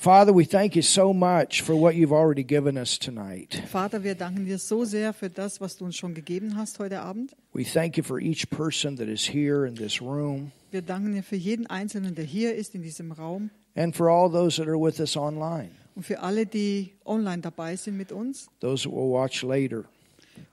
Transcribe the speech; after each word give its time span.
Father, 0.00 0.32
we 0.32 0.44
thank 0.44 0.76
you 0.76 0.82
so 0.82 1.12
much 1.12 1.60
for 1.60 1.74
what 1.74 1.96
you've 1.96 2.12
already 2.12 2.44
given 2.44 2.78
us 2.78 2.96
tonight. 3.00 3.60
Vater, 3.66 4.04
wir 4.04 4.14
danken 4.14 4.46
dir 4.46 4.58
so 4.58 4.84
sehr 4.84 5.12
für 5.12 5.28
das, 5.28 5.60
was 5.60 5.76
du 5.76 5.86
uns 5.86 5.96
schon 5.96 6.14
gegeben 6.14 6.56
hast 6.56 6.78
heute 6.78 7.00
Abend. 7.00 7.34
We 7.52 7.64
thank 7.64 7.96
you 7.96 8.04
for 8.04 8.20
each 8.20 8.48
person 8.48 8.94
that 8.98 9.08
is 9.08 9.26
here 9.26 9.66
in 9.66 9.74
this 9.74 10.00
room 10.00 10.52
Wir 10.70 10.82
danken 10.82 11.14
dir 11.14 11.24
für 11.24 11.34
jeden 11.34 11.66
Einzelnen, 11.66 12.14
der 12.14 12.24
hier 12.24 12.54
ist 12.54 12.76
in 12.76 12.82
diesem 12.82 13.10
Raum 13.10 13.50
and 13.74 13.96
for 13.96 14.08
all 14.08 14.30
those 14.30 14.62
that 14.62 14.68
are 14.68 14.78
with 14.78 15.00
us 15.00 15.16
online, 15.16 15.70
und 15.96 16.04
für 16.06 16.20
alle, 16.20 16.46
die 16.46 16.92
online 17.04 17.42
dabei 17.42 17.74
sind 17.74 17.96
mit 17.96 18.12
uns 18.12 18.46
those 18.60 18.84
that 18.84 18.92
will 18.92 19.10
watch 19.10 19.42
later. 19.42 19.84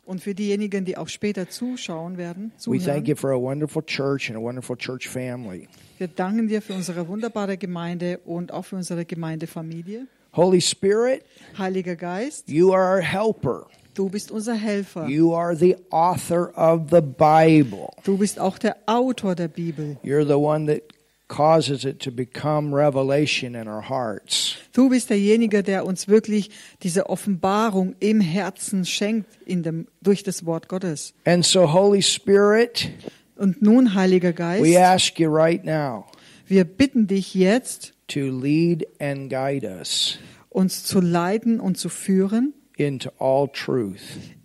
Und 0.05 0.21
für 0.21 0.35
diejenigen, 0.35 0.85
die 0.85 0.97
auch 0.97 1.07
später 1.07 1.49
zuschauen 1.49 2.17
werden. 2.17 2.51
We 2.65 2.77
thank 2.77 2.83
Zuhören. 2.83 3.05
you 3.05 3.15
for 3.15 3.31
a 3.31 3.39
wonderful 3.39 3.83
church 3.83 4.29
and 4.29 4.37
a 4.37 4.41
wonderful 4.41 4.75
church 4.77 5.07
family. 5.09 5.67
Wir 5.97 6.07
danken 6.07 6.47
dir 6.47 6.61
für 6.61 6.73
unsere 6.73 7.07
wunderbare 7.07 7.57
Gemeinde 7.57 8.19
und 8.25 8.51
auch 8.51 8.65
für 8.65 8.75
unsere 8.75 9.05
Gemeindefamilie. 9.05 10.07
Holy 10.35 10.59
Spirit, 10.61 11.23
Heiliger 11.57 11.95
Geist, 11.95 12.49
you 12.49 12.73
are 12.73 12.95
our 12.97 13.01
helper. 13.01 13.67
du 13.93 14.09
bist 14.09 14.31
unser 14.31 14.53
Helfer. 14.55 15.07
You 15.07 15.33
are 15.33 15.55
the 15.55 15.77
author 15.89 16.51
of 16.57 16.89
the 16.91 16.99
Bible. 17.01 17.89
Du 18.03 18.17
bist 18.17 18.39
auch 18.39 18.57
der 18.57 18.75
Autor 18.85 19.35
der 19.35 19.47
Bibel. 19.47 19.97
You're 20.03 20.25
the 20.27 20.33
one 20.33 20.65
that 20.67 20.81
causes 21.27 21.85
it 21.85 21.99
to 21.99 22.11
become 22.11 22.73
revelation 22.73 23.55
in 23.55 23.67
our 23.67 23.89
hearts. 23.89 24.57
Du 24.73 24.89
bist 24.89 25.09
derjenige, 25.09 25.63
der 25.63 25.85
uns 25.85 26.07
wirklich 26.07 26.49
diese 26.83 27.09
Offenbarung 27.09 27.95
im 27.99 28.21
Herzen 28.21 28.85
schenkt 28.85 29.29
in 29.45 29.63
dem, 29.63 29.87
durch 30.01 30.23
das 30.23 30.45
Wort 30.45 30.67
Gottes. 30.69 31.13
And 31.25 31.45
so, 31.45 31.71
Holy 31.73 32.01
Spirit, 32.01 32.89
Und 33.37 33.61
nun, 33.61 33.93
Heiliger 33.95 34.29
we 34.29 34.33
Geist, 34.33 34.77
ask 34.77 35.19
you 35.19 35.29
right 35.29 35.63
now 35.65 36.05
wir 36.47 36.63
bitten 36.63 37.07
dich 37.07 37.33
jetzt, 37.33 37.93
to 38.07 38.19
lead 38.19 38.85
and 38.99 39.29
guide 39.29 39.65
us 39.67 40.19
uns 40.49 40.83
zu 40.83 41.01
leiten 41.01 41.59
und 41.59 41.77
zu 41.77 41.89
führen 41.89 42.53
into 42.77 43.09
all 43.19 43.47
truth 43.51 43.99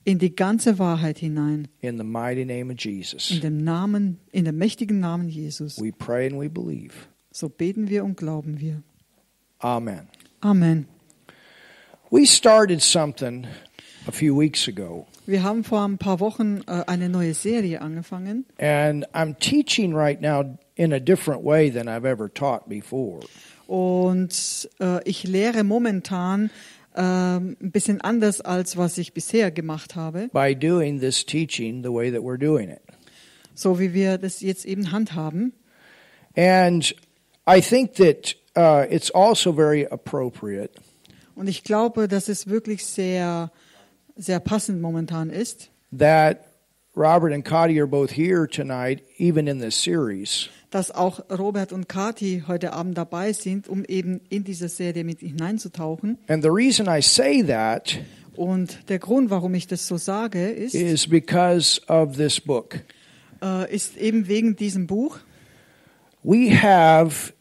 in 0.04 0.18
die 0.18 0.34
ganze 0.34 0.78
Wahrheit 0.78 1.18
hinein. 1.18 1.68
in 1.80 1.98
the 1.98 2.04
mighty 2.04 2.44
name 2.44 2.70
of 2.72 2.84
In 2.84 2.92
Jesus. 3.00 3.40
dem 3.40 3.62
Namen, 3.64 4.18
in 4.32 4.44
dem 4.44 4.56
mächtigen 4.58 5.00
Namen 5.00 5.28
Jesus. 5.28 5.78
We 5.80 5.92
pray 5.92 6.26
and 6.26 6.40
we 6.40 6.48
believe. 6.48 6.92
So 7.32 7.48
beten 7.48 7.88
wir 7.88 8.04
und 8.04 8.16
glauben 8.16 8.60
wir. 8.60 8.82
Amen. 9.60 10.08
Amen. 10.40 10.86
We 12.10 12.26
started 12.26 12.82
something 12.82 13.46
a 14.08 14.12
few 14.12 14.34
weeks 14.34 14.66
ago, 14.66 15.06
Wir 15.26 15.42
haben 15.44 15.62
vor 15.62 15.84
ein 15.86 15.98
paar 15.98 16.18
Wochen 16.18 16.62
äh, 16.66 16.82
eine 16.86 17.08
neue 17.08 17.34
Serie 17.34 17.80
angefangen 17.82 18.46
and 18.58 19.04
I'm 19.14 19.38
teaching 19.38 19.94
right 19.94 20.20
now 20.20 20.58
in 20.74 20.92
a 20.92 20.98
different 20.98 21.44
way 21.44 21.70
than 21.70 21.86
I've 21.86 22.06
ever 22.06 22.28
taught 22.32 22.68
before. 22.68 23.20
und 23.68 24.68
äh, 24.80 25.00
ich 25.08 25.22
lehre 25.24 25.62
momentan 25.62 26.50
ähm, 26.96 27.56
ein 27.60 27.70
bisschen 27.70 28.00
anders 28.00 28.40
als 28.40 28.76
was 28.76 28.98
ich 28.98 29.12
bisher 29.12 29.50
gemacht 29.50 29.96
habe, 29.96 30.28
by 30.32 30.54
doing 30.54 31.00
this 31.00 31.24
teaching 31.24 31.82
the 31.82 31.90
way 31.90 32.10
that 32.10 32.20
we're 32.20 32.38
doing 32.38 32.68
it. 32.70 32.80
so 33.54 33.78
wie 33.78 33.92
wir 33.94 34.18
das 34.18 34.40
jetzt 34.40 34.64
eben 34.64 34.92
handhaben. 34.92 35.52
And 36.36 36.94
I 37.48 37.60
think 37.60 37.94
that 37.94 38.36
uh, 38.56 38.86
it's 38.88 39.10
also 39.10 39.52
very 39.52 39.86
appropriate 39.86 40.70
Und 41.34 41.48
ich 41.48 41.64
glaube, 41.64 42.06
dass 42.06 42.28
es 42.28 42.48
wirklich 42.48 42.84
sehr, 42.84 43.50
sehr 44.14 44.40
passend 44.40 44.82
momentan 44.82 45.30
ist, 45.30 45.70
that 45.96 46.38
Robert 46.96 47.32
and 47.32 47.44
Cotty 47.44 47.78
are 47.78 47.86
both 47.86 48.10
here 48.10 48.46
tonight, 48.48 49.02
even 49.18 49.46
in 49.46 49.60
this 49.60 49.80
series, 49.80 50.48
dass 50.70 50.90
auch 50.90 51.20
Robert 51.30 51.72
und 51.72 51.88
Kati 51.88 52.44
heute 52.46 52.72
Abend 52.72 52.96
dabei 52.98 53.32
sind, 53.32 53.68
um 53.68 53.84
eben 53.84 54.20
in 54.28 54.44
diese 54.44 54.68
Serie 54.68 55.04
mit 55.04 55.20
hineinzutauchen. 55.20 56.18
And 56.28 56.42
the 56.42 56.50
reason 56.50 56.86
I 56.88 57.00
say 57.00 57.42
that 57.44 57.98
Und 58.36 58.88
der 58.88 58.98
Grund, 58.98 59.30
warum 59.30 59.54
ich 59.54 59.66
das 59.66 59.86
so 59.86 59.96
sage, 59.98 60.50
ist, 60.50 60.74
is 60.74 61.06
because 61.06 61.80
of 61.88 62.16
this 62.16 62.40
book. 62.40 62.80
äh, 63.42 63.72
ist 63.72 63.96
eben 63.96 64.26
wegen 64.28 64.56
diesem 64.56 64.86
Buch. 64.86 65.18
We 66.22 66.50
have 66.60 67.32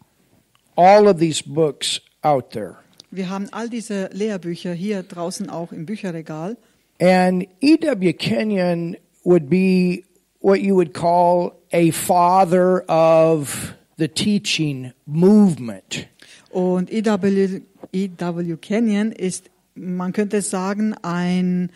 all 0.75 1.07
of 1.07 1.17
these 1.19 1.43
books 1.43 2.01
out 2.21 2.51
there. 2.51 2.77
Wir 3.11 3.29
haben 3.29 3.47
all 3.51 3.69
diese 3.69 4.09
Lehrbücher 4.13 4.73
hier 4.73 5.01
draußen 5.03 5.49
auch 5.49 5.71
im 5.71 5.85
Bücherregal. 5.87 6.55
And 7.01 7.47
E.W. 7.61 8.13
Kenyon 8.13 8.95
would 9.29 9.47
be 9.47 10.05
what 10.41 10.61
you 10.61 10.73
would 10.75 10.93
call 10.93 11.53
a 11.71 11.91
father 11.91 12.81
of 12.89 13.75
the 13.97 14.07
teaching 14.07 14.91
movement. 15.05 16.07
Und 16.51 16.89
E.W. 16.91 17.61
E.W. 17.91 18.57
Kenyon 18.57 19.11
ist, 19.11 19.51
man 19.75 20.13
könnte 20.13 20.41
sagen, 20.41 20.95
ein, 21.03 21.69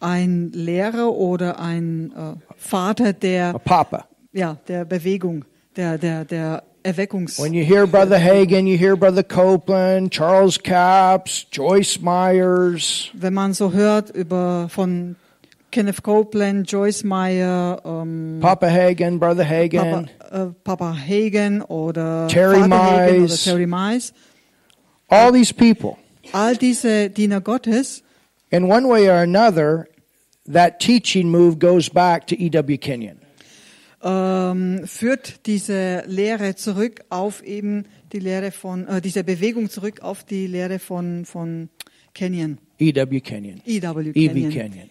ein 0.00 0.52
Lehrer 0.52 1.12
oder 1.12 1.58
ein 1.58 2.12
äh, 2.12 2.34
Vater 2.56 3.08
A 3.08 3.12
der, 3.12 3.58
papa. 3.58 4.06
ja, 4.32 4.56
der 4.68 4.84
Bewegung, 4.84 5.44
der, 5.74 5.98
der, 5.98 6.24
der 6.24 6.62
Erweckungs. 6.84 7.40
When 7.40 7.54
you 7.54 7.64
hear 7.64 7.86
Brother 7.88 8.18
Hagan, 8.20 8.66
you 8.68 8.78
hear 8.78 8.96
Brother 8.96 9.24
Copeland, 9.24 10.12
Charles 10.12 10.62
Capps, 10.62 11.44
Joyce 11.50 12.00
Myers, 12.00 13.10
Wenn 13.14 13.34
man 13.34 13.52
so 13.52 13.72
hört 13.72 14.10
über 14.10 14.68
von 14.68 15.16
Kenneth 15.70 16.02
Copeland, 16.02 16.70
Joyce 16.70 17.04
Meyer, 17.04 17.80
ähm, 17.84 18.38
Papa 18.40 18.68
Hagan, 18.68 19.18
Brother 19.18 19.44
Papa, 19.44 19.54
Hagan, 19.54 20.10
äh, 20.30 20.46
Papa 20.64 20.94
Hagen 20.96 21.62
oder 21.62 22.28
Terry 22.28 22.60
Hagen 22.60 23.22
Mize. 23.22 23.44
Terry 23.44 23.66
Mize. 23.66 24.12
all 25.08 25.32
these 25.32 25.52
people. 25.52 25.96
All 26.32 26.54
diese 26.56 27.08
Diener 27.10 27.40
Gottes, 27.40 28.02
In 28.50 28.64
one 28.64 28.88
way 28.88 29.08
or 29.08 29.22
another, 29.22 29.88
that 30.44 30.80
teaching 30.80 31.30
move 31.30 31.58
goes 31.58 31.88
back 31.88 32.26
to 32.26 32.34
E.W. 32.36 32.78
Kenyon. 32.78 33.18
ähm, 34.02 34.86
führt 34.86 35.46
diese 35.46 36.02
Lehre 36.06 36.54
zurück 36.56 37.02
auf 37.10 37.42
eben 37.42 37.84
die 38.12 38.18
Lehre 38.18 38.50
von, 38.50 38.86
äh, 38.88 39.00
diese 39.00 39.24
Bewegung 39.24 39.68
zurück 39.70 40.00
auf 40.00 40.24
die 40.24 40.46
Lehre 40.46 40.78
von, 40.78 41.24
von 41.24 41.68
Kenyon. 42.14 42.58
E.W. 42.78 43.20
Kenyon. 43.20 43.60
E.W. 43.66 44.12
Kenyon. 44.12 44.50
Kenyon. 44.50 44.90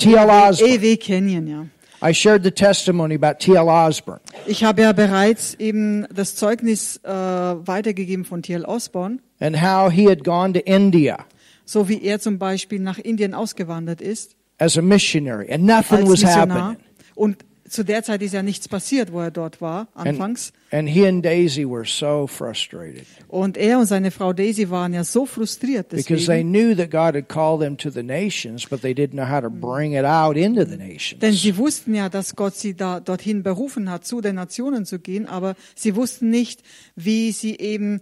T.L. 0.00 0.28
Osborne. 0.28 0.72
E.W. 0.72 0.96
Kenyon, 0.96 1.46
ja. 1.46 1.66
I 2.02 2.14
shared 2.14 2.42
the 2.42 2.50
testimony 2.50 3.14
about 3.14 3.38
T.L. 3.38 3.68
Osborne. 3.68 4.20
Ich 4.46 4.64
habe 4.64 4.82
ja 4.82 4.92
bereits 4.92 5.54
eben 5.58 6.06
das 6.12 6.34
Zeugnis 6.34 6.96
äh, 7.04 7.10
weitergegeben 7.10 8.24
von 8.24 8.42
T.L. 8.42 8.64
Osborne, 8.64 9.18
and 9.38 9.62
how 9.62 9.92
he 9.92 10.08
had 10.08 10.24
gone 10.24 10.52
to 10.52 10.60
India 10.60 11.26
so 11.70 11.88
wie 11.88 12.02
er 12.02 12.18
zum 12.18 12.38
Beispiel 12.38 12.80
nach 12.80 12.98
Indien 12.98 13.32
ausgewandert 13.32 14.00
ist 14.00 14.34
as 14.58 14.76
a 14.76 14.82
missionary, 14.82 15.50
and 15.50 15.64
nothing 15.64 16.06
was 16.08 16.24
happening. 16.24 16.76
Und 17.14 17.38
zu 17.70 17.84
der 17.84 18.02
Zeit 18.02 18.20
ist 18.20 18.34
ja 18.34 18.42
nichts 18.42 18.68
passiert, 18.68 19.12
wo 19.12 19.20
er 19.20 19.30
dort 19.30 19.60
war, 19.60 19.88
anfangs. 19.94 20.52
And, 20.72 20.80
and 20.80 20.88
he 20.88 21.06
and 21.06 21.24
Daisy 21.24 21.64
were 21.64 21.84
so 21.86 22.26
frustrated 22.26 23.06
Und 23.28 23.56
er 23.56 23.78
und 23.78 23.86
seine 23.86 24.10
Frau 24.10 24.32
Daisy 24.32 24.68
waren 24.70 24.92
ja 24.92 25.04
so 25.04 25.24
frustriert 25.24 25.88
because 25.88 26.06
they 26.08 26.16
deswegen. 26.42 26.50
knew 26.50 26.74
that 26.76 26.90
God 26.90 27.14
had 27.14 27.28
called 27.28 27.60
them 27.60 27.76
to 27.78 27.88
the 27.90 28.02
nations, 28.02 28.66
but 28.68 28.82
they 28.82 28.92
didn't 28.92 29.12
know 29.14 29.28
how 29.28 29.40
to 29.40 29.48
bring 29.50 29.92
it 29.92 30.04
out 30.04 30.36
into 30.36 30.64
the 30.64 30.76
Denn 30.76 30.88
nations. 30.88 31.42
sie 31.42 31.56
wussten 31.56 31.94
ja, 31.94 32.08
dass 32.08 32.34
Gott 32.36 32.56
sie 32.56 32.74
da 32.74 33.00
dorthin 33.00 33.42
berufen 33.42 33.88
hat, 33.90 34.04
zu 34.04 34.20
den 34.20 34.34
Nationen 34.34 34.84
zu 34.84 34.98
gehen, 34.98 35.26
aber 35.26 35.54
sie 35.74 35.94
wussten 35.96 36.28
nicht, 36.30 36.62
wie 36.96 37.30
sie 37.32 37.56
eben 37.58 38.00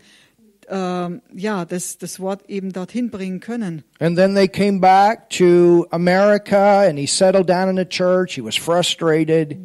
ähm, 0.70 1.22
ja 1.34 1.64
das, 1.64 1.98
das 1.98 2.20
Wort 2.20 2.48
eben 2.48 2.72
dorthin 2.72 3.10
bringen 3.10 3.40
können. 3.40 3.84
And 4.00 4.16
then 4.16 4.34
they 4.34 4.48
came 4.48 4.80
back 4.80 5.30
to 5.30 5.86
America, 5.90 6.86
and 6.88 6.98
he 6.98 7.06
settled 7.06 7.48
down 7.48 7.68
in 7.68 7.76
the 7.76 7.84
church. 7.84 8.34
He 8.34 8.42
was 8.42 8.56
frustrated. 8.56 9.56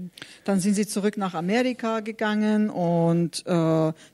Dann 0.46 0.60
sind 0.60 0.76
sie 0.76 0.88
zurück 0.88 1.18
nach 1.18 1.34
Amerika 1.34 2.02
gegangen 2.02 2.70
und 2.70 3.46
äh, 3.46 3.52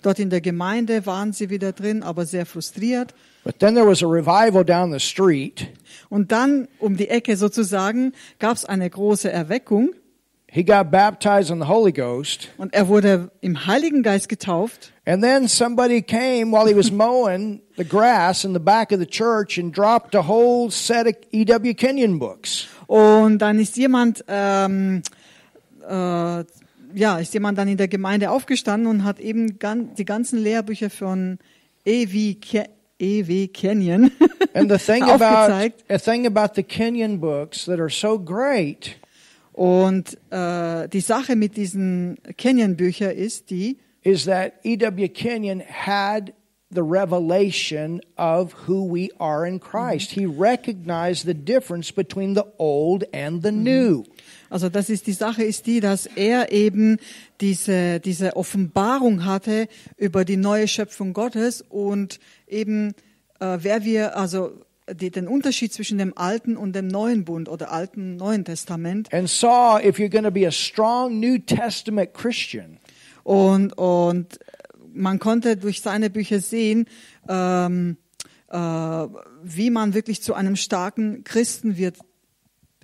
dort 0.01 0.19
in 0.19 0.29
der 0.29 0.41
Gemeinde 0.41 1.05
waren 1.05 1.33
sie 1.33 1.49
wieder 1.49 1.71
drin, 1.71 2.03
aber 2.03 2.25
sehr 2.25 2.45
frustriert. 2.45 3.13
But 3.43 3.59
then 3.59 3.73
there 3.73 3.87
was 3.87 4.03
a 4.03 4.07
revival 4.07 4.63
down 4.63 4.91
the 4.91 4.99
street. 4.99 5.67
Und 6.09 6.31
dann 6.31 6.67
um 6.79 6.97
die 6.97 7.09
Ecke 7.09 7.37
sozusagen 7.37 8.13
gab 8.39 8.57
es 8.57 8.65
eine 8.65 8.89
große 8.89 9.31
Erweckung 9.31 9.91
He 10.51 10.63
got 10.63 10.89
baptized 10.89 11.51
in 11.51 11.59
the 11.59 11.67
Holy 11.67 11.91
Ghost. 11.91 12.49
und 12.57 12.73
er 12.73 12.87
wurde 12.87 13.31
im 13.41 13.67
Heiligen 13.67 14.01
Geist 14.01 14.29
getauft. 14.29 14.91
And 15.05 15.23
then 15.23 15.47
somebody 15.47 16.01
came 16.01 16.51
while 16.51 16.67
he 16.67 16.75
was 16.75 16.91
mowing 16.91 17.61
the 17.77 17.83
grass 17.83 18.43
in 18.43 18.53
the 18.53 18.59
back 18.59 18.91
of 18.91 18.99
the 18.99 19.05
church 19.05 19.57
and 19.59 19.71
dropped 19.71 20.15
a 20.15 20.27
whole 20.27 20.71
set 20.71 21.07
of 21.07 21.15
E.W. 21.31 21.73
Kenyon 21.75 22.17
books. 22.19 22.67
Und 22.87 23.39
dann 23.39 23.59
ist 23.59 23.77
jemand, 23.77 24.23
ähm, 24.27 25.03
äh, 25.87 26.43
ja, 26.93 27.19
ist 27.19 27.33
jemand 27.33 27.57
dann 27.57 27.67
in 27.67 27.77
der 27.77 27.87
Gemeinde 27.87 28.31
aufgestanden 28.31 28.87
und 28.87 29.03
hat 29.03 29.19
eben 29.19 29.59
gan 29.59 29.93
die 29.95 30.05
ganzen 30.05 30.39
Lehrbücher 30.41 30.89
von 30.89 31.37
E.W. 31.85 32.35
Ke 32.35 32.69
E.W. 32.99 33.47
Kenyon 33.47 34.11
And 34.53 34.69
the 34.69 34.77
thing 34.77 35.03
about 35.09 35.71
the 35.87 35.97
thing 35.99 36.25
about 36.25 36.55
the 36.55 36.63
Kenyon 36.63 37.19
books 37.19 37.65
that 37.65 37.79
are 37.79 37.89
so 37.89 38.17
great 38.17 38.95
Und 39.59 40.17
äh, 40.31 40.87
die 40.87 41.01
Sache 41.01 41.35
mit 41.35 41.57
diesen 41.57 42.17
Kenyon-Büchern 42.37 43.11
ist 43.11 43.49
die, 43.49 43.77
is 44.03 44.23
that 44.23 44.53
E.W. 44.63 45.09
Kenyon 45.09 45.59
had 45.59 46.31
the 46.71 46.81
revelation 46.81 47.99
of 48.17 48.53
who 48.69 48.85
we 48.85 49.09
are 49.19 49.45
in 49.45 49.59
Christ. 49.59 50.11
He 50.11 50.25
recognized 50.25 51.25
the 51.25 51.33
difference 51.33 51.91
between 51.91 52.35
the 52.35 52.45
old 52.57 53.03
and 53.13 53.43
the 53.43 53.51
new. 53.51 54.05
Also 54.49 54.69
das 54.69 54.89
ist 54.89 55.07
die 55.07 55.11
Sache 55.11 55.43
ist 55.43 55.65
die, 55.65 55.81
dass 55.81 56.05
er 56.05 56.53
eben 56.53 56.97
diese 57.41 57.99
diese 57.99 58.37
Offenbarung 58.37 59.25
hatte 59.25 59.67
über 59.97 60.23
die 60.23 60.37
neue 60.37 60.69
Schöpfung 60.69 61.11
Gottes 61.11 61.65
und 61.67 62.21
eben 62.47 62.93
äh, 63.41 63.57
wer 63.59 63.83
wir 63.83 64.15
also 64.15 64.53
die, 64.93 65.11
den 65.11 65.27
Unterschied 65.27 65.73
zwischen 65.73 65.97
dem 65.97 66.17
alten 66.17 66.57
und 66.57 66.75
dem 66.75 66.87
neuen 66.87 67.25
Bund 67.25 67.49
oder 67.49 67.71
alten 67.71 68.15
neuen 68.15 68.45
Testament 68.45 69.13
And 69.13 69.29
saw 69.29 69.79
if 69.83 69.97
you're 69.97 70.09
going 70.09 70.23
to 70.23 70.31
be 70.31 70.47
a 70.47 70.51
strong 70.51 71.19
New 71.19 71.37
Testament 71.39 72.13
Christian, 72.13 72.79
und 73.23 73.77
und 73.77 74.39
man 74.93 75.19
konnte 75.19 75.55
durch 75.57 75.81
seine 75.81 76.09
Bücher 76.09 76.39
sehen, 76.39 76.85
ähm, 77.27 77.97
äh, 78.49 78.57
wie 78.57 79.69
man 79.69 79.93
wirklich 79.93 80.21
zu 80.21 80.33
einem 80.33 80.55
starken 80.55 81.23
Christen 81.23 81.77
wird, 81.77 81.97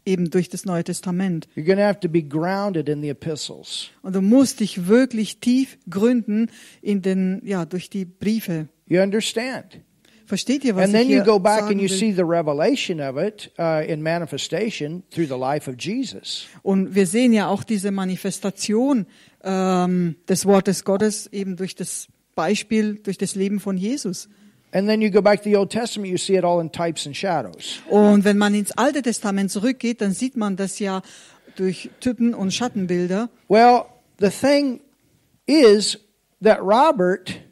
eben 0.05 0.29
durch 0.29 0.49
das 0.49 0.65
Neue 0.65 0.83
Testament. 0.83 1.47
you're 1.55 1.63
going 1.65 1.77
to 1.77 1.83
have 1.83 1.99
to 1.99 2.09
be 2.09 2.21
grounded 2.21 2.87
in 2.87 3.01
the 3.01 3.09
epistles. 3.09 3.89
Und 4.03 4.15
du 4.15 4.21
musst 4.21 4.59
dich 4.59 4.87
wirklich 4.87 5.39
tief 5.39 5.77
gründen 5.89 6.51
in 6.81 7.01
den, 7.01 7.41
ja, 7.43 7.65
durch 7.65 7.89
die 7.89 8.05
Briefe. 8.05 8.67
You 8.87 9.01
understand? 9.01 9.79
Versteht 10.25 10.63
ihr, 10.63 10.75
was 10.75 10.85
And 10.85 10.93
then 10.93 11.09
you 11.09 11.23
go 11.23 11.39
back 11.39 11.63
and 11.63 11.79
you 11.79 11.87
will? 11.87 11.97
see 11.97 12.11
the 12.11 12.23
revelation 12.23 12.99
of 12.99 13.17
it 13.17 13.51
uh, 13.59 13.83
in 13.87 14.01
manifestation 14.01 15.03
through 15.11 15.27
the 15.27 15.37
life 15.37 15.69
of 15.69 15.75
Jesus. 15.79 16.47
Und 16.63 16.95
wir 16.95 17.05
sehen 17.05 17.31
ja 17.31 17.47
auch 17.47 17.63
diese 17.63 17.91
Manifestation 17.91 19.05
ähm, 19.43 20.15
des 20.27 20.45
Wortes 20.45 20.83
Gottes 20.83 21.27
eben 21.31 21.55
durch 21.55 21.75
das 21.75 22.07
Beispiel, 22.33 22.95
durch 22.95 23.17
das 23.17 23.35
Leben 23.35 23.59
von 23.59 23.77
Jesus. 23.77 24.27
And 24.71 24.89
then 24.89 25.01
you 25.01 25.09
go 25.09 25.21
back 25.21 25.41
to 25.43 25.49
the 25.49 25.55
Old 25.55 25.69
Testament, 25.69 26.11
you 26.11 26.17
see 26.17 26.35
it 26.35 26.43
all 26.43 26.59
in 26.59 26.71
types 26.71 27.05
and 27.05 27.15
shadows. 27.15 27.79
Und 27.89 28.25
wenn 28.25 28.37
man 28.37 28.53
ins 28.55 28.71
Alte 28.71 29.01
Testament 29.03 29.51
zurückgeht, 29.51 30.01
dann 30.01 30.11
sieht 30.11 30.35
man 30.35 30.55
das 30.55 30.79
ja 30.79 31.01
durch 31.55 31.91
Typen 31.99 32.33
und 32.33 32.53
Schattenbilder. 32.53 33.29
Well, 33.47 33.85
the 34.19 34.29
thing 34.29 34.81
is 35.45 35.97
that 36.41 36.59
Robert 36.61 37.44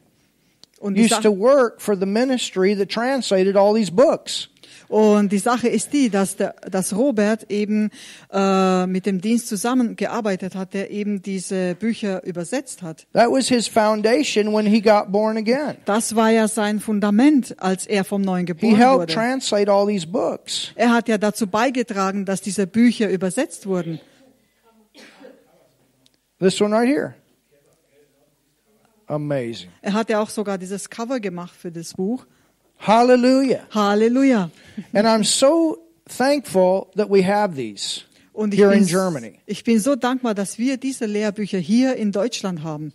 Und 0.84 0.96
die, 0.96 1.04
used 1.04 1.22
to 1.22 1.30
Sache, 1.30 1.38
work 1.38 1.80
for 1.80 1.96
the 1.96 2.04
ministry 2.04 2.76
that 2.76 2.90
translated 2.90 3.56
all 3.56 3.74
these 3.74 3.90
books. 3.90 4.50
und 4.88 5.32
die 5.32 5.38
Sache 5.38 5.66
ist 5.66 5.94
die, 5.94 6.10
dass, 6.10 6.36
der, 6.36 6.56
dass 6.70 6.94
Robert 6.94 7.50
eben 7.50 7.88
äh, 8.30 8.86
mit 8.86 9.06
dem 9.06 9.22
Dienst 9.22 9.48
zusammengearbeitet 9.48 10.54
hat, 10.54 10.74
der 10.74 10.90
eben 10.90 11.22
diese 11.22 11.74
Bücher 11.74 12.22
übersetzt 12.24 12.82
hat. 12.82 13.06
That 13.14 13.30
was 13.30 13.48
his 13.48 13.66
foundation 13.66 14.52
when 14.54 14.66
he 14.66 14.82
got 14.82 15.10
born 15.10 15.38
again. 15.38 15.76
Das 15.86 16.14
war 16.16 16.28
ja 16.30 16.48
sein 16.48 16.80
Fundament, 16.80 17.54
als 17.62 17.86
er 17.86 18.04
vom 18.04 18.20
Neuen 18.20 18.46
He 18.46 18.52
geboren 18.52 18.76
helped 18.76 18.98
wurde. 18.98 19.14
translate 19.14 19.72
all 19.72 19.86
these 19.86 20.06
books. 20.06 20.72
Er 20.74 20.92
hat 20.92 21.08
ja 21.08 21.16
dazu 21.16 21.46
beigetragen, 21.46 22.26
dass 22.26 22.42
diese 22.42 22.66
Bücher 22.66 23.08
übersetzt 23.08 23.66
wurden. 23.66 24.00
This 26.40 26.60
one 26.60 26.76
right 26.76 26.86
here. 26.86 27.14
Amazing. 29.06 29.68
Er 29.82 29.92
hat 29.92 30.08
ja 30.10 30.20
auch 30.20 30.30
sogar 30.30 30.58
dieses 30.58 30.88
Cover 30.90 31.20
gemacht 31.20 31.54
für 31.56 31.70
das 31.70 31.94
Buch. 31.94 32.26
Hallelujah. 32.78 33.60
Halleluja. 33.70 34.50
And 34.92 35.06
I'm 35.06 35.24
so 35.24 35.78
thankful 36.06 36.86
that 36.96 37.08
we 37.10 37.22
have 37.26 37.54
these 37.54 38.02
Und 38.32 38.52
ich 38.54 38.60
here 38.60 38.72
in 38.72 38.80
bin, 38.80 38.88
Germany. 38.88 39.40
ich 39.46 39.64
bin 39.64 39.78
so 39.78 39.94
dankbar, 39.96 40.34
dass 40.34 40.58
wir 40.58 40.76
diese 40.76 41.06
Lehrbücher 41.06 41.58
hier 41.58 41.96
in 41.96 42.12
Deutschland 42.12 42.62
haben. 42.62 42.92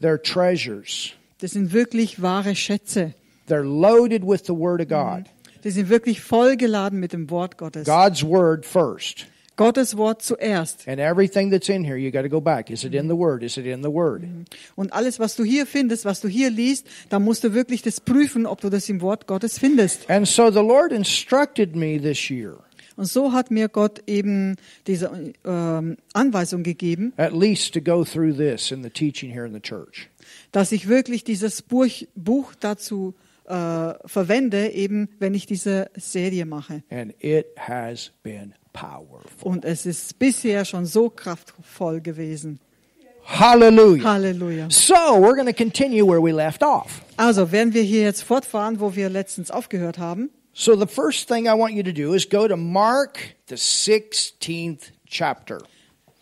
They're 0.00 0.22
treasures. 0.22 1.12
Das 1.38 1.52
sind 1.52 1.72
wirklich 1.72 2.20
wahre 2.22 2.54
Schätze. 2.54 3.14
They're 3.48 3.62
loaded 3.62 4.22
with 4.26 4.42
the 4.46 4.52
Word 4.52 4.80
of 4.80 4.88
God. 4.88 5.24
Die 5.64 5.70
sind 5.70 5.88
wirklich 5.88 6.20
vollgeladen 6.20 7.00
mit 7.00 7.12
dem 7.12 7.30
Wort 7.30 7.56
Gottes. 7.58 7.86
God's 7.86 8.22
Word 8.22 8.64
first. 8.66 9.26
Gottes 9.56 9.96
Wort 9.96 10.22
zuerst. 10.22 10.86
And 10.86 10.98
everything 10.98 11.50
that's 11.50 11.68
in 11.68 11.84
here, 11.84 11.96
you 11.96 12.10
got 12.10 12.22
to 12.22 12.28
go 12.28 12.40
back. 12.40 12.70
Is 12.70 12.84
it 12.84 12.94
in 12.94 13.08
the 13.08 13.16
Word? 13.16 13.42
Is 13.42 13.56
it 13.56 13.66
in 13.66 13.82
the 13.82 13.88
Word? 13.92 14.22
Und 14.74 14.92
alles, 14.92 15.18
was 15.18 15.34
du 15.34 15.44
hier 15.44 15.66
findest, 15.66 16.04
was 16.04 16.20
du 16.20 16.28
hier 16.28 16.50
liest, 16.50 16.86
da 17.08 17.18
musst 17.18 17.42
du 17.44 17.54
wirklich 17.54 17.82
das 17.82 18.00
prüfen, 18.00 18.46
ob 18.46 18.60
du 18.60 18.68
das 18.68 18.88
im 18.88 19.00
Wort 19.00 19.26
Gottes 19.26 19.58
findest. 19.58 20.08
And 20.10 20.28
so 20.28 20.50
the 20.50 20.60
Lord 20.62 20.92
instructed 20.92 21.74
me 21.74 21.98
this 22.00 22.30
year, 22.30 22.58
Und 22.96 23.06
so 23.06 23.32
hat 23.32 23.50
mir 23.50 23.68
Gott 23.68 24.02
eben 24.06 24.56
diese 24.86 25.10
ähm, 25.44 25.96
Anweisung 26.14 26.62
gegeben, 26.62 27.12
at 27.16 27.32
least 27.34 27.74
to 27.74 27.80
go 27.80 28.04
through 28.04 28.34
this 28.36 28.70
in 28.70 28.82
the 28.82 28.90
teaching 28.90 29.30
here 29.30 29.46
in 29.46 29.52
the 29.52 29.60
church. 29.60 30.08
dass 30.52 30.72
ich 30.72 30.88
wirklich 30.88 31.22
dieses 31.24 31.60
Buch, 31.62 31.86
Buch 32.14 32.54
dazu 32.58 33.14
äh, 33.46 33.94
verwende, 34.06 34.70
eben 34.70 35.08
wenn 35.18 35.34
ich 35.34 35.46
diese 35.46 35.90
Serie 35.96 36.46
mache. 36.46 36.82
And 36.90 37.14
it 37.22 37.46
has 37.56 38.10
been. 38.22 38.54
Und 39.42 39.64
es 39.64 39.86
ist 39.86 40.18
bisher 40.18 40.64
schon 40.64 40.86
so 40.86 41.10
kraftvoll 41.10 42.00
gewesen. 42.00 42.60
Hallelujah. 43.26 44.04
Halleluja. 44.04 44.70
So 44.70 44.94
we're 44.94 45.34
going 45.34 45.46
to 45.46 45.52
continue 45.52 46.04
where 46.04 46.20
we 46.20 46.32
left 46.32 46.62
off. 46.62 47.02
Also 47.16 47.50
werden 47.50 47.74
wir 47.74 47.82
hier 47.82 48.02
jetzt 48.02 48.22
fortfahren, 48.22 48.78
wo 48.78 48.94
wir 48.94 49.08
letztens 49.10 49.50
aufgehört 49.50 49.98
haben. 49.98 50.30
So 50.52 50.76
the 50.76 50.86
first 50.86 51.28
thing 51.28 51.46
I 51.46 51.58
want 51.58 51.74
you 51.74 51.82
to 51.82 51.92
do 51.92 52.14
is 52.14 52.28
go 52.28 52.46
to 52.46 52.56
Mark, 52.56 53.18
the 53.48 53.56
16th 53.56 54.92
chapter. 55.06 55.60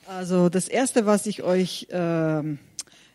Also 0.06 0.48
das 0.48 0.66
erste, 0.66 1.06
was 1.06 1.26
ich 1.26 1.42
euch 1.42 1.86
ähm, 1.90 2.58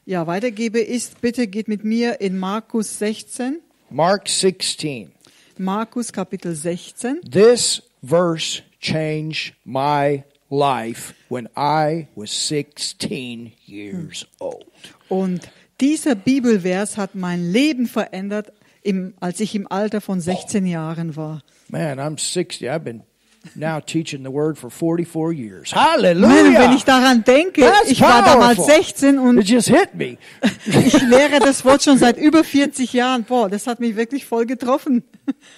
ja 0.06 0.28
weitergebe, 0.28 0.80
ist: 0.80 1.20
Bitte 1.22 1.48
geht 1.48 1.68
mit 1.68 1.84
mir 1.84 2.22
in 2.22 2.38
Markus 2.38 3.00
16, 3.00 3.60
Mark 3.90 4.30
16. 4.30 5.12
Markus 5.58 6.14
Kapitel 6.14 6.56
16. 6.56 7.22
This 7.30 7.82
verse 8.02 8.62
changed 8.80 9.54
my 9.66 10.24
life 10.50 11.14
when 11.30 11.48
I 11.56 12.08
was 12.16 12.32
16 12.32 13.54
years 13.66 14.26
old. 14.40 14.66
Und 15.10 15.50
dieser 15.80 16.16
Bibelvers 16.16 16.98
hat 16.98 17.16
mein 17.16 17.52
Leben 17.52 17.88
verändert, 17.88 18.52
im, 18.82 19.14
als 19.20 19.40
ich 19.40 19.56
im 19.56 19.72
Alter 19.72 20.02
von 20.02 20.20
16 20.22 20.66
Jahren 20.66 21.16
war. 21.16 21.44
Man, 21.68 22.00
I'm 22.00 22.18
60. 22.20 22.70
I've 22.70 22.80
been 22.80 23.04
now 23.56 23.80
teaching 23.80 24.24
the 24.24 24.32
word 24.32 24.58
for 24.58 24.70
44 24.70 25.34
years. 25.34 25.72
Hallelujah. 25.72 26.60
wenn 26.60 26.74
ich 26.74 26.84
daran 26.84 27.24
denke, 27.24 27.62
That's 27.62 27.90
ich 27.90 28.02
war 28.02 28.24
damals 28.24 28.58
powerful. 28.58 28.66
16 28.66 29.38
It 29.40 29.48
just 29.48 29.70
hit 29.70 29.96
me. 29.96 30.18
ich 30.66 31.02
lehre 31.02 31.40
das 31.40 31.64
Wort 31.66 31.84
schon 31.84 31.98
seit 31.98 32.18
über 32.18 32.44
40 32.44 32.94
Jahren. 32.94 33.24
Boah, 33.24 33.50
das 33.50 33.68
hat 33.68 33.80
mich 33.80 33.96
wirklich 33.96 34.26
voll 34.26 34.46
getroffen. 34.46 35.04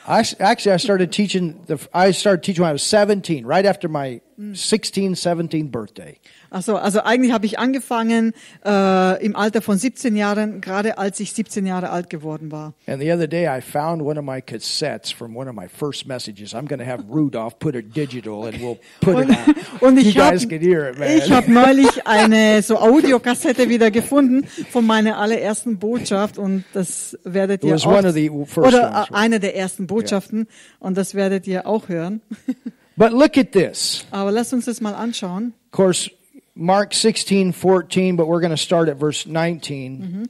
I 0.07 0.23
actually 0.39 0.75
I 0.75 0.79
started 0.79 1.11
teaching 1.11 1.55
the 1.67 1.77
I 1.93 2.11
started 2.13 2.43
teaching 2.43 2.63
when 2.63 2.71
I 2.71 2.73
was 2.73 2.83
17, 2.83 3.45
right 3.45 3.65
after 3.65 3.87
my 3.89 4.21
16, 4.53 5.15
17 5.15 5.71
birthday. 5.71 6.17
Also, 6.49 6.75
also 6.75 7.01
eigentlich 7.01 7.31
habe 7.31 7.45
ich 7.45 7.59
angefangen 7.59 8.33
äh, 8.65 9.23
im 9.23 9.35
Alter 9.37 9.61
von 9.61 9.77
17 9.77 10.17
Jahren, 10.17 10.59
gerade 10.59 10.97
als 10.97 11.19
ich 11.19 11.31
17 11.31 11.65
Jahre 11.65 11.91
alt 11.91 12.09
geworden 12.09 12.51
war. 12.51 12.73
And 12.87 13.01
the 13.01 13.11
other 13.11 13.27
day 13.27 13.47
I 13.47 13.61
found 13.61 14.01
one 14.01 14.19
of 14.19 14.25
my 14.25 14.41
cassettes 14.41 15.11
from 15.11 15.37
one 15.37 15.49
of 15.49 15.55
my 15.55 15.67
first 15.67 16.07
messages. 16.07 16.53
I'm 16.53 16.67
going 16.67 16.79
to 16.79 16.85
have 16.85 17.05
Rudolph 17.09 17.57
put 17.59 17.75
it 17.75 17.95
digital 17.95 18.47
and 18.47 18.55
we'll 18.59 18.79
put 18.99 19.15
Und, 19.15 19.29
it 19.29 19.37
out. 19.37 19.81
und 19.81 19.97
ich 19.97 20.17
habe 20.17 20.37
hab 20.37 21.47
neulich 21.47 22.05
eine 22.05 22.61
so 22.61 22.77
Audiokassette 22.77 23.69
wieder 23.69 23.89
gefunden 23.89 24.45
von 24.71 24.85
meiner 24.85 25.17
allerersten 25.19 25.77
Botschaft 25.77 26.37
und 26.37 26.65
das 26.73 27.17
werdet 27.23 27.63
ihr 27.63 27.75
auch 27.75 27.85
oder 27.85 28.01
ones, 28.07 29.09
äh, 29.09 29.13
eine 29.13 29.39
der 29.39 29.55
ersten 29.55 29.87
Botschaften 29.87 30.47
und 30.79 30.97
das 30.97 31.15
werdet 31.15 31.47
ihr 31.47 31.65
auch 31.65 31.87
hören. 31.87 32.21
but 33.01 33.13
look 33.13 33.35
at 33.35 33.51
this. 33.51 34.05
Aber 34.11 34.31
lasst 34.31 34.53
uns 34.53 34.65
das 34.65 34.79
mal 34.79 34.93
anschauen. 34.93 35.53
Of 35.65 35.71
course, 35.71 36.11
Mark 36.53 36.93
16, 36.93 37.51
14, 37.51 38.15
but 38.15 38.27
we're 38.27 38.41
going 38.41 38.51
to 38.51 38.57
start 38.57 38.89
at 38.89 38.99
verse 38.99 39.25
19. 39.25 39.99
Mhm. 39.99 40.29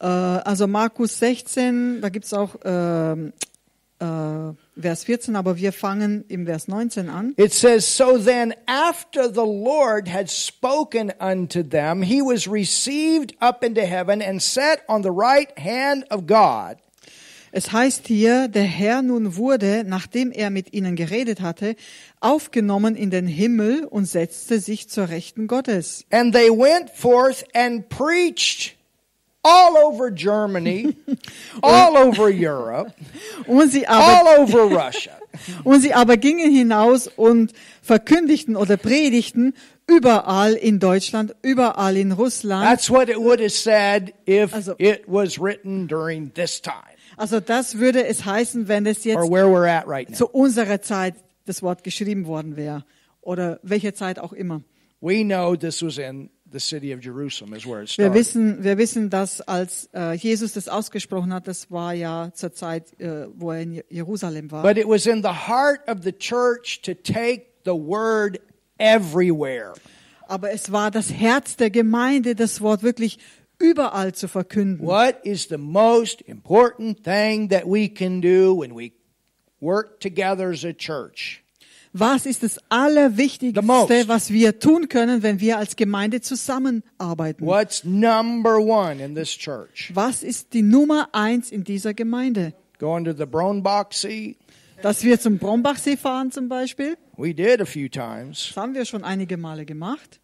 Äh, 0.00 0.04
also 0.04 0.66
Markus 0.66 1.16
16, 1.20 2.00
da 2.00 2.08
gibt's 2.08 2.32
auch 2.32 2.56
ähm, 2.64 3.32
äh, 4.00 4.04
Vers 4.80 5.04
14, 5.04 5.36
aber 5.36 5.58
wir 5.58 5.72
fangen 5.72 6.24
im 6.28 6.46
Vers 6.46 6.66
19 6.66 7.08
an. 7.08 7.34
It 7.36 7.52
says, 7.52 7.86
So 7.86 8.18
then, 8.18 8.52
after 8.66 9.32
the 9.32 9.46
Lord 9.46 10.08
had 10.08 10.28
spoken 10.28 11.12
unto 11.20 11.62
them, 11.62 12.02
he 12.02 12.20
was 12.20 12.48
received 12.48 13.36
up 13.40 13.62
into 13.62 13.82
heaven 13.82 14.20
and 14.20 14.42
sat 14.42 14.80
on 14.88 15.02
the 15.04 15.12
right 15.12 15.56
hand 15.56 16.04
of 16.10 16.26
God. 16.26 16.78
Es 17.52 17.72
heißt 17.72 18.06
hier, 18.06 18.48
der 18.48 18.64
Herr 18.64 19.02
nun 19.02 19.36
wurde, 19.36 19.84
nachdem 19.86 20.30
er 20.32 20.50
mit 20.50 20.72
ihnen 20.74 20.96
geredet 20.96 21.40
hatte, 21.40 21.76
aufgenommen 22.20 22.94
in 22.96 23.10
den 23.10 23.26
Himmel 23.26 23.84
und 23.84 24.04
setzte 24.06 24.60
sich 24.60 24.88
zur 24.88 25.08
Rechten 25.08 25.46
Gottes. 25.46 26.04
And 26.10 26.34
they 26.34 26.50
went 26.50 26.90
forth 26.90 27.44
and 27.54 27.88
preached 27.88 28.76
all 29.42 29.76
over 29.76 30.10
Germany, 30.10 30.96
all 31.62 31.96
over 31.96 32.28
Europe, 32.30 32.92
Und 33.46 33.70
sie 33.72 33.86
all 33.86 34.26
aber, 34.26 34.42
over 34.42 34.62
Russia. 34.64 35.12
und 35.64 35.80
sie 35.80 35.94
aber 35.94 36.16
gingen 36.16 36.50
hinaus 36.50 37.06
und 37.06 37.52
verkündigten 37.82 38.56
oder 38.56 38.76
predigten 38.76 39.54
überall 39.86 40.54
in 40.54 40.80
Deutschland, 40.80 41.34
überall 41.42 41.96
in 41.96 42.12
Russland. 42.12 42.64
That's 42.68 42.90
what 42.90 43.08
it 43.08 43.16
would 43.18 43.40
have 43.40 43.50
said 43.50 44.12
if 44.26 44.52
Also- 44.52 44.74
it 44.78 45.02
was 45.06 45.38
written 45.40 45.86
during 45.86 46.32
this 46.34 46.60
time. 46.60 46.87
Also 47.18 47.40
das 47.40 47.78
würde 47.78 48.06
es 48.06 48.24
heißen, 48.24 48.68
wenn 48.68 48.86
es 48.86 49.04
jetzt 49.04 49.18
right 49.18 50.14
zu 50.16 50.26
unserer 50.28 50.80
Zeit 50.80 51.14
das 51.44 51.62
Wort 51.62 51.82
geschrieben 51.84 52.26
worden 52.26 52.56
wäre 52.56 52.84
oder 53.20 53.58
welcher 53.62 53.94
Zeit 53.94 54.18
auch 54.18 54.32
immer. 54.32 54.62
We 55.00 55.22
know 55.24 55.54
this 55.56 55.82
was 55.82 55.98
in 55.98 56.30
the 56.50 56.58
city 56.58 56.92
of 56.94 57.02
Jerusalem, 57.04 57.54
is 57.54 57.66
where 57.66 57.82
it 57.82 57.96
Wir 57.98 58.14
wissen, 58.14 58.64
wir 58.64 58.78
wissen, 58.78 59.10
dass 59.10 59.40
als 59.42 59.88
äh, 59.94 60.14
Jesus 60.14 60.54
das 60.54 60.68
ausgesprochen 60.68 61.32
hat, 61.32 61.46
das 61.46 61.70
war 61.70 61.92
ja 61.92 62.30
zur 62.32 62.52
Zeit, 62.52 62.98
äh, 63.00 63.26
wo 63.34 63.52
er 63.52 63.60
in 63.62 63.72
Je- 63.74 63.84
Jerusalem 63.90 64.50
war. 64.50 64.62
But 64.62 64.76
it 64.76 64.86
was 64.88 65.06
in 65.06 65.22
the 65.22 65.28
heart 65.48 65.80
of 65.88 65.98
the 66.02 66.12
church 66.12 66.80
to 66.82 66.94
take 66.94 67.46
the 67.64 67.72
word 67.72 68.40
everywhere. 68.78 69.74
Aber 70.26 70.50
es 70.50 70.72
war 70.72 70.90
das 70.90 71.12
Herz 71.12 71.56
der 71.56 71.70
Gemeinde, 71.70 72.34
das 72.34 72.60
Wort 72.60 72.82
wirklich 72.82 73.18
überall 73.58 74.14
zu 74.14 74.28
verkünden. 74.28 74.86
What 74.86 75.24
is 75.24 75.48
the 75.48 75.58
most 75.58 76.20
important 76.22 77.02
thing 77.04 77.48
that 77.50 77.64
we 77.66 77.88
can 77.88 78.20
do 78.20 78.54
when 78.58 78.76
we 78.76 78.92
work 79.60 80.00
together 80.00 80.50
as 80.50 80.64
a 80.64 80.72
church? 80.72 81.42
Was 81.92 82.26
ist 82.26 82.42
das. 82.42 82.58
Allerwichtigste, 82.68 84.08
was 84.08 84.30
wir 84.30 84.58
tun 84.58 84.88
können, 84.88 85.22
wenn 85.22 85.40
wir 85.40 85.56
als 85.58 85.74
Gemeinde 85.74 86.20
zusammenarbeiten? 86.20 87.44
What's 87.44 87.82
number 87.84 88.58
one 88.58 89.02
in 89.02 89.14
this 89.14 89.30
church? 89.30 89.90
Was 89.94 90.22
ist 90.22 90.52
die 90.52 90.62
Nummer 90.62 91.08
eins 91.12 91.50
in 91.50 91.64
dieser 91.64 91.94
Gemeinde? 91.94 92.52
Dass 94.82 95.02
wir 95.02 95.18
zum 95.18 95.38
Brombachsee 95.38 95.96
fahren 95.96 96.30
zum 96.30 96.48
Beispiel, 96.48 96.96
We 97.16 97.34
did 97.34 97.60
a 97.60 97.64
few 97.64 97.88
times. 97.88 98.48
das 98.48 98.56
haben 98.56 98.74
wir 98.74 98.84
schon 98.84 99.02
einige 99.02 99.36
Male 99.36 99.64
gemacht. 99.64 100.20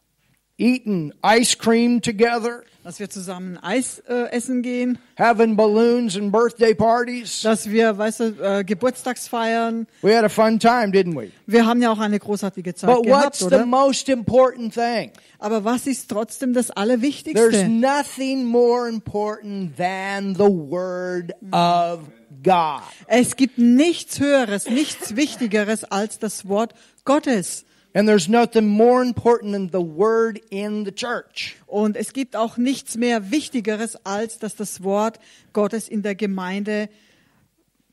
Eating 0.56 1.12
ice 1.24 1.56
cream 1.58 2.00
together, 2.00 2.62
Dass 2.84 3.00
wir 3.00 3.10
zusammen 3.10 3.56
Eis 3.58 3.98
äh, 4.08 4.30
essen 4.30 4.62
gehen, 4.62 4.98
having 5.18 5.56
balloons 5.56 6.16
and 6.16 6.30
birthday 6.30 6.74
parties. 6.74 7.40
dass 7.40 7.68
wir, 7.70 7.98
weißt 7.98 8.20
du, 8.20 8.24
äh, 8.40 8.62
Geburtstagsfeiern. 8.64 9.86
We 10.02 10.14
had 10.16 10.22
a 10.24 10.28
fun 10.28 10.60
time, 10.60 10.92
didn't 10.92 11.16
we? 11.16 11.30
Wir 11.46 11.66
haben 11.66 11.82
ja 11.82 11.90
auch 11.90 11.98
eine 11.98 12.18
großartige 12.20 12.74
Zeit 12.74 12.88
But 12.94 13.04
gehabt, 13.04 13.24
what's 13.24 13.38
the 13.40 13.46
oder? 13.46 13.66
most 13.66 14.08
important 14.08 14.74
thing? 14.74 15.10
Aber 15.40 15.64
was 15.64 15.86
ist 15.88 16.08
trotzdem 16.10 16.52
das 16.52 16.66
There's 16.66 16.76
Allerwichtigste? 16.76 17.68
nothing 17.68 18.44
more 18.44 18.88
important 18.88 19.76
than 19.76 20.34
the 20.34 20.42
Word 20.44 21.32
of 21.52 22.00
God. 22.44 22.82
Es 23.06 23.34
gibt 23.36 23.58
nichts 23.58 24.20
Höheres, 24.20 24.68
nichts 24.68 25.16
Wichtigeres 25.16 25.84
als 25.84 26.18
das 26.18 26.46
Wort 26.48 26.74
Gottes. 27.04 27.64
And 27.96 28.08
there's 28.08 28.28
nothing 28.28 28.66
more 28.66 29.02
important 29.02 29.52
than 29.52 29.70
the 29.70 29.80
Word 29.80 30.40
in 30.50 30.84
the 30.84 30.90
church. 30.90 31.54
Und 31.66 31.96
es 31.96 32.12
gibt 32.12 32.34
auch 32.34 32.56
nichts 32.56 32.96
mehr 32.96 33.30
Wichtigeres, 33.30 33.96
als 34.04 34.40
dass 34.40 34.56
das 34.56 34.82
Wort 34.82 35.20
Gottes 35.52 35.88
in 35.88 36.02
der 36.02 36.16
Gemeinde 36.16 36.88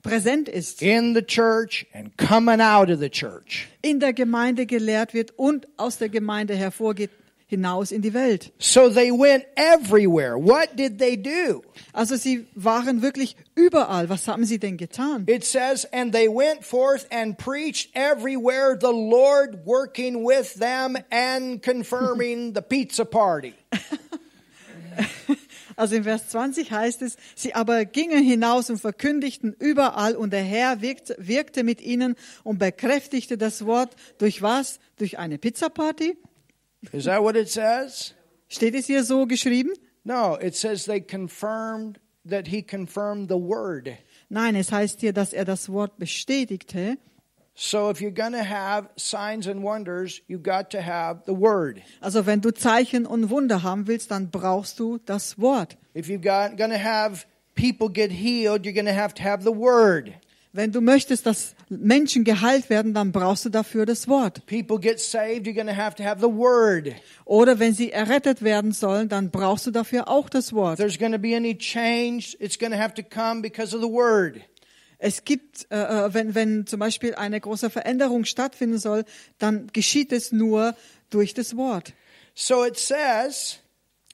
präsent 0.02 0.50
ist. 0.50 0.82
In 0.82 1.14
the 1.14 1.22
church 1.22 1.86
and 1.94 2.18
coming 2.18 2.62
out 2.62 2.90
of 2.90 3.00
the 3.00 3.10
church. 3.10 3.68
In 3.84 4.00
der 4.00 4.14
Gemeinde 4.14 4.66
gelehrt 4.66 5.14
wird 5.14 5.38
und 5.38 5.68
aus 5.78 6.00
der 6.00 6.10
Gemeinde 6.10 6.56
hervorgeht 6.56 7.12
hinaus 7.52 7.92
in 7.92 8.02
die 8.02 8.14
Welt. 8.14 8.52
So 8.60 8.90
they 8.90 9.12
went 9.12 9.46
everywhere. 9.56 10.38
What 10.38 10.78
did 10.78 10.98
they 11.00 11.18
do? 11.18 11.62
Also 11.94 12.16
sie 12.16 12.48
waren 12.56 13.02
wirklich 13.02 13.36
überall. 13.56 14.10
Was 14.10 14.28
haben 14.28 14.46
sie 14.46 14.58
denn 14.58 14.78
getan? 14.78 15.28
It 15.28 15.44
says, 15.44 15.86
and 15.92 16.14
they 16.14 16.28
went 16.28 16.64
forth 16.64 17.06
and 17.12 17.38
preached 17.38 17.90
everywhere, 17.94 18.78
the 18.80 18.88
Lord 18.88 19.66
working 19.66 20.26
with 20.26 20.56
them 20.60 20.98
and 21.12 21.62
confirming 21.62 22.54
the 22.54 22.62
pizza 22.62 23.06
party. 23.06 23.54
Also 25.78 25.96
in 25.96 26.04
Vers 26.04 26.28
20 26.28 26.72
heißt 26.72 27.02
es, 27.02 27.16
sie 27.34 27.56
aber 27.56 27.86
gingen 27.86 28.24
hinaus 28.24 28.70
und 28.70 28.78
verkündigten 28.78 29.56
überall 29.58 30.16
und 30.16 30.32
der 30.32 30.44
Herr 30.44 30.82
wirkte, 30.82 31.16
wirkte 31.18 31.64
mit 31.64 31.82
ihnen 31.82 32.16
und 32.44 32.60
bekräftigte 32.60 33.38
das 33.38 33.66
Wort 33.66 33.96
durch 34.18 34.42
was? 34.42 34.80
Durch 34.98 35.18
eine 35.18 35.38
Pizzaparty? 35.38 36.18
Is 36.92 37.06
that 37.06 37.22
what 37.22 37.36
it 37.36 37.50
says? 37.50 38.14
Steht 38.48 38.76
es 38.76 38.88
hier 38.88 39.04
so 39.04 39.26
geschrieben? 39.26 39.74
No, 40.04 40.36
it 40.36 40.56
says 40.56 40.86
they 40.86 41.00
confirmed 41.00 42.00
that 42.26 42.48
he 42.48 42.62
confirmed 42.62 43.30
the 43.30 43.38
word. 43.38 43.98
Nein, 44.30 44.56
es 44.56 44.72
heißt 44.72 45.00
hier, 45.02 45.14
dass 45.14 45.34
er 45.34 45.46
das 45.46 45.70
Wort 45.70 45.98
bestätigte. 46.00 46.98
So 47.54 47.90
if 47.90 48.02
you're 48.02 48.12
going 48.12 48.32
to 48.32 48.44
have 48.44 48.90
signs 48.96 49.48
and 49.48 49.62
wonders, 49.62 50.22
you 50.28 50.40
got 50.40 50.72
to 50.72 50.82
have 50.82 51.24
the 51.26 51.34
word. 51.34 51.82
Also 52.00 52.26
wenn 52.26 52.42
du 52.42 52.52
Zeichen 52.52 53.06
und 53.06 53.30
Wunder 53.30 53.62
haben 53.62 53.88
willst, 53.88 54.10
dann 54.10 54.32
brauchst 54.32 54.80
du 54.80 54.98
das 55.06 55.40
Wort. 55.40 55.78
If 55.94 56.08
you're 56.08 56.18
going 56.18 56.72
to 56.72 56.80
have 56.80 57.26
people 57.56 57.90
get 57.90 58.12
healed, 58.12 58.66
you're 58.66 58.74
going 58.74 58.86
to 58.86 58.96
have 58.96 59.14
to 59.16 59.24
have 59.24 59.44
the 59.44 59.56
word. 59.56 60.14
Wenn 60.54 60.74
du 60.74 60.82
möchtest, 60.82 61.26
dass 61.26 61.56
Menschen 61.70 62.26
geheilt 62.26 62.70
werden, 62.70 62.94
dann 62.94 63.14
brauchst 63.14 63.46
du 63.46 63.50
dafür 63.50 63.86
das 63.86 64.10
Wort. 64.10 64.46
People 64.48 64.80
get 64.80 65.00
saved, 65.00 65.46
you're 65.48 65.54
going 65.54 65.68
to 65.68 65.76
have 65.78 65.96
to 65.96 66.04
have 66.04 66.20
the 66.20 66.28
word. 66.28 66.94
Oder 67.24 67.58
wenn 67.60 67.74
sie 67.74 67.92
errettet 67.94 68.42
werden 68.42 68.74
sollen, 68.74 69.08
dann 69.08 69.32
brauchst 69.32 69.66
du 69.68 69.72
dafür 69.72 70.10
auch 70.10 70.30
das 70.30 70.52
Wort. 70.52 70.78
there's 70.78 71.00
going 71.00 71.14
to 71.14 71.18
be 71.20 71.36
any 71.38 71.58
change, 71.58 72.36
it's 72.40 72.60
going 72.60 72.74
to 72.74 72.78
have 72.78 72.94
to 72.96 73.02
come 73.04 73.42
because 73.42 73.74
of 73.74 73.82
the 73.82 73.90
word. 73.90 74.42
Es 74.98 75.24
gibt, 75.24 75.68
äh, 75.72 75.78
äh, 75.78 76.14
wenn, 76.14 76.36
wenn 76.36 76.68
zum 76.68 76.80
Beispiel 76.82 77.16
eine 77.16 77.40
große 77.40 77.70
Veränderung 77.70 78.26
stattfinden 78.26 78.78
soll, 78.78 79.06
dann 79.40 79.68
geschieht 79.72 80.12
es 80.12 80.34
nur 80.34 80.76
durch 81.10 81.34
das 81.34 81.56
Wort. 81.56 81.94
So 82.36 82.66
it 82.66 82.78
says, 82.78 83.58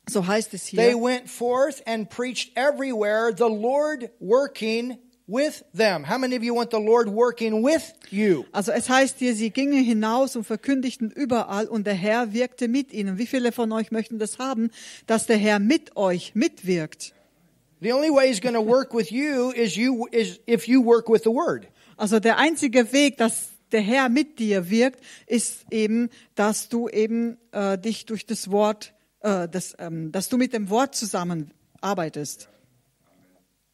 So 0.08 0.28
heißt 0.28 0.54
es 0.54 0.70
they 0.70 0.92
hier. 0.92 1.02
went 1.02 1.28
forth 1.30 1.82
and 1.88 2.08
preached 2.10 2.56
everywhere, 2.56 3.34
the 3.36 3.44
Lord 3.50 4.12
working 4.20 4.98
with 5.28 5.64
them. 5.74 6.06
How 6.06 6.18
many 6.18 6.36
of 6.36 6.44
you 6.44 6.56
want 6.56 6.72
the 6.72 6.80
Lord 6.80 7.10
working 7.10 7.64
with 7.64 7.94
you? 8.10 8.46
Also 8.52 8.72
es 8.72 8.90
heißt 8.90 9.20
hier, 9.20 9.36
sie 9.36 9.52
gingen 9.52 9.84
hinaus 9.84 10.36
und 10.36 10.46
verkündigten 10.46 11.12
überall 11.12 11.68
und 11.68 11.86
der 11.86 11.94
Herr 11.94 12.34
wirkte 12.34 12.68
mit 12.68 12.94
ihnen. 12.94 13.18
Wie 13.18 13.28
viele 13.28 13.52
von 13.52 13.72
euch 13.72 13.92
möchten 13.92 14.20
das 14.20 14.40
haben, 14.40 14.72
dass 15.06 15.26
der 15.26 15.38
Herr 15.38 15.60
mit 15.60 15.96
euch 15.96 16.34
mitwirkt? 16.34 17.14
The 17.80 17.94
only 17.94 18.10
way 18.10 18.28
he's 18.28 18.42
going 18.42 18.56
to 18.56 18.66
work 18.66 18.94
with 18.94 19.12
you 19.12 19.52
is 19.52 19.76
you 19.76 20.08
is 20.12 20.40
if 20.48 20.68
you 20.68 20.84
work 20.84 21.10
with 21.10 21.24
the 21.24 21.30
word. 21.30 21.68
Also 21.98 22.20
der 22.20 22.38
einzige 22.38 22.92
Weg, 22.92 23.18
dass 23.18 23.50
der 23.72 23.82
Herr 23.82 24.10
mit 24.10 24.40
dir 24.40 24.70
wirkt, 24.70 25.02
ist 25.28 25.66
eben, 25.72 26.10
dass 26.36 26.70
du 26.70 26.88
eben 26.88 27.38
äh, 27.52 27.78
dich 27.78 28.06
durch 28.06 28.26
das 28.26 28.50
Wort, 28.50 28.94
äh, 29.22 29.48
das, 29.50 29.76
ähm, 29.80 30.12
dass 30.12 30.30
du 30.30 30.38
mit 30.38 30.54
dem 30.54 30.70
Wort 30.70 30.96
zusammenarbeitest. 30.96 32.50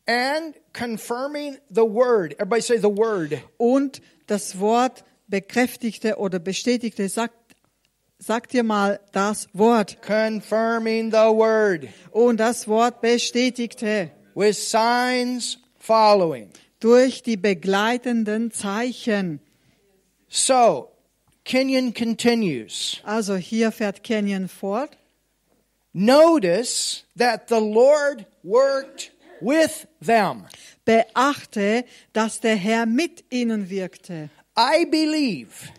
And 0.06 0.54
confirming 0.74 1.58
the 1.70 1.86
word. 1.86 2.34
Everybody 2.34 2.62
say 2.62 2.78
the 2.78 2.90
word. 2.90 3.42
Und 3.58 4.02
das 4.28 4.60
Wort 4.60 5.06
bekräftigte 5.28 6.18
oder 6.18 6.40
bestätigte, 6.40 7.08
sagt, 7.08 7.36
sagt 8.20 8.52
dir 8.52 8.64
mal 8.64 9.00
das 9.14 9.48
Wort. 9.54 10.02
Confirming 10.02 11.12
the 11.12 11.30
word 11.34 11.88
Und 12.12 12.38
das 12.38 12.68
Wort 12.68 13.02
bestätigte 13.02 14.12
with 14.36 14.58
signs 14.70 15.58
following. 15.80 16.50
durch 16.82 17.24
die 17.24 17.38
begleitenden 17.38 18.52
Zeichen. 18.52 19.40
So, 20.28 20.90
Kenyon 21.46 21.94
continues. 21.94 23.00
Also 23.04 23.36
hier 23.36 23.72
fährt 23.72 24.04
Kenyon 24.04 24.50
fort. 24.50 24.98
Notice 25.94 27.06
that 27.16 27.48
the 27.48 27.60
Lord 27.60 28.26
worked 28.44 29.13
with 29.44 29.88
them. 30.06 30.46
Beachte, 30.86 31.86
dass 32.14 32.40
der 32.40 32.56
Herr 32.56 32.86
mit 32.86 33.24
ihnen 33.30 33.70
wirkte. 33.70 34.30
I 34.58 34.86
believe, 34.86 35.70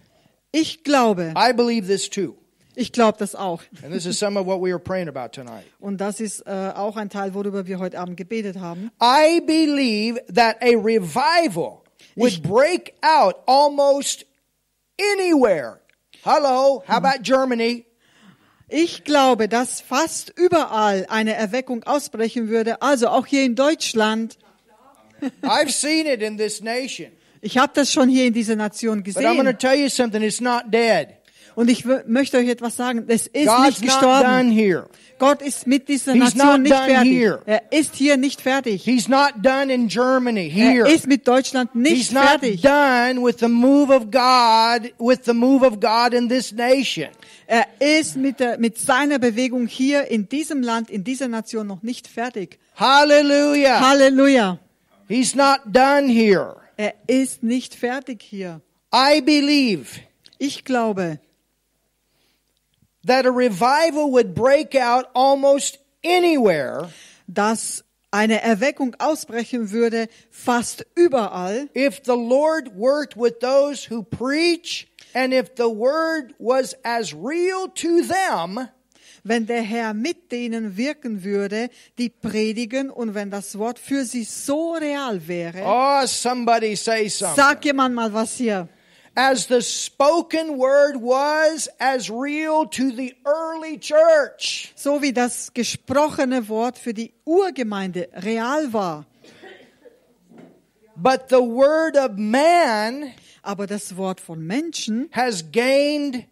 Ich 0.53 0.85
glaube, 0.85 1.35
I 1.37 1.53
believe 1.53 1.87
this 1.87 2.09
too. 2.09 2.37
ich 2.77 2.93
glaube 2.93 3.19
das 3.19 3.35
auch. 3.35 3.63
And 3.83 3.93
this 3.93 4.07
is 4.07 4.19
some 4.19 4.39
of 4.39 4.47
what 4.47 4.61
we 4.61 4.71
were 4.71 4.79
praying 4.79 5.09
about 5.09 5.33
tonight. 5.33 5.65
Und 5.81 6.01
das 6.01 6.21
ist 6.21 6.41
äh, 6.47 6.73
auch 6.75 6.97
ein 6.97 7.11
Teil, 7.11 7.35
worüber 7.35 7.67
wir 7.67 7.79
heute 7.79 7.99
Abend 7.99 8.17
gebetet 8.17 8.59
haben. 8.59 8.91
I 9.03 9.41
believe 9.41 10.21
that 10.33 10.57
a 10.61 10.77
revival 10.77 11.83
would 12.17 12.43
break 12.43 12.95
out 13.03 13.37
almost 13.47 14.25
anywhere. 15.01 15.81
Hello, 16.25 16.83
how 16.87 17.01
mhm. 17.01 17.05
about 17.05 17.23
Germany? 17.23 17.85
Ich 18.69 19.05
glaube, 19.05 19.49
dass 19.49 19.81
fast 19.81 20.33
überall 20.37 21.07
eine 21.09 21.35
Erweckung 21.35 21.85
ausbrechen 21.85 22.49
würde, 22.49 22.81
also 22.83 23.09
auch 23.09 23.27
hier 23.27 23.45
in 23.45 23.55
Deutschland. 23.55 24.39
I've 25.43 25.71
seen 25.71 26.07
it 26.07 26.23
in 26.23 26.37
this 26.39 26.61
nation. 26.61 27.09
Ich 27.41 27.59
habe 27.59 27.73
das 27.75 27.93
schon 27.93 28.09
hier 28.09 28.27
in 28.27 28.33
dieser 28.33 28.57
Nation 28.57 29.03
But 29.03 29.17
I'm 29.17 29.23
going 29.35 29.37
to 29.39 29.53
gesehen. 29.53 29.59
tell 29.59 29.75
you 29.79 29.89
something, 29.89 30.23
it's 30.23 30.41
not 30.41 30.73
dead. 30.73 31.09
Und 31.55 31.71
ich 31.71 31.85
möchte 32.07 32.37
euch 32.39 32.49
etwas 32.49 32.77
sagen. 32.77 33.05
Es 33.09 33.27
ist 33.29 33.47
God's 33.47 33.81
nicht 33.81 33.93
not 33.93 34.03
done 34.03 34.15
gestorben. 34.23 34.51
here. 34.51 34.87
Gott 35.19 35.41
ist 35.43 35.67
mit 35.69 35.89
dieser 35.89 36.13
He's 36.13 36.35
Nation 36.35 36.47
not 36.49 36.61
nicht 36.63 36.75
fertig. 36.75 37.13
here. 37.13 37.43
Er 37.47 37.63
ist 37.73 37.95
hier 37.95 38.17
nicht 38.17 38.41
fertig. 38.41 38.83
He's 38.85 39.09
not 39.09 39.33
done 39.43 39.73
in 39.73 39.87
Germany 39.87 40.51
here. 40.51 40.87
Er 40.89 40.93
ist 40.93 41.07
mit 41.07 41.27
Deutschland 41.29 41.75
nicht 41.75 41.95
He's 41.95 42.13
not 42.13 42.25
fertig. 42.25 42.63
done 42.63 43.23
with 43.25 43.37
the 43.39 43.49
move 43.49 43.91
of 43.95 44.11
God, 44.11 44.93
with 44.99 45.21
the 45.25 45.33
move 45.33 45.65
of 45.65 45.79
God 45.81 46.13
in 46.13 46.29
this 46.29 46.51
nation. 46.53 47.09
Er 47.47 47.67
ist 47.79 48.17
mit, 48.17 48.41
der, 48.41 48.59
mit 48.59 48.77
seiner 48.79 49.19
Bewegung 49.21 49.67
hier 49.69 50.11
in 50.11 50.29
diesem 50.29 50.63
Land, 50.63 50.91
in 50.91 51.05
dieser 51.05 51.29
Nation 51.29 51.67
noch 51.69 51.83
nicht 51.83 52.09
fertig. 52.09 52.59
Hallelujah. 52.77 53.81
Halleluja. 53.81 54.59
He's 55.09 55.35
not 55.37 55.61
done 55.67 56.09
here. 56.09 56.57
Er 56.77 56.95
ist 57.07 57.43
nicht 57.45 57.75
fertig 57.77 58.21
hier. 58.23 58.61
I 58.93 59.21
believe 59.21 60.01
Ich 60.39 60.65
glaube, 60.65 61.21
that 63.07 63.27
a 63.27 63.31
revival 63.31 64.11
would 64.13 64.35
break 64.35 64.75
out 64.75 65.07
almost 65.15 65.79
anywhere 66.03 66.89
dass 67.27 67.85
eine 68.11 68.43
Erweckung 68.43 68.95
ausbrechen 69.01 69.73
würde, 69.73 70.09
fast 70.31 70.87
überall, 70.95 71.69
if 71.75 72.01
the 72.05 72.15
Lord 72.15 72.77
worked 72.77 73.17
with 73.17 73.41
those 73.41 73.91
who 73.91 74.05
preach 74.05 74.87
and 75.15 75.33
if 75.33 75.57
the 75.57 75.69
word 75.69 76.33
was 76.39 76.75
as 76.85 77.13
real 77.13 77.69
to 77.75 78.03
them 78.03 78.69
wenn 79.25 79.47
der 79.47 79.63
Herr 79.63 79.95
mit 79.95 80.31
denen 80.31 80.77
wirken 80.77 81.25
würde, 81.25 81.71
die 81.99 82.11
predigen 82.11 82.91
und 82.91 83.15
wenn 83.15 83.31
das 83.31 83.59
Wort 83.59 83.79
für 83.79 84.05
sie 84.05 84.23
so 84.23 84.75
real 84.75 85.27
wäre. 85.27 85.63
Oh, 85.65 86.07
somebody 86.07 86.77
say 86.77 87.09
something. 87.09 87.37
Sag 87.37 87.65
jemand 87.65 87.95
mal 87.95 88.13
was 88.13 88.37
hier. 88.37 88.69
As 89.17 89.47
the 89.47 89.63
spoken 89.63 90.59
word 90.59 90.97
was 90.97 91.69
as 91.79 92.11
real 92.11 92.67
to 92.67 92.91
the 92.91 93.15
early 93.25 93.79
church. 93.79 94.73
So 94.75 95.03
wie 95.03 95.13
das 95.13 95.53
gesprochene 95.55 96.49
Wort 96.49 96.79
für 96.79 96.93
die 96.93 97.13
Urgemeinde 97.25 98.09
real 98.23 98.73
war. 98.73 99.07
But 100.97 101.29
the 101.29 101.43
word 101.43 101.97
of 101.97 102.17
man 102.17 103.15
Aber 103.45 103.67
das 103.67 103.97
Wort 103.97 104.21
von 104.21 104.45
Menschen 104.47 105.09
has 105.13 105.45
gained 105.53 106.27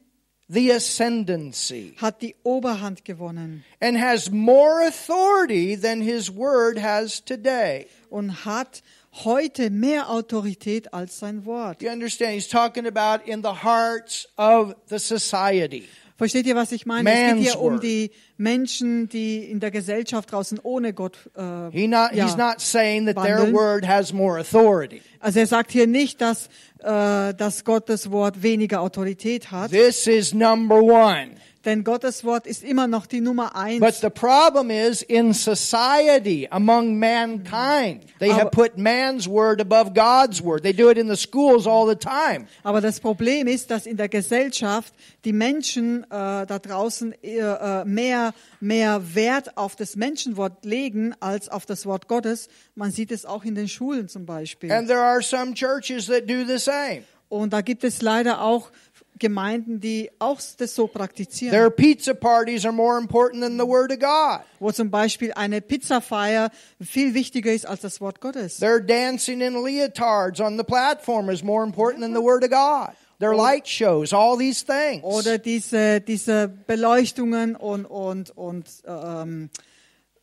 the 0.49 0.73
ascendancy 0.73 1.95
hat 1.99 2.23
die 2.23 2.35
Oberhand 2.43 3.05
gewonnen 3.05 3.65
and 3.81 3.99
has 3.99 4.31
more 4.31 4.87
authority 4.87 5.77
than 5.77 6.01
his 6.01 6.31
word 6.31 6.79
has 6.79 7.23
today. 7.23 7.87
und 8.11 8.45
hat 8.45 8.83
heute 9.25 9.71
mehr 9.71 10.11
Autorität 10.11 10.92
als 10.95 11.19
sein 11.19 11.45
Wort. 11.45 11.83
You 11.83 11.90
understand? 11.90 12.33
He's 12.33 12.49
talking 12.49 12.87
about 12.87 13.25
in 13.26 13.42
the 13.42 13.62
hearts 13.62 14.28
of 14.37 14.75
the 14.88 14.99
society. 14.99 15.88
Versteht 16.16 16.47
ihr, 16.47 16.54
was 16.54 16.71
ich 16.71 16.87
meine? 16.87 17.11
es 17.11 17.16
Man's 17.16 17.35
geht 17.42 17.52
hier 17.52 17.61
um 17.61 17.81
die 17.81 18.11
Menschen, 18.37 19.09
die 19.09 19.38
in 19.38 19.59
der 19.59 19.73
Gesellschaft 19.73 20.31
draußen 20.31 20.61
ohne 20.62 20.92
Gott. 20.92 21.19
Äh, 21.37 21.71
He 21.73 21.88
not, 21.88 22.12
ja. 22.12 22.26
He's 22.26 22.37
not 22.37 22.61
saying 22.61 23.07
that 23.07 23.16
their 23.16 23.52
word 23.52 23.87
has 23.87 24.12
more 24.12 24.38
authority. 24.38 25.02
Also 25.19 25.40
er 25.40 25.47
sagt 25.47 25.73
hier 25.73 25.87
nicht, 25.87 26.21
dass, 26.21 26.47
äh, 26.78 27.35
dass 27.35 27.64
Gottes 27.64 28.11
Wort 28.12 28.42
weniger 28.42 28.83
Autorität 28.83 29.50
hat, 29.50 29.73
This 29.73 30.07
is 30.07 30.33
number 30.33 30.81
one. 30.81 31.33
Denn 31.64 31.85
Gottes 31.85 32.25
Wort 32.25 32.47
ist 32.47 32.62
immer 32.64 32.87
noch 32.87 33.07
die 33.07 33.21
Nummer 33.21 33.50
But 33.52 33.57
eins. 33.57 34.00
the 34.00 34.11
problem 34.11 34.71
is 34.71 35.02
in 35.02 35.33
society 35.33 36.49
among 36.50 36.99
mankind. 36.99 38.02
They 38.19 38.31
have 38.31 38.47
Aber- 38.47 38.50
put 38.50 38.78
man's 38.78 39.28
word 39.28 39.61
above 39.61 39.92
God's 39.95 40.42
word. 40.42 40.62
They 40.62 40.73
do 40.73 40.90
it 40.90 40.99
in 40.99 41.09
the 41.09 41.16
schools 41.16 41.66
all 41.66 41.88
the 41.88 41.97
time. 41.97 42.47
Aber 42.62 42.81
das 42.81 43.00
Problem 43.00 43.47
ist, 43.47 43.71
dass 43.71 43.87
in 43.87 43.97
der 43.97 44.09
Gesellschaft 44.09 44.92
die 45.25 45.33
Menschen 45.33 46.04
äh, 46.04 46.07
da 46.11 46.59
draußen 46.59 47.12
äh, 47.23 47.38
äh, 47.38 47.85
mehr, 47.85 48.35
mehr 48.61 49.14
Wert 49.14 49.57
auf 49.57 49.76
das 49.76 49.97
Menschenwort 49.97 50.64
legen 50.64 51.14
als 51.21 51.49
auf 51.49 51.66
das 51.66 51.87
Wort 51.87 52.09
Gottes. 52.09 52.49
Man 52.75 52.90
sieht 52.90 53.12
es 53.12 53.25
auch 53.25 53.45
in 53.45 53.54
den 53.54 53.69
Schulen 53.69 54.09
zum 54.09 54.26
Beispiel. 54.26 54.73
And 54.73 54.88
there 54.88 55.00
are 55.00 55.23
some 55.23 55.54
churches 55.54 56.07
that 56.07 56.28
do 56.28 56.45
the 56.47 56.59
same. 56.59 57.02
Und 57.28 57.54
da 57.54 57.62
gibt 57.62 57.83
es 57.83 58.02
leider 58.02 58.42
auch 58.42 58.71
Gemeinden, 59.19 59.81
die 59.81 60.11
auch 60.19 60.40
das 60.59 60.75
so 60.75 60.87
praktizieren. 60.87 61.52
Their 61.52 61.71
pizza 61.71 62.14
parties 62.14 62.64
are 62.64 62.73
more 62.73 62.99
important 62.99 63.42
than 63.42 63.59
the 63.59 63.66
word 63.66 63.92
of 63.92 63.99
God. 63.99 64.45
wo 64.59 64.73
zum 64.73 64.90
Beispiel 64.90 65.33
eine 65.35 65.61
Pizzafeier 65.61 66.50
viel 66.81 67.14
wichtiger 67.14 67.52
ist 67.52 67.66
als 67.66 67.83
das 67.83 68.00
Wort 68.00 68.21
Gottes. 68.21 68.59
Their 68.59 68.81
dancing 68.81 69.40
in 69.40 69.54
leotards 69.54 70.40
on 70.40 70.57
the 70.57 70.64
platform 70.64 71.31
is 71.31 71.42
more 71.42 71.64
important 71.64 72.02
than 72.02 72.14
the 72.14 72.23
word 72.23 72.42
of 72.42 72.50
God. 72.50 72.95
Their 73.21 73.35
light 73.37 73.69
shows, 73.69 74.12
all 74.12 74.37
these 74.37 74.64
things. 74.64 75.05
Oder 75.05 75.38
diese, 75.38 76.01
diese 76.01 76.48
Beleuchtungen 76.48 77.55
und, 77.55 77.85
und, 77.85 78.37
und 78.37 78.66
ähm, 78.85 79.51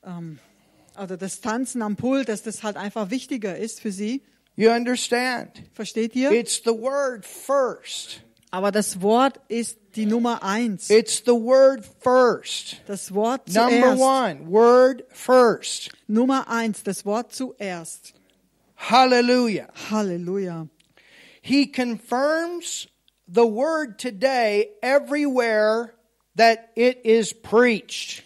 ähm, 0.04 0.39
also 0.95 1.15
das 1.15 1.39
Tanzen 1.39 1.82
am 1.82 1.95
Pult, 1.95 2.28
dass 2.28 2.43
das 2.43 2.63
halt 2.63 2.75
einfach 2.75 3.10
wichtiger 3.10 3.58
ist 3.58 3.80
für 3.80 3.93
sie. 3.93 4.21
You 4.58 4.71
understand? 4.71 5.63
Versteht 5.73 6.13
ihr? 6.17 6.32
It's 6.32 6.62
the 6.65 6.71
word 6.71 7.25
first. 7.25 8.21
Aber 8.52 8.72
das 8.72 9.02
Wort 9.02 9.40
ist 9.48 9.78
die 9.96 10.06
Nummer 10.06 10.42
eins. 10.44 10.90
It's 10.90 11.22
the 11.26 11.34
word 11.34 11.86
first. 12.00 12.82
Das 12.88 13.14
Wort 13.14 13.48
Number 13.48 13.96
zuerst. 13.96 14.02
one, 14.02 14.52
word 14.52 15.04
first. 15.10 15.90
Nummer 16.08 16.48
eins, 16.48 16.84
das 16.84 17.06
Wort 17.06 17.32
zuerst. 17.34 18.14
Hallelujah. 18.76 19.68
Halleluja. 19.92 20.68
He 21.42 21.68
confirms 21.68 22.88
the 23.28 23.46
word 23.46 24.00
today 24.00 24.70
everywhere 24.82 25.94
that 26.36 26.70
it 26.76 27.06
is 27.06 27.34
preached. 27.34 28.24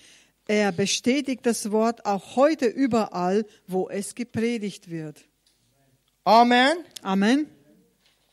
Er 0.48 0.72
bestätigt 0.72 1.46
das 1.46 1.72
Wort 1.72 2.06
auch 2.06 2.36
heute 2.36 2.66
überall, 2.68 3.46
wo 3.68 3.90
es 3.90 4.14
gepredigt 4.14 4.90
wird. 4.90 5.24
Amen. 6.26 6.86
Amen. 7.02 7.48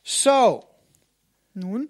So, 0.02 0.64
Nun, 1.54 1.88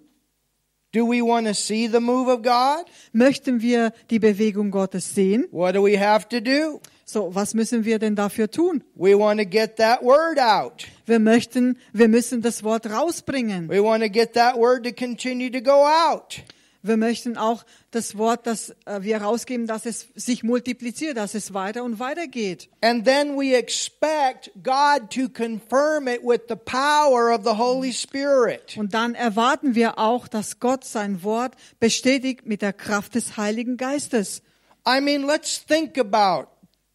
do 0.91 1.05
we 1.05 1.21
want 1.21 1.47
to 1.47 1.53
see 1.53 1.87
the 1.87 1.99
move 1.99 2.27
of 2.27 2.41
God? 2.41 2.85
möchten 3.13 3.61
wir 3.61 3.93
die 4.09 4.19
Bewegung 4.19 4.71
Gottes 4.71 5.13
sehen? 5.13 5.47
What 5.51 5.75
do 5.75 5.83
we 5.83 5.97
have 5.97 6.27
to 6.29 6.41
do? 6.41 6.81
So, 7.05 7.33
was 7.33 7.53
müssen 7.53 7.85
wir 7.85 7.99
denn 7.99 8.15
dafür 8.15 8.49
tun? 8.49 8.83
We 8.95 9.17
want 9.17 9.39
to 9.39 9.45
get 9.45 9.77
that 9.77 10.03
word 10.03 10.39
out. 10.39 10.87
Wir 11.05 11.19
möchten, 11.19 11.77
wir 11.93 12.07
müssen 12.07 12.41
das 12.41 12.63
Wort 12.63 12.89
rausbringen. 12.89 13.69
We 13.69 13.83
want 13.83 14.03
to 14.03 14.09
get 14.09 14.33
that 14.33 14.57
word 14.57 14.83
to 14.83 14.91
continue 14.91 15.49
to 15.49 15.61
go 15.61 15.85
out. 15.85 16.41
Wir 16.83 16.97
möchten 16.97 17.37
auch 17.37 17.63
das 17.91 18.17
Wort, 18.17 18.47
das 18.47 18.71
äh, 18.85 19.01
wir 19.01 19.21
rausgeben, 19.21 19.67
dass 19.67 19.85
es 19.85 20.07
sich 20.15 20.43
multipliziert, 20.43 21.17
dass 21.17 21.35
es 21.35 21.53
weiter 21.53 21.83
und 21.83 21.99
weiter 21.99 22.27
geht. 22.27 22.69
And 22.81 23.05
then 23.05 23.37
we 23.37 23.55
expect 23.55 24.51
God 24.63 25.11
to 25.11 25.29
confirm 25.29 26.07
it 26.07 26.21
with 26.23 26.41
the 26.49 26.55
power 26.55 27.33
of 27.33 27.43
the 27.43 27.57
Holy 27.57 27.93
Spirit. 27.93 28.75
Und 28.77 28.93
dann 28.93 29.13
erwarten 29.13 29.75
wir 29.75 29.99
auch, 29.99 30.27
dass 30.27 30.59
Gott 30.59 30.83
sein 30.83 31.23
Wort 31.23 31.53
bestätigt 31.79 32.45
mit 32.45 32.61
der 32.61 32.73
Kraft 32.73 33.13
des 33.15 33.37
Heiligen 33.37 33.77
Geistes. 33.77 34.41
I 34.87 34.99
mean, 34.99 35.27
let's 35.27 35.63
think 35.63 35.99
about 35.99 36.47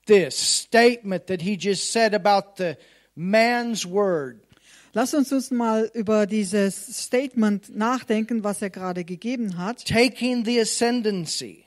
this 0.06 0.36
statement 0.36 1.26
that 1.28 1.42
he 1.42 1.56
just 1.56 1.92
said 1.92 2.14
about 2.14 2.56
the 2.58 2.74
man's 3.14 3.86
word. 3.86 4.45
Lass 4.96 5.12
uns 5.12 5.30
uns 5.30 5.50
mal 5.50 5.90
über 5.92 6.26
dieses 6.26 7.04
Statement 7.04 7.76
nachdenken, 7.76 8.42
was 8.44 8.62
er 8.62 8.70
gerade 8.70 9.04
gegeben 9.04 9.58
hat. 9.58 9.84
Taking 9.84 10.42
the 10.46 10.58
ascendancy, 10.58 11.66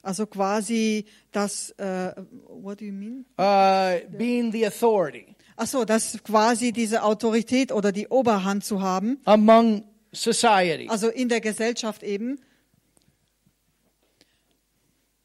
Also 0.00 0.24
quasi 0.24 1.04
das, 1.30 1.72
äh, 1.72 2.14
what 2.46 2.80
do 2.80 2.86
you 2.86 2.92
mean? 2.94 3.26
uh, 3.38 4.00
being 4.16 4.50
the 4.50 4.64
authority 4.64 5.36
Ach 5.58 5.66
so, 5.66 5.84
das 5.84 6.22
quasi 6.24 6.72
diese 6.72 7.02
Autorität 7.02 7.70
oder 7.70 7.92
die 7.92 8.08
Oberhand 8.08 8.64
zu 8.64 8.80
haben, 8.80 9.18
among 9.26 9.84
society. 10.12 10.88
also 10.88 11.08
in 11.10 11.28
der 11.28 11.42
Gesellschaft 11.42 12.02
eben. 12.02 12.40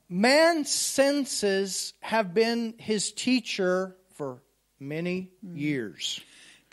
Man's 0.09 0.93
senses 0.93 1.93
have 2.01 2.33
been 2.33 2.73
his 2.77 3.15
teacher 3.15 3.95
for 4.13 4.41
many 4.77 5.31
years. 5.41 6.19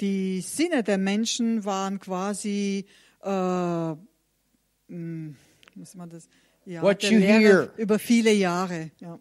Die 0.00 0.40
Sinne 0.40 0.82
der 0.82 0.98
Menschen 0.98 1.64
waren 1.64 1.98
quasi, 2.00 2.86
äh, 3.22 3.94
muss 4.88 5.94
man 5.94 6.08
das? 6.10 6.28
Ja, 6.66 6.82
What 6.82 7.02
you 7.02 7.18
Lehrer 7.18 7.38
hear. 7.40 7.72
über 7.76 7.98
viele 7.98 8.32
Jahre. 8.32 8.90
Ja. 9.00 9.18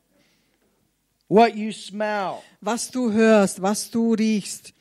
What 1.27 1.55
you 1.55 1.71
smell, 1.71 2.35
Was 2.61 2.89
du 2.91 3.11
hörst, 3.11 3.61
was 3.61 3.89
du 3.91 4.13
riechst 4.13 4.73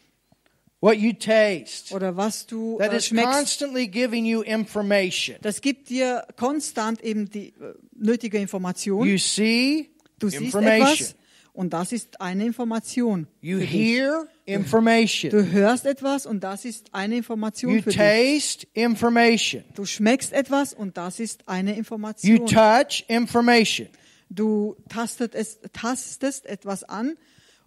what 0.80 0.96
you 0.96 1.12
taste, 1.12 1.92
oder 1.94 2.16
was 2.16 2.46
du 2.46 2.78
that 2.78 2.92
äh, 2.92 2.96
is 2.98 3.06
schmeckst, 3.06 3.32
constantly 3.32 3.86
giving 3.88 4.24
you 4.24 4.42
information. 4.42 5.36
das 5.42 5.60
gibt 5.60 5.88
dir 5.90 6.24
konstant 6.36 7.02
eben 7.02 7.28
die 7.28 7.48
äh, 7.48 7.74
nötige 7.96 8.38
Information. 8.38 9.06
You 9.06 9.18
see 9.18 9.90
Du 10.20 10.28
siehst 10.28 10.42
information. 10.42 10.92
etwas 10.92 11.14
und 11.58 11.72
das 11.72 11.90
ist 11.90 12.20
eine 12.20 12.44
Information. 12.46 13.26
You 13.40 13.58
hear 13.58 14.28
information. 14.46 15.30
Du 15.32 15.44
hörst 15.50 15.86
etwas 15.86 16.24
und 16.24 16.44
das 16.44 16.64
ist 16.64 16.94
eine 16.94 17.16
Information 17.16 17.74
You 17.74 17.82
für 17.82 17.90
dich. 17.90 17.98
taste 17.98 18.66
information. 18.74 19.64
Du 19.74 19.84
schmeckst 19.84 20.32
etwas 20.32 20.72
und 20.72 20.96
das 20.96 21.18
ist 21.18 21.48
eine 21.48 21.72
You 21.72 21.78
Information. 21.78 22.46
touch 22.46 23.04
information. 23.08 23.88
Du 24.30 24.76
tastet 24.88 25.34
es, 25.34 25.58
tastest 25.72 26.46
etwas 26.46 26.84
an 26.84 27.16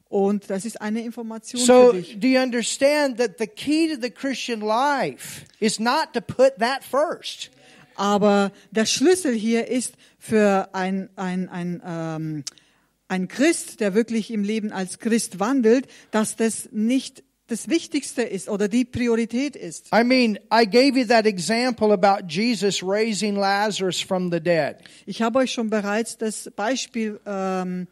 und 0.08 0.50
das 0.50 0.64
ist 0.64 0.80
eine 0.82 1.02
Information 1.04 1.60
So, 1.60 1.92
für 1.92 1.98
dich. 1.98 2.18
do 2.18 2.28
you 2.28 2.40
understand 2.42 3.18
that 3.18 3.32
the 3.40 3.48
key 3.48 3.94
to 3.94 4.00
the 4.02 4.10
Christian 4.10 4.62
life 4.62 5.42
is 5.60 5.80
not 5.80 6.14
to 6.14 6.22
put 6.22 6.54
that 6.60 6.82
first? 6.90 7.52
Aber 7.96 8.54
der 8.72 8.86
Schlüssel 8.86 9.34
hier 9.34 9.68
ist 9.68 9.96
für 10.18 10.70
ein, 10.74 11.10
ein, 11.18 11.50
ein, 11.50 11.82
ähm, 11.86 12.44
ein 13.12 13.28
Christ, 13.28 13.82
der 13.82 13.93
wirklich 13.93 14.32
im 14.32 14.43
Leben 14.43 14.71
als 14.71 14.97
Christ 14.97 15.41
wandelt, 15.41 15.88
dass 16.12 16.38
das 16.38 16.69
nicht 16.71 17.24
das 17.47 17.67
Wichtigste 17.67 18.21
ist 18.21 18.47
oder 18.47 18.69
die 18.69 18.86
Priorität 18.86 19.58
ist. 19.58 19.89
I 19.93 20.06
mean, 20.06 20.39
I 20.50 20.65
gave 20.65 20.97
you 20.97 21.06
that 21.06 21.26
example 21.26 21.91
about 21.91 22.28
Jesus 22.30 22.82
raising 22.82 23.36
Lazarus 23.36 24.00
from 24.00 24.32
the 24.32 24.39
dead. 24.39 24.78
Ich 25.06 25.21
habe 25.21 25.39
euch 25.39 25.52
schon 25.52 25.69
bereits 25.69 26.17
das 26.17 26.50
Beispiel 26.56 27.19
ähm, 27.26 27.88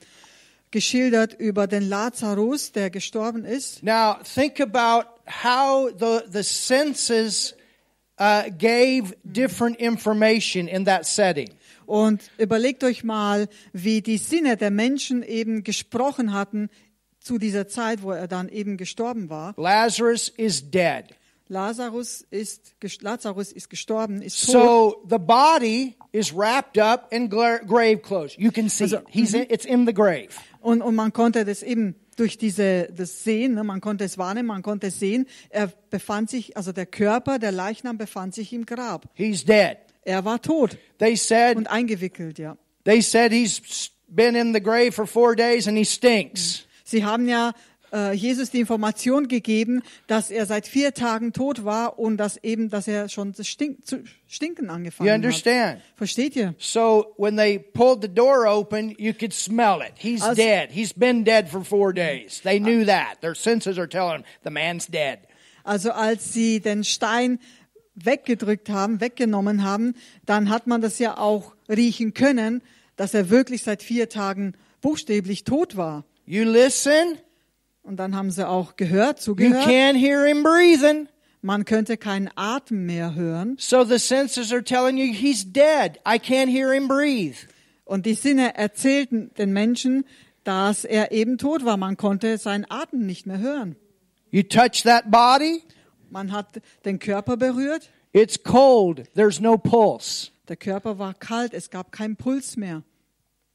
geschildert 0.71 1.33
über 1.37 1.67
den 1.67 1.89
Lazarus, 1.89 2.71
der 2.71 2.89
gestorben 2.89 3.43
ist. 3.43 3.83
Now, 3.83 4.19
think 4.23 4.61
about 4.61 5.09
how 5.43 5.91
the, 5.99 6.21
the 6.31 6.43
senses 6.43 7.53
uh, 8.17 8.43
gave 8.57 9.13
different 9.25 9.77
information 9.81 10.69
in 10.69 10.85
that 10.85 11.05
setting. 11.05 11.49
Und 11.89 12.21
überlegt 12.37 12.83
euch 12.83 13.03
mal, 13.03 13.47
wie 13.73 14.01
die 14.01 14.17
Sinne 14.19 14.57
der 14.57 14.69
Menschen 14.69 15.23
eben 15.23 15.63
gesprochen 15.63 16.33
hatten 16.33 16.69
zu 17.19 17.39
dieser 17.39 17.67
Zeit, 17.67 18.03
wo 18.03 18.11
er 18.11 18.27
dann 18.27 18.47
eben 18.47 18.77
gestorben 18.77 19.29
war. 19.29 19.55
Lazarus 19.57 20.29
is 20.29 20.69
dead. 20.69 21.05
Lazarus 21.47 22.23
ist, 22.29 22.75
Lazarus 23.01 23.51
ist 23.51 23.71
gestorben, 23.71 24.21
ist 24.21 24.45
tot. 24.45 24.53
So 24.53 25.05
the 25.09 25.17
body 25.17 25.95
is 26.11 26.31
wrapped 26.35 26.77
up 26.77 27.11
in 27.11 27.27
gra- 27.27 27.65
grave 27.65 27.97
clothes. 28.03 28.35
You 28.37 28.51
can 28.51 28.69
see 28.69 28.83
Also, 28.83 28.97
it. 28.97 29.05
He's 29.09 29.33
in, 29.33 29.47
it's 29.49 29.65
in 29.65 29.87
the 29.87 29.93
grave. 29.93 30.27
Und, 30.61 30.83
und 30.83 30.93
man 30.93 31.11
konnte 31.11 31.43
das 31.45 31.63
eben 31.63 31.95
durch 32.17 32.37
diese, 32.37 32.87
das 32.95 33.23
sehen, 33.23 33.55
ne, 33.55 33.63
man 33.63 33.81
konnte 33.81 34.03
es 34.03 34.19
wahrnehmen, 34.19 34.47
man 34.49 34.61
konnte 34.61 34.87
es 34.87 34.99
sehen. 34.99 35.25
Er 35.49 35.73
befand 35.89 36.29
sich, 36.29 36.55
also 36.55 36.71
der 36.71 36.85
Körper, 36.85 37.39
der 37.39 37.51
Leichnam 37.51 37.97
befand 37.97 38.35
sich 38.35 38.53
im 38.53 38.67
Grab. 38.67 39.05
He's 39.15 39.43
dead. 39.43 39.77
Er 40.09 40.25
war 40.25 40.41
tot 40.41 40.77
They 40.97 41.15
said 41.15 41.55
und 41.55 41.67
eingewickelt, 41.67 42.39
ja. 42.39 42.57
they 42.83 43.01
said 43.01 43.31
he's 43.31 43.91
been 44.07 44.35
in 44.35 44.53
the 44.53 44.59
grave 44.61 44.91
for 44.93 45.05
four 45.05 45.35
days 45.35 45.67
and 45.67 45.77
he 45.77 45.85
stinks. 45.85 46.65
Sie 46.83 47.05
haben 47.05 47.29
ja 47.29 47.53
äh, 47.93 48.13
Jesus 48.13 48.49
die 48.49 48.59
Information 48.59 49.27
gegeben, 49.27 49.83
dass 50.07 50.31
er 50.31 50.45
seit 50.47 50.67
vier 50.67 50.93
Tagen 50.95 51.31
tot 51.31 51.63
war 51.63 51.99
und 51.99 52.17
dass 52.17 52.37
eben, 52.43 52.69
dass 52.69 52.87
er 52.87 53.07
schon 53.09 53.33
zu, 53.35 53.43
stink, 53.43 53.85
zu 53.85 54.03
stinken 54.27 54.65
You 54.65 54.71
angefangen 54.71 55.09
hat. 55.09 55.15
understand? 55.17 55.81
Versteht 55.95 56.35
ihr? 56.35 56.55
So 56.57 57.13
when 57.17 57.37
they 57.37 57.59
pulled 57.59 58.01
the 58.01 58.09
door 58.09 58.47
open, 58.47 58.95
you 58.97 59.13
could 59.13 59.33
smell 59.33 59.79
it. 59.81 59.93
He's 59.97 60.21
Als- 60.23 60.37
dead. 60.37 60.69
He's 60.71 60.91
been 60.93 61.23
dead 61.23 61.49
for 61.49 61.63
four 61.63 61.93
days. 61.93 62.41
They 62.41 62.59
knew 62.59 62.83
that. 62.85 63.21
Their 63.21 63.35
senses 63.35 63.77
are 63.77 63.87
telling 63.87 64.23
them 64.23 64.25
the 64.43 64.49
man's 64.51 64.87
dead. 64.87 65.19
Also 65.63 65.91
als 65.91 66.33
sie 66.33 66.59
den 66.61 66.83
Stein 66.83 67.39
weggedrückt 68.05 68.69
haben, 68.69 69.01
weggenommen 69.01 69.63
haben, 69.63 69.95
dann 70.25 70.49
hat 70.49 70.67
man 70.67 70.81
das 70.81 70.99
ja 70.99 71.17
auch 71.17 71.55
riechen 71.69 72.13
können, 72.13 72.61
dass 72.95 73.13
er 73.13 73.29
wirklich 73.29 73.63
seit 73.63 73.83
vier 73.83 74.09
Tagen 74.09 74.53
buchstäblich 74.81 75.43
tot 75.43 75.77
war. 75.77 76.05
You 76.25 76.43
listen, 76.43 77.17
Und 77.81 77.97
dann 77.97 78.15
haben 78.15 78.29
sie 78.31 78.47
auch 78.47 78.75
gehört, 78.75 79.19
you 79.19 79.23
zugehört. 79.23 79.65
can't 79.67 79.97
hear 79.97 80.25
him 80.25 80.43
breathing. 80.43 81.07
Man 81.41 81.63
könnte 81.63 81.95
keinen 81.97 82.29
Atem 82.35 82.85
mehr 82.85 83.15
hören. 83.15 83.55
So 83.57 83.83
the 83.85 83.97
senses 83.97 84.51
are 84.51 84.63
telling 84.63 84.97
you 84.97 85.13
he's 85.13 85.45
dead. 85.45 85.97
I 86.05 86.17
can't 86.19 86.49
hear 86.51 86.73
him 86.73 86.87
breathe. 86.87 87.37
Und 87.85 88.05
die 88.05 88.13
Sinne 88.13 88.55
erzählten 88.57 89.31
den 89.37 89.53
Menschen, 89.53 90.05
dass 90.43 90.83
er 90.85 91.11
eben 91.11 91.37
tot 91.37 91.63
war. 91.65 91.77
Man 91.77 91.95
konnte 91.97 92.37
seinen 92.37 92.69
Atem 92.69 93.05
nicht 93.05 93.25
mehr 93.25 93.39
hören. 93.39 93.75
You 94.31 94.43
touch 94.43 94.83
that 94.83 95.09
body, 95.09 95.63
Man 96.11 96.31
hat 96.31 96.61
den 96.85 96.99
Körper 96.99 97.37
berührt. 97.37 97.89
it's 98.13 98.41
cold. 98.41 99.03
There's 99.15 99.39
no 99.39 99.57
pulse. 99.57 100.31
Der 100.47 100.57
Körper 100.57 100.97
war 100.97 101.13
kalt. 101.13 101.53
Es 101.53 101.69
gab 101.69 101.91
keinen 101.91 102.15
Puls 102.15 102.57
mehr. 102.57 102.83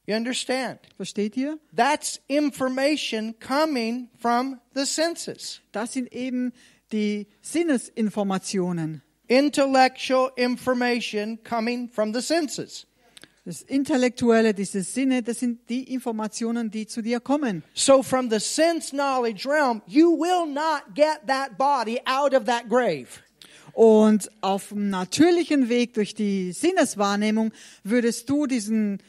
You 0.07 0.15
understand? 0.17 0.81
Versteht 0.97 1.37
ihr? 1.37 1.59
That's 1.75 2.21
information 2.29 3.35
coming 3.41 4.11
from 4.19 4.61
the 4.75 4.85
senses. 4.85 5.61
Das 5.73 5.95
sind 5.95 6.13
eben 6.13 6.53
die 6.93 7.27
Sinnesinformationen. 7.41 9.03
Intellectual 9.29 10.31
information 10.37 11.43
coming 11.43 11.89
from 11.89 12.13
the 12.13 12.21
senses. 12.21 12.87
Das 13.47 13.61
Intellektuelle, 13.61 14.55
diese 14.55 14.83
Sinne, 14.83 15.23
das 15.23 15.41
sind 15.41 15.69
die 15.69 15.93
Informationen, 15.93 16.71
die 16.71 16.87
zu 16.87 17.03
dir 17.03 17.21
kommen. 17.21 17.63
So 17.75 18.03
from 18.03 18.31
the 18.31 18.41
sense 18.41 18.89
knowledge 18.89 19.47
realm, 19.47 19.83
you 19.87 20.19
will 20.19 20.47
not 20.51 20.95
get 20.95 21.27
that 21.27 21.59
body 21.59 22.01
out 22.07 22.33
of 22.33 22.45
that 22.45 22.71
grave. 22.71 23.07
Und 23.75 24.31
auf 24.41 24.69
dem 24.69 24.89
natürlichen 24.89 25.69
Weg 25.69 25.93
durch 25.93 26.15
die 26.15 26.53
Sinneswahrnehmung 26.53 27.53
würdest 27.83 28.31
du 28.31 28.47
diesen 28.47 29.03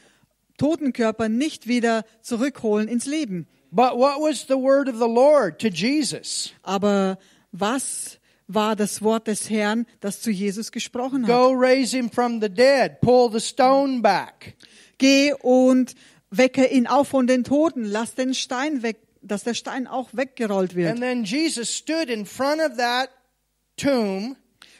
toten 0.58 0.92
Körper 0.92 1.30
nicht 1.30 1.68
wieder 1.68 2.04
zurückholen 2.22 2.90
ins 2.90 3.06
Leben. 3.06 3.48
But 3.72 3.94
what 3.94 4.20
was 4.20 4.46
the 4.50 4.56
word 4.56 4.90
of 4.90 4.96
the 4.96 5.08
Lord 5.08 5.62
to 5.62 5.70
Jesus? 5.70 6.52
Aber 6.62 7.18
was 7.54 8.20
war 8.48 8.76
das 8.76 9.02
Wort 9.02 9.28
des 9.28 9.50
Herrn, 9.50 9.86
das 10.02 10.22
zu 10.22 10.30
Jesus 10.32 10.72
gesprochen 10.72 11.24
hat? 11.28 11.30
Go 11.30 11.52
raise 11.52 11.96
him 11.96 12.10
from 12.12 12.42
the 12.42 12.50
dead. 12.50 13.00
Pull 13.02 13.32
the 13.32 13.40
stone 13.40 14.02
back. 14.02 14.56
Geh 14.98 15.34
und 15.34 15.96
wecke 16.30 16.66
ihn 16.68 16.88
auf 16.88 17.08
von 17.10 17.28
den 17.28 17.44
Toten. 17.44 17.86
Lass 17.86 18.14
den 18.16 18.34
Stein 18.34 18.84
weg, 18.84 18.98
dass 19.22 19.44
der 19.44 19.54
Stein 19.56 19.88
auch 19.88 20.10
weggerollt 20.14 20.76
wird. 20.76 20.92
And 20.92 21.00
then 21.02 21.24
Jesus 21.24 21.76
stood 21.76 22.10
in 22.10 22.26
front 22.26 22.62
of 22.62 22.78
that 22.78 23.10
tomb, 23.78 24.36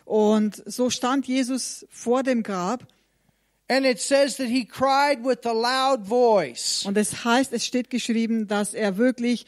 Und 0.06 0.62
so 0.68 0.90
stand 0.92 1.28
Jesus 1.28 1.86
vor 1.90 2.22
dem 2.24 2.44
Grab. 2.44 2.86
and 3.68 3.84
it 3.84 4.00
says 4.00 4.38
that 4.38 4.48
he 4.48 4.64
cried 4.64 5.26
with 5.26 5.40
a 5.46 5.52
loud 5.52 6.06
voice. 6.08 6.86
Und 6.86 6.96
es 6.98 7.26
heißt, 7.26 7.52
es 7.52 7.66
steht 7.66 7.90
geschrieben, 7.90 8.48
dass 8.48 8.76
er 8.76 8.98
wirklich 8.98 9.48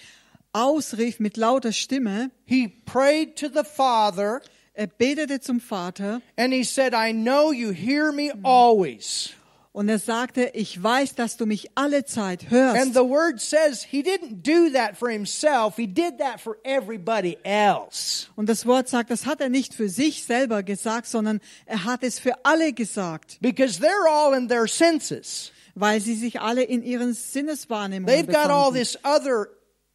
ausrief 0.53 1.19
mit 1.19 1.38
lauter 1.38 1.71
Stimme. 1.71 2.31
He 2.45 2.67
prayed 2.86 3.36
to 3.38 3.47
the 3.47 3.63
Father, 3.63 4.41
Er 4.73 4.88
betete 4.88 5.39
zum 5.41 5.60
Vater 5.60 6.21
and 6.38 6.53
he 6.53 6.63
said, 6.63 6.93
I 6.93 7.12
know 7.12 7.51
you 7.51 7.71
hear 7.71 8.12
me 8.12 8.31
always. 8.43 9.31
und 9.73 9.89
er 9.89 9.97
sagte, 9.99 10.51
ich 10.53 10.81
weiß, 10.81 11.13
dass 11.15 11.38
du 11.38 11.45
mich 11.47 11.69
alle 11.75 12.03
Zeit 12.05 12.43
And 12.43 12.51
hörst. 12.51 12.93
the 12.93 13.01
word 13.07 13.39
says 13.41 13.83
he 13.83 14.01
didn't 14.03 14.41
do 14.43 14.69
that 14.73 14.95
for 14.97 15.10
himself, 15.10 15.75
he 15.77 15.88
did 15.88 16.19
that 16.19 16.39
for 16.39 16.57
everybody 16.63 17.38
else. 17.43 18.27
Und 18.36 18.49
das 18.49 18.65
Wort 18.67 18.88
sagt, 18.88 19.10
das 19.12 19.25
hat 19.25 19.41
er 19.41 19.49
nicht 19.49 19.73
für 19.73 19.89
sich 19.89 20.23
selber 20.25 20.62
gesagt, 20.63 21.07
sondern 21.07 21.41
er 21.65 21.83
hat 21.83 22.03
es 22.03 22.19
für 22.19 22.33
alle 22.45 22.71
gesagt, 22.73 23.38
Because 23.41 23.79
they're 23.81 24.07
all 24.10 24.36
in 24.36 24.47
their 24.47 24.67
senses. 24.67 25.51
weil 25.73 26.01
sie 26.01 26.15
sich 26.15 26.39
alle 26.41 26.63
in 26.63 26.81
ihren 26.83 27.13
Sinneswahrnehmungen 27.13 28.15
They've 28.15 28.25
got 28.31 28.49
all 28.51 28.71
this 28.71 28.97
other 29.03 29.47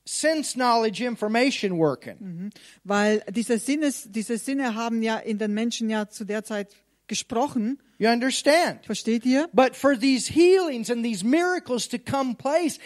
sense 0.04 0.54
knowledge 0.54 1.04
information 1.04 1.78
working. 1.78 2.50
Weil 2.84 3.22
diese, 3.30 3.58
Sinnes, 3.58 4.08
diese 4.10 4.38
Sinne 4.38 4.74
haben 4.74 5.02
ja 5.02 5.18
in 5.18 5.38
den 5.38 5.54
Menschen 5.54 5.90
ja 5.90 6.08
zu 6.08 6.24
der 6.24 6.44
Zeit 6.44 6.74
gesprochen. 7.06 7.78
You 7.98 8.08
understand? 8.08 8.84
Versteht 8.84 9.24
ihr? 9.24 9.48
But 9.52 9.76
for 9.76 9.96
these 9.96 10.32
healings 10.32 10.90
and 10.90 11.04
these 11.04 11.24
miracles 11.24 11.88
to 11.88 11.98
come 11.98 12.34
place, 12.34 12.78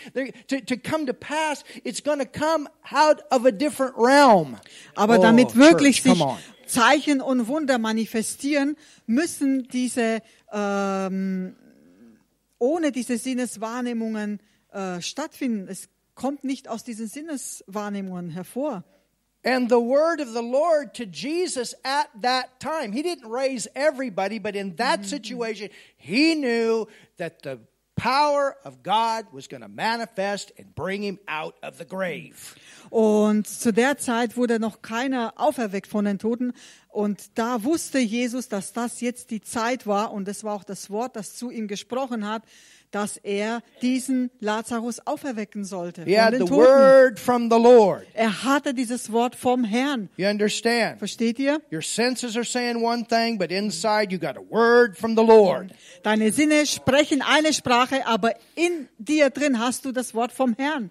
to, 0.48 0.60
to 0.60 0.76
come 0.76 1.06
to 1.06 1.14
pass, 1.14 1.64
it's 1.84 2.02
going 2.02 2.18
to 2.18 2.26
come 2.26 2.68
out 2.90 3.22
of 3.30 3.46
a 3.46 3.50
different 3.50 3.94
realm. 3.96 4.56
Aber 4.94 5.18
Oh, 5.18 5.22
damit 5.22 5.56
wirklich 5.56 6.02
church, 6.02 6.18
sich. 6.18 6.26
Zeichen 6.66 7.20
und 7.20 7.46
Wunder 7.46 7.78
manifestieren, 7.78 8.76
müssen 9.06 9.68
diese 9.68 10.20
ähm, 10.52 11.54
ohne 12.58 12.92
diese 12.92 13.18
Sinneswahrnehmungen 13.18 14.40
äh, 14.72 15.00
stattfinden. 15.00 15.68
Es 15.68 15.88
kommt 16.16 16.42
nicht 16.42 16.68
aus 16.68 16.82
diesen 16.82 17.06
Sinneswahrnehmungen 17.06 18.30
hervor. 18.30 18.82
And 19.44 19.68
the 19.70 19.76
word 19.76 20.20
of 20.20 20.32
the 20.32 20.42
Lord 20.42 20.94
to 20.94 21.04
Jesus 21.04 21.76
at 21.84 22.08
that 22.20 22.58
time, 22.58 22.92
he 22.92 23.02
didn't 23.02 23.30
raise 23.30 23.68
everybody, 23.76 24.40
but 24.40 24.56
in 24.56 24.74
that 24.76 25.04
situation, 25.04 25.68
he 25.96 26.34
knew 26.34 26.88
that 27.18 27.44
the 27.44 27.60
power 27.94 28.56
of 28.64 28.82
God 28.82 29.26
was 29.32 29.46
going 29.46 29.62
to 29.62 29.68
manifest 29.68 30.52
and 30.58 30.74
bring 30.74 31.02
him 31.02 31.20
out 31.28 31.54
of 31.62 31.78
the 31.78 31.84
grave. 31.84 32.56
Und 32.90 33.46
zu 33.46 33.72
der 33.72 33.98
Zeit 33.98 34.36
wurde 34.36 34.58
noch 34.58 34.82
keiner 34.82 35.34
auferweckt 35.36 35.86
von 35.86 36.04
den 36.04 36.18
Toten. 36.18 36.52
Und 36.88 37.38
da 37.38 37.64
wusste 37.64 37.98
Jesus, 37.98 38.48
dass 38.48 38.72
das 38.72 39.00
jetzt 39.00 39.30
die 39.30 39.40
Zeit 39.40 39.86
war. 39.86 40.12
Und 40.12 40.28
es 40.28 40.44
war 40.44 40.54
auch 40.54 40.64
das 40.64 40.90
Wort, 40.90 41.14
das 41.14 41.36
zu 41.36 41.50
ihm 41.50 41.68
gesprochen 41.68 42.26
hat, 42.26 42.42
dass 42.96 43.18
er 43.18 43.60
diesen 43.82 44.30
Lazarus 44.40 45.06
auferwecken 45.06 45.66
sollte 45.66 46.00
von 46.00 46.10
den 46.10 46.32
the 46.32 46.38
Toten. 46.38 46.56
word 46.56 47.20
from 47.20 47.50
the 47.50 47.58
Lord. 47.58 48.06
Er 48.14 48.42
hatte 48.42 48.72
dieses 48.72 49.12
Wort 49.12 49.36
vom 49.36 49.64
Herrn. 49.64 50.08
You 50.16 50.26
understand? 50.26 50.98
Versteht 50.98 51.38
ihr? 51.38 51.60
Your 51.70 51.82
senses 51.82 52.36
are 52.36 52.44
saying 52.44 52.82
one 52.82 53.04
thing, 53.06 53.36
but 53.36 53.50
inside 53.50 54.10
you 54.10 54.18
got 54.18 54.38
a 54.38 54.50
word 54.50 54.96
from 54.96 55.14
the 55.14 55.22
Lord. 55.22 55.72
Deine 56.04 56.32
Sinne 56.32 56.64
sprechen 56.64 57.20
eine 57.20 57.52
Sprache, 57.52 58.06
aber 58.06 58.32
in 58.54 58.88
dir 58.96 59.28
drin 59.28 59.58
hast 59.58 59.84
du 59.84 59.92
das 59.92 60.14
Wort 60.14 60.32
vom 60.32 60.54
Herrn. 60.56 60.90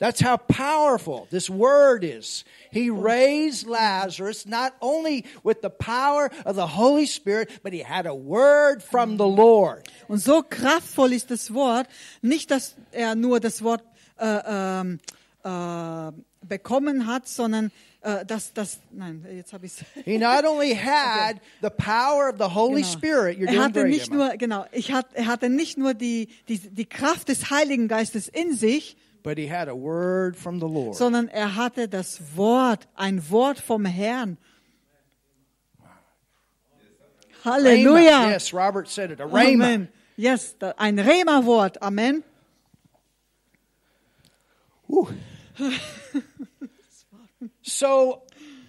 That's 0.00 0.22
how 0.22 0.38
powerful 0.38 1.28
this 1.30 1.50
word 1.50 2.04
is. 2.04 2.44
He 2.72 2.88
raised 2.88 3.66
Lazarus 3.66 4.46
not 4.46 4.72
only 4.80 5.26
with 5.44 5.60
the 5.60 5.68
power 5.68 6.30
of 6.46 6.56
the 6.56 6.66
Holy 6.66 7.04
Spirit, 7.04 7.50
but 7.62 7.74
he 7.74 7.80
had 7.80 8.06
a 8.06 8.14
word 8.14 8.82
from 8.82 9.18
the 9.18 9.28
Lord. 9.28 9.86
Und 10.08 10.18
so 10.18 10.42
kraftvoll 10.42 11.12
ist 11.12 11.30
das 11.30 11.52
Wort, 11.52 11.86
nicht, 12.22 12.50
dass 12.50 12.76
er 12.92 13.14
nur 13.14 13.40
das 13.40 13.62
Wort 13.62 13.82
äh, 14.18 14.40
ähm, 14.46 15.00
äh, 15.44 16.12
bekommen 16.48 17.06
hat, 17.06 17.28
sondern 17.28 17.70
äh, 18.00 18.24
dass 18.24 18.54
das, 18.54 18.80
nein, 18.90 19.26
jetzt 19.30 19.52
habe 19.52 19.66
ich. 19.66 19.72
He 20.06 20.16
not 20.16 20.46
only 20.46 20.74
had 20.74 21.36
the 21.60 21.68
power 21.68 22.30
of 22.30 22.38
the 22.38 22.54
Holy 22.54 22.84
Spirit, 22.84 23.38
you're 23.38 23.52
Er 23.52 23.64
hatte 23.64 23.84
nicht 23.84 24.10
nur, 24.10 24.30
genau, 24.38 24.64
ich 24.72 24.92
hat, 24.92 25.08
er 25.12 25.26
hatte 25.26 25.50
nicht 25.50 25.76
nur 25.76 25.92
die, 25.92 26.28
die, 26.48 26.58
die 26.58 26.86
Kraft 26.86 27.28
des 27.28 27.50
Heiligen 27.50 27.86
Geistes 27.86 28.28
in 28.28 28.56
sich, 28.56 28.96
but 29.22 29.38
he 29.38 29.46
had 29.46 29.68
a 29.68 29.74
word 29.74 30.36
from 30.36 30.58
the 30.58 30.68
Lord. 30.68 30.94
sondern 30.96 31.28
er 31.28 31.56
hatte 31.56 31.88
das 31.88 32.20
Wort, 32.36 32.86
ein 32.96 33.20
Wort 33.30 33.58
vom 33.58 33.84
Herrn. 33.84 34.38
Rhema. 37.44 37.56
Halleluja. 37.58 38.30
Yes, 38.30 38.52
Robert 38.52 38.88
said 38.88 39.10
it. 39.10 39.20
A 39.20 39.24
rhema. 39.26 39.64
Amen. 39.64 39.88
Yes, 40.16 40.54
ein 40.78 40.98
Rema-Wort. 40.98 41.78
Amen. 41.80 42.22
So 47.62 48.22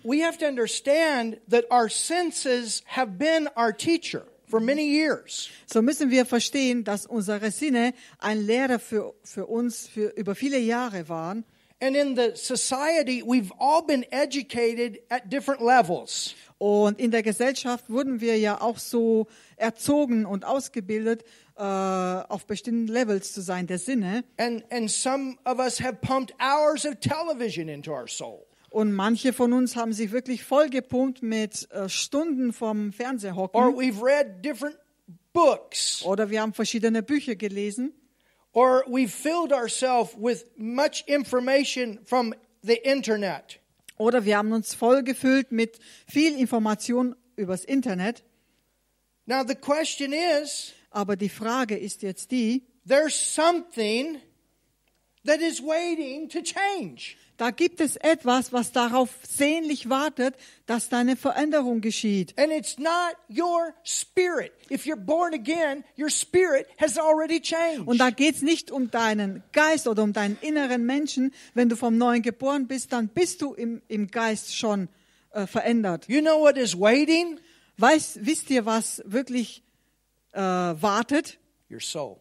we 0.03 0.19
have 0.21 0.37
to 0.39 0.47
understand 0.47 1.39
that 1.47 1.65
our 1.71 1.89
senses 1.89 2.81
have 2.85 3.17
been 3.17 3.49
our 3.55 3.73
teacher 3.73 4.23
for 4.23 4.27
many 4.27 4.27
years. 4.27 4.30
So 4.51 5.81
müssen 5.81 6.11
wir 6.11 6.25
verstehen, 6.25 6.83
dass 6.83 7.05
unsere 7.05 7.51
Sinne 7.51 7.93
ein 8.19 8.45
Lehrer 8.45 8.79
für, 8.79 9.13
für 9.23 9.45
uns 9.45 9.87
für 9.87 10.09
über 10.15 10.35
viele 10.35 10.59
Jahre 10.59 11.07
waren. 11.09 11.45
And 11.83 11.95
in 11.95 12.15
the 12.15 12.35
society, 12.35 13.23
we've 13.23 13.51
all 13.57 13.81
been 13.81 14.05
educated 14.11 15.01
at 15.09 15.31
different 15.31 15.61
levels. 15.61 16.35
Und 16.59 16.99
in 16.99 17.09
der 17.09 17.23
Gesellschaft 17.23 17.89
wurden 17.89 18.21
wir 18.21 18.37
ja 18.37 18.61
auch 18.61 18.77
so 18.77 19.25
erzogen 19.55 20.27
und 20.27 20.45
ausgebildet, 20.45 21.23
äh, 21.57 21.63
auf 21.63 22.45
bestimmten 22.45 22.85
Levels 22.85 23.33
zu 23.33 23.41
sein 23.41 23.65
der 23.65 23.79
Sinne. 23.79 24.23
And, 24.37 24.63
and 24.71 24.91
some 24.91 25.37
of 25.43 25.57
us 25.57 25.81
have 25.81 26.01
pumped 26.01 26.35
hours 26.39 26.85
of 26.85 26.99
television 26.99 27.67
into 27.67 27.91
our 27.91 28.07
soul. 28.07 28.45
Und 28.71 28.93
manche 28.93 29.33
von 29.33 29.51
uns 29.51 29.75
haben 29.75 29.91
sich 29.91 30.13
wirklich 30.13 30.45
vollgepumpt 30.45 31.21
mit 31.21 31.69
äh, 31.71 31.89
Stunden 31.89 32.53
vom 32.53 32.93
Fernseher 32.93 33.37
Or 33.37 33.43
hocken. 33.53 33.75
we've 33.77 34.01
read 34.01 34.43
different 34.45 34.77
books. 35.33 36.01
Oder 36.05 36.29
wir 36.29 36.41
haben 36.41 36.53
verschiedene 36.53 37.03
Bücher 37.03 37.35
gelesen. 37.35 37.91
Or 38.53 38.85
we've 38.87 39.09
filled 39.09 39.51
ourselves 39.51 40.15
with 40.17 40.45
much 40.55 41.03
information 41.07 41.99
from 42.05 42.33
the 42.63 42.75
internet. 42.75 43.59
Oder 43.97 44.23
wir 44.23 44.37
haben 44.37 44.53
uns 44.53 44.73
vollgefüllt 44.73 45.51
mit 45.51 45.77
viel 46.07 46.39
Information 46.39 47.15
übers 47.35 47.65
Internet. 47.65 48.23
Now, 49.25 49.43
the 49.45 49.55
question 49.55 50.13
is 50.13 50.73
Aber 50.91 51.17
die 51.17 51.29
Frage 51.29 51.77
ist 51.77 52.03
jetzt 52.03 52.31
die, 52.31 52.63
there's 52.87 53.15
something 53.35 54.17
that 55.25 55.41
is 55.41 55.61
waiting 55.61 56.29
to 56.29 56.41
change. 56.41 57.17
da 57.41 57.49
gibt 57.49 57.81
es 57.81 57.95
etwas, 57.95 58.53
was 58.53 58.71
darauf 58.71 59.09
sehnlich 59.27 59.89
wartet, 59.89 60.35
dass 60.67 60.89
da 60.89 60.99
eine 60.99 61.15
Veränderung 61.15 61.81
geschieht. 61.81 62.37
And 62.37 62.51
it's 62.51 62.77
not 62.77 63.15
your 63.27 63.73
spirit. 63.83 64.51
If 64.69 64.85
you're 64.85 64.95
born 64.95 65.33
again, 65.33 65.83
your 65.97 66.11
spirit 66.11 66.67
has 66.77 66.99
already 66.99 67.41
changed. 67.41 67.87
Und 67.87 67.97
da 67.97 68.11
geht's 68.11 68.43
nicht 68.43 68.69
um 68.69 68.91
deinen 68.91 69.41
Geist 69.53 69.87
oder 69.87 70.03
um 70.03 70.13
deinen 70.13 70.37
inneren 70.41 70.85
Menschen. 70.85 71.33
Wenn 71.55 71.67
du 71.67 71.75
vom 71.75 71.97
Neuen 71.97 72.21
geboren 72.21 72.67
bist, 72.67 72.93
dann 72.93 73.07
bist 73.07 73.41
du 73.41 73.55
im, 73.55 73.81
im 73.87 74.11
Geist 74.11 74.55
schon 74.55 74.87
äh, 75.31 75.47
verändert. 75.47 76.07
You 76.07 76.21
know 76.21 76.39
what 76.39 76.57
is 76.57 76.79
waiting? 76.79 77.39
Weißt, 77.77 78.23
wisst 78.23 78.51
ihr, 78.51 78.67
was 78.67 79.01
wirklich 79.03 79.63
äh, 80.33 80.39
wartet? 80.39 81.39
Your 81.71 81.79
soul. 81.79 82.20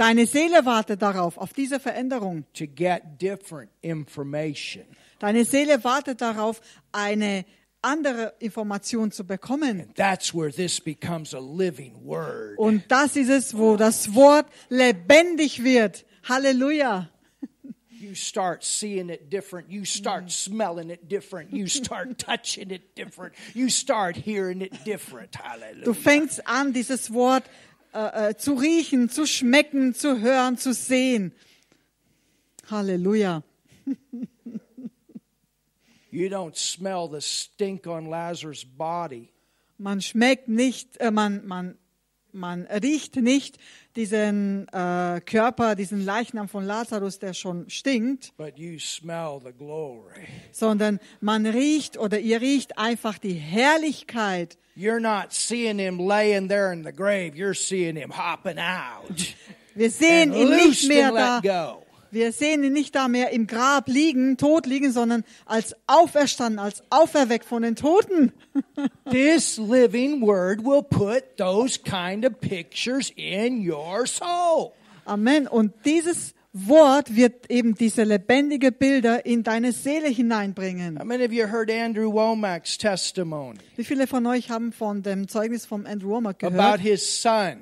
Deine 0.00 0.24
Seele 0.24 0.64
wartet 0.64 1.02
darauf, 1.02 1.36
auf 1.36 1.52
diese 1.52 1.78
Veränderung. 1.78 2.46
To 2.54 2.64
get 2.66 3.20
different 3.20 3.70
information. 3.82 4.84
Deine 5.18 5.44
Seele 5.44 5.84
wartet 5.84 6.22
darauf, 6.22 6.62
eine 6.90 7.44
andere 7.82 8.32
Information 8.38 9.12
zu 9.12 9.26
bekommen. 9.26 9.92
That's 9.96 10.34
where 10.34 10.50
this 10.50 10.80
becomes 10.80 11.34
a 11.34 11.38
living 11.38 11.92
word. 12.02 12.56
Und 12.56 12.84
das 12.88 13.14
ist 13.14 13.28
es, 13.28 13.54
wo 13.54 13.76
das 13.76 14.14
Wort 14.14 14.46
lebendig 14.70 15.62
wird. 15.62 16.06
Halleluja. 16.26 17.10
You 17.90 18.14
start 18.14 18.64
seeing 18.64 19.10
it 19.10 19.30
different. 19.30 19.68
You 19.70 19.84
start 19.84 20.30
smelling 20.30 20.88
it 20.88 21.10
different. 21.10 21.52
You 21.52 21.66
start 21.66 22.18
touching 22.18 22.70
it 22.70 22.96
different. 22.96 23.34
You 23.52 23.68
start 23.68 24.16
hearing 24.16 24.62
it 24.62 24.72
different. 24.86 25.34
Du 25.34 25.40
Hallelujah. 25.42 25.92
fängst 25.92 26.46
an, 26.46 26.72
dieses 26.72 27.12
Wort 27.12 27.44
äh, 27.92 28.30
äh, 28.30 28.36
zu 28.36 28.54
riechen, 28.54 29.08
zu 29.08 29.26
schmecken, 29.26 29.94
zu 29.94 30.20
hören, 30.20 30.56
zu 30.58 30.72
sehen. 30.72 31.32
Halleluja. 32.70 33.42
You 36.12 36.28
don't 36.28 36.56
smell 36.56 37.08
the 37.08 37.20
stink 37.20 37.86
on 37.86 38.06
Lazarus' 38.06 38.64
body. 38.64 39.28
Man 39.78 40.00
schmeckt 40.00 40.48
nicht, 40.48 40.96
äh, 40.96 41.12
man, 41.12 41.46
man, 41.46 41.78
man 42.32 42.62
riecht 42.66 43.16
nicht 43.16 43.58
diesen 43.96 44.66
äh, 44.68 45.20
Körper, 45.20 45.74
diesen 45.74 46.04
Leichnam 46.04 46.48
von 46.48 46.64
Lazarus, 46.64 47.18
der 47.18 47.34
schon 47.34 47.68
stinkt, 47.70 48.32
But 48.36 48.58
you 48.58 48.78
smell 48.78 49.40
the 49.44 49.52
glory. 49.52 50.26
sondern 50.52 51.00
man 51.20 51.46
riecht 51.46 51.96
oder 51.98 52.18
ihr 52.20 52.40
riecht 52.40 52.78
einfach 52.78 53.18
die 53.18 53.34
Herrlichkeit. 53.34 54.56
You're 54.76 55.00
not 55.00 55.32
seeing 55.32 55.78
him 55.78 55.98
laying 55.98 56.48
there 56.48 56.72
in 56.72 56.84
the 56.84 56.92
grave. 56.92 57.32
You're 57.34 57.54
seeing 57.54 57.96
him 57.96 58.12
hopping 58.16 58.58
out. 58.58 59.34
Wir 59.74 59.90
sehen 59.90 60.32
ihn 60.32 60.48
nicht 60.50 60.88
mehr 60.88 61.12
da. 61.12 61.78
Wir 62.10 62.32
sehen 62.32 62.64
ihn 62.64 62.72
nicht 62.72 62.94
da 62.94 63.08
mehr 63.08 63.30
im 63.30 63.46
Grab 63.46 63.88
liegen, 63.88 64.36
tot 64.36 64.66
liegen, 64.66 64.90
sondern 64.92 65.24
als 65.46 65.76
auferstanden, 65.86 66.58
als 66.58 66.82
auferweckt 66.90 67.44
von 67.44 67.62
den 67.62 67.76
Toten. 67.76 68.32
This 69.10 69.58
living 69.58 70.20
word 70.20 70.64
will 70.64 70.82
put 70.82 71.36
those 71.36 71.78
kind 71.78 72.24
of 72.24 72.40
pictures 72.40 73.12
in 73.16 73.68
your 73.68 74.06
soul. 74.06 74.72
Amen. 75.04 75.46
Und 75.46 75.72
dieses 75.84 76.34
Wort 76.52 77.14
wird 77.14 77.48
eben 77.48 77.76
diese 77.76 78.02
lebendige 78.02 78.72
Bilder 78.72 79.24
in 79.24 79.44
deine 79.44 79.70
Seele 79.70 80.08
hineinbringen. 80.08 80.98
How 80.98 81.04
many 81.04 81.24
of 81.24 81.32
you 81.32 81.46
heard 81.46 81.70
Andrew 81.70 82.12
Womack's 82.12 82.76
testimony 82.76 83.58
Wie 83.76 83.84
viele 83.84 84.08
von 84.08 84.26
euch 84.26 84.50
haben 84.50 84.72
von 84.72 85.02
dem 85.02 85.28
Zeugnis 85.28 85.64
von 85.64 85.86
Andrew 85.86 86.10
Womack 86.10 86.42
about 86.42 86.56
gehört 86.56 86.80
his 86.80 87.22
son 87.22 87.58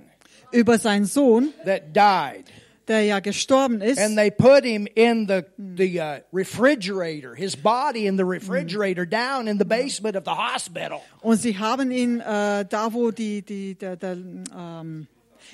über 0.52 0.78
seinen 0.78 1.04
Sohn, 1.04 1.52
that 1.66 1.94
died? 1.94 2.46
Der 2.88 3.02
ja 3.02 3.20
gestorben 3.20 3.80
ist? 3.80 3.98
And 3.98 4.16
they 4.16 4.30
put 4.30 4.64
him 4.64 4.86
in 4.94 5.28
the 5.28 5.44
the 5.56 6.00
uh, 6.00 6.20
refrigerator, 6.32 7.34
his 7.34 7.56
body 7.56 8.06
in 8.06 8.16
the 8.16 8.24
refrigerator 8.24 9.06
down 9.06 9.46
in 9.46 9.58
the 9.58 9.64
basement 9.64 10.16
of 10.16 10.24
the 10.24 10.34
hospital. 10.34 11.00
Und 11.20 11.36
sie 11.40 11.58
haben 11.58 11.90
ihn 11.90 12.20
äh, 12.20 12.64
da, 12.68 12.92
wo 12.92 13.10
die, 13.10 13.42
die, 13.42 13.74
der, 13.74 13.96
der, 13.96 14.16
ähm, 14.56 15.06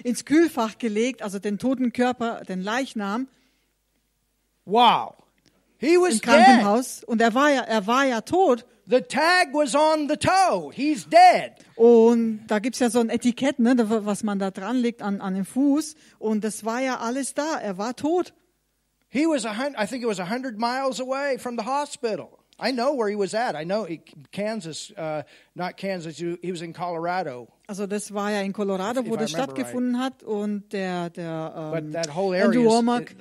ins 0.03 0.25
Kühlfach 0.25 0.79
gelegt, 0.79 1.23
also 1.23 1.38
den 1.38 1.59
toten 1.59 1.92
Körper, 1.92 2.42
den 2.49 2.62
Leichnam 2.62 3.29
Wow. 4.64 5.16
He 5.79 5.99
was 5.99 6.14
im 6.14 6.20
dead. 6.20 6.23
Krankenhaus. 6.23 7.05
Und 7.05 7.20
er 7.20 7.35
war 7.35 7.51
ja, 7.51 7.61
er 7.62 7.87
war 7.87 8.05
ja 8.05 8.20
tot. 8.20 8.64
The 8.87 9.01
tag 9.01 9.55
was 9.55 9.75
on 9.75 10.09
the 10.09 10.16
toe. 10.16 10.70
He's 10.70 11.07
dead. 11.07 11.55
Und 11.77 12.47
da 12.49 12.59
gibt's 12.59 12.81
ja 12.81 12.90
so 12.90 13.01
ein 13.01 13.09
Etikett, 13.09 13.59
ne, 13.59 13.75
was 14.05 14.23
man 14.23 14.38
da 14.38 14.51
dran 14.51 14.77
legt 14.77 15.01
an, 15.01 15.20
an 15.20 15.35
den 15.35 15.47
Fuß. 15.47 15.94
Und 16.18 16.44
das 16.44 16.64
war 16.64 16.81
ja 16.81 16.99
alles 16.99 17.33
da. 17.33 17.59
Er 17.59 17.79
war 17.79 17.97
tot. 17.97 18.35
He 19.09 19.27
was 19.27 19.47
a 19.47 19.55
hundred, 19.55 19.79
I 19.79 19.87
think 19.87 20.03
it 20.03 20.09
was 20.09 20.18
a 20.18 20.27
hundred 20.27 20.59
miles 20.59 21.01
away 21.01 21.38
from 21.38 21.57
the 21.57 21.62
hospital. 21.62 22.40
I 22.59 22.73
know 22.73 22.92
where 22.92 23.09
he 23.09 23.16
was 23.16 23.33
at. 23.33 23.57
I 23.57 23.64
know 23.64 23.85
he, 23.85 24.01
Kansas, 24.33 24.92
uh, 24.97 25.23
not 25.55 25.77
Kansas. 25.77 26.18
He 26.18 26.51
was 26.51 26.62
in 26.62 26.73
Colorado. 26.73 27.49
Also 27.66 27.87
das 27.87 28.12
war 28.12 28.31
ja 28.31 28.40
in 28.42 28.53
Colorado, 28.53 29.00
If 29.00 29.09
wo 29.09 29.14
I 29.14 29.18
das 29.18 29.31
stattgefunden 29.31 29.98
hat. 29.98 30.22
Und 30.22 30.72
der, 30.72 31.11
der 31.11 31.72
ähm, 31.74 31.96
Andrew 31.96 32.64
Womack 32.64 33.16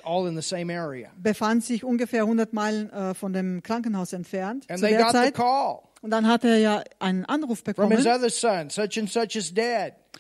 befand 1.21 1.63
sich 1.63 1.83
ungefähr 1.83 2.23
100 2.23 2.51
Meilen 2.53 2.89
äh, 2.91 3.13
von 3.13 3.31
dem 3.31 3.63
Krankenhaus 3.63 4.11
entfernt 4.13 4.65
And 4.69 4.79
zu 4.79 4.85
they 4.85 4.95
der 4.95 5.03
got 5.03 5.11
the 5.11 5.17
Zeit. 5.17 5.33
call 5.35 5.79
Und 6.01 6.09
dann 6.11 6.27
hat 6.27 6.43
er 6.43 6.57
ja 6.57 6.83
einen 6.99 7.23
Anruf 7.25 7.63
bekommen 7.63 7.97
son, 8.01 8.69
such 8.69 9.09
such 9.09 9.43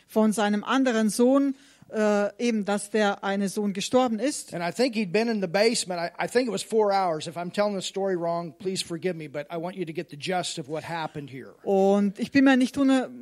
von 0.07 0.31
seinem 0.31 0.63
anderen 0.63 1.09
Sohn, 1.09 1.55
äh, 1.93 2.31
eben, 2.39 2.65
dass 2.65 2.89
der 2.89 3.23
eine 3.23 3.49
Sohn 3.49 3.73
gestorben 3.73 4.19
ist. 4.19 4.53
And 4.53 4.63
I 4.63 4.71
think 4.71 4.95
he'd 4.95 5.11
been 5.11 5.27
in 5.27 5.41
the 5.41 5.47
basement. 5.47 6.01
I, 6.01 6.25
I 6.25 6.27
think 6.27 6.47
it 6.47 6.51
was 6.51 6.63
four 6.63 6.91
hours. 6.91 7.27
If 7.27 7.35
I'm 7.35 7.51
telling 7.51 7.75
the 7.75 7.85
story 7.85 8.15
wrong, 8.15 8.53
please 8.57 8.83
forgive 8.83 9.15
me, 9.15 9.27
but 9.27 9.45
I 9.51 9.57
want 9.57 9.75
you 9.75 9.85
to 9.85 9.93
get 9.93 10.09
the 10.09 10.17
gist 10.17 10.57
of 10.59 10.67
what 10.67 10.83
happened 10.83 11.29
here. 11.29 11.53
Und 11.63 12.19
ich 12.19 12.31
bin 12.31 12.43
mir 12.43 12.57
nicht 12.57 12.77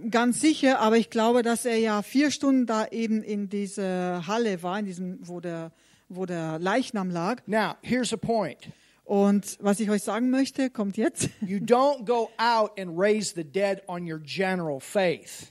ganz 0.10 0.42
sicher, 0.42 0.80
aber 0.80 0.98
ich 0.98 1.10
glaube, 1.10 1.44
dass 1.44 1.66
er 1.66 1.78
ja 1.78 2.02
vier 2.02 2.32
Stunden 2.32 2.66
da 2.66 2.88
eben 2.88 3.24
in 3.24 3.50
dieser 3.50 4.26
Halle 4.28 4.64
war, 4.64 4.80
in 4.80 4.86
diesem, 4.86 5.20
wo 5.22 5.40
der, 5.40 5.72
wo 6.10 6.26
der 6.26 6.60
Leichnam 6.60 7.10
lag. 7.10 7.42
Now, 7.48 7.76
here's 7.82 8.14
a 8.14 8.18
point. 8.18 8.72
Und 9.04 9.58
was 9.60 9.80
ich 9.82 9.90
euch 9.90 10.04
sagen 10.04 10.30
möchte, 10.30 10.70
kommt 10.70 10.96
jetzt. 10.96 11.30
You 11.42 11.58
don't 11.58 12.06
go 12.06 12.30
out 12.38 12.80
and 12.80 12.98
raise 12.98 13.34
the 13.36 13.44
dead 13.44 13.82
on 13.88 14.10
your 14.10 14.20
general 14.20 14.80
faith. 14.80 15.51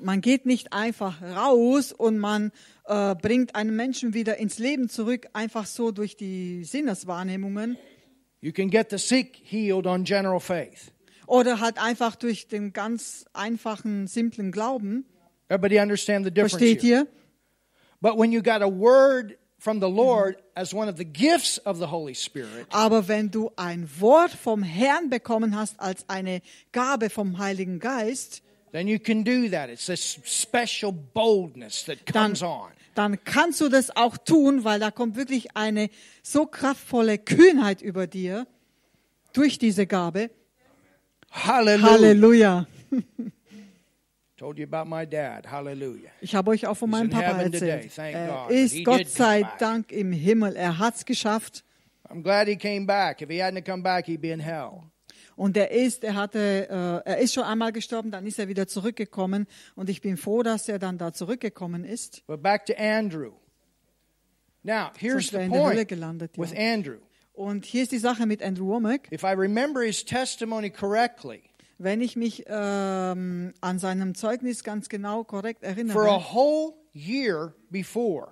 Man 0.00 0.20
geht 0.20 0.46
nicht 0.46 0.72
einfach 0.72 1.20
raus 1.22 1.92
und 1.92 2.18
man 2.18 2.52
äh, 2.86 3.14
bringt 3.16 3.54
einen 3.54 3.74
Menschen 3.74 4.14
wieder 4.14 4.36
ins 4.36 4.58
Leben 4.58 4.88
zurück, 4.88 5.26
einfach 5.32 5.66
so 5.66 5.90
durch 5.90 6.16
die 6.16 6.64
Sinneswahrnehmungen 6.64 7.76
You 8.40 8.52
can 8.52 8.70
get 8.70 8.90
the 8.90 8.98
sick 8.98 9.40
healed 9.44 9.86
on 9.86 10.02
general 10.04 10.40
faith. 10.40 10.92
oder 11.26 11.60
halt 11.60 11.78
einfach 11.82 12.16
durch 12.16 12.48
den 12.48 12.72
ganz 12.72 13.24
einfachen, 13.32 14.06
simplen 14.08 14.50
Glauben. 14.52 15.04
Everybody 15.48 15.78
understand 15.80 16.24
the 16.24 16.30
difference 16.30 16.52
Versteht 16.58 16.82
here? 16.82 17.00
ihr? 17.02 17.06
But 18.00 18.18
when 18.18 18.32
you 18.32 18.42
got 18.42 18.62
a 18.62 18.66
word 18.68 19.38
from 19.58 19.80
the 19.80 19.88
Lord 19.88 20.36
as 20.56 20.74
one 20.74 20.88
of 20.90 20.96
the 20.96 21.04
gifts 21.04 21.64
of 21.64 21.78
the 21.78 21.86
Holy 21.86 22.14
Spirit, 22.16 22.66
Aber 22.70 23.06
wenn 23.06 23.30
du 23.30 23.50
ein 23.56 23.88
Wort 24.00 24.32
vom 24.32 24.62
Herrn 24.64 25.08
bekommen 25.08 25.56
hast 25.56 25.78
als 25.78 26.08
eine 26.08 26.40
Gabe 26.72 27.10
vom 27.10 27.38
Heiligen 27.38 27.78
Geist, 27.78 28.42
then 28.72 28.88
you 28.88 28.98
can 28.98 29.22
do 29.22 29.48
that. 29.50 29.70
It's 29.70 29.86
this 29.86 30.18
special 30.24 30.92
boldness 30.92 31.84
that 31.84 31.98
dann, 32.06 32.30
comes 32.30 32.42
on. 32.42 32.70
dann 32.94 33.22
kannst 33.24 33.60
du 33.60 33.68
das 33.68 33.94
auch 33.94 34.16
tun, 34.18 34.64
weil 34.64 34.80
da 34.80 34.90
kommt 34.90 35.16
wirklich 35.16 35.56
eine 35.56 35.88
so 36.22 36.46
kraftvolle 36.46 37.18
Kühnheit 37.18 37.82
über 37.82 38.06
dir 38.06 38.46
durch 39.32 39.58
diese 39.58 39.86
Gabe. 39.86 40.30
Hallelujah. 41.30 41.90
Halleluja. 41.90 42.66
Told 44.36 44.58
you 44.58 44.64
about 44.64 44.90
my 44.90 45.06
dad. 45.06 45.48
Hallelujah. 45.48 46.10
Ich 46.20 46.34
habe 46.34 46.50
euch 46.50 46.66
auch 46.66 46.74
von 46.74 46.90
meinem 46.90 47.04
in 47.04 47.10
Papa 47.10 47.42
erzählt. 47.42 47.96
Er 47.96 48.50
ist 48.50 48.84
Gott 48.84 49.08
sei. 49.08 49.44
Dank 49.60 49.92
im 49.92 50.10
Himmel. 50.12 50.56
Er 50.56 50.78
hat's 50.78 51.04
geschafft. 51.04 51.62
I'm 52.08 52.22
glad 52.22 52.48
he 52.48 52.56
came 52.56 52.84
back. 52.84 53.22
If 53.22 53.30
he 53.30 53.40
hadn't 53.40 53.64
come 53.64 53.82
back, 53.82 54.06
he'd 54.06 54.20
be 54.20 54.32
in 54.32 54.40
hell. 54.40 54.82
Und 55.42 55.56
er 55.56 55.72
ist, 55.72 56.04
er 56.04 56.14
hatte, 56.14 56.68
äh, 56.70 57.10
er 57.10 57.18
ist 57.18 57.34
schon 57.34 57.42
einmal 57.42 57.72
gestorben, 57.72 58.12
dann 58.12 58.24
ist 58.28 58.38
er 58.38 58.46
wieder 58.46 58.68
zurückgekommen. 58.68 59.48
Und 59.74 59.90
ich 59.90 60.00
bin 60.00 60.16
froh, 60.16 60.44
dass 60.44 60.68
er 60.68 60.78
dann 60.78 60.98
da 60.98 61.12
zurückgekommen 61.12 61.84
ist. 61.84 62.24
But 62.28 62.44
back 62.44 62.64
to 62.66 62.74
Andrew. 62.78 63.32
Now, 64.62 64.92
here's 64.96 65.30
the 65.30 65.48
point 65.48 65.88
gelandet. 65.88 66.38
with 66.38 66.52
Ja. 66.52 66.74
Andrew. 66.74 66.98
Und 67.32 67.64
hier 67.64 67.82
ist 67.82 67.90
die 67.90 67.98
Sache 67.98 68.24
mit 68.24 68.40
Andrew 68.40 68.68
Womack. 68.68 69.10
If 69.10 69.24
I 69.24 69.32
remember 69.32 69.82
his 69.82 70.04
testimony 70.04 70.70
correctly, 70.70 71.42
Wenn 71.76 72.02
ich 72.02 72.14
mich 72.14 72.44
ähm, 72.46 73.52
an 73.60 73.80
seinem 73.80 74.14
Zeugnis 74.14 74.62
ganz 74.62 74.88
genau 74.88 75.24
korrekt 75.24 75.62
for 75.62 75.68
a 75.68 75.72
erinnere, 75.72 76.32
whole 76.32 76.74
year 76.94 77.52
before, 77.68 78.28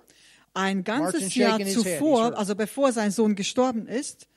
ein 0.53 0.85
ganzes 0.85 1.35
Martin 1.35 1.41
Jahr 1.41 1.59
zuvor, 1.65 2.37
also 2.37 2.55
bevor 2.55 2.93
sein 2.93 3.11
Sohn 3.11 3.35
gestorben 3.35 3.85
ist, 3.87 4.29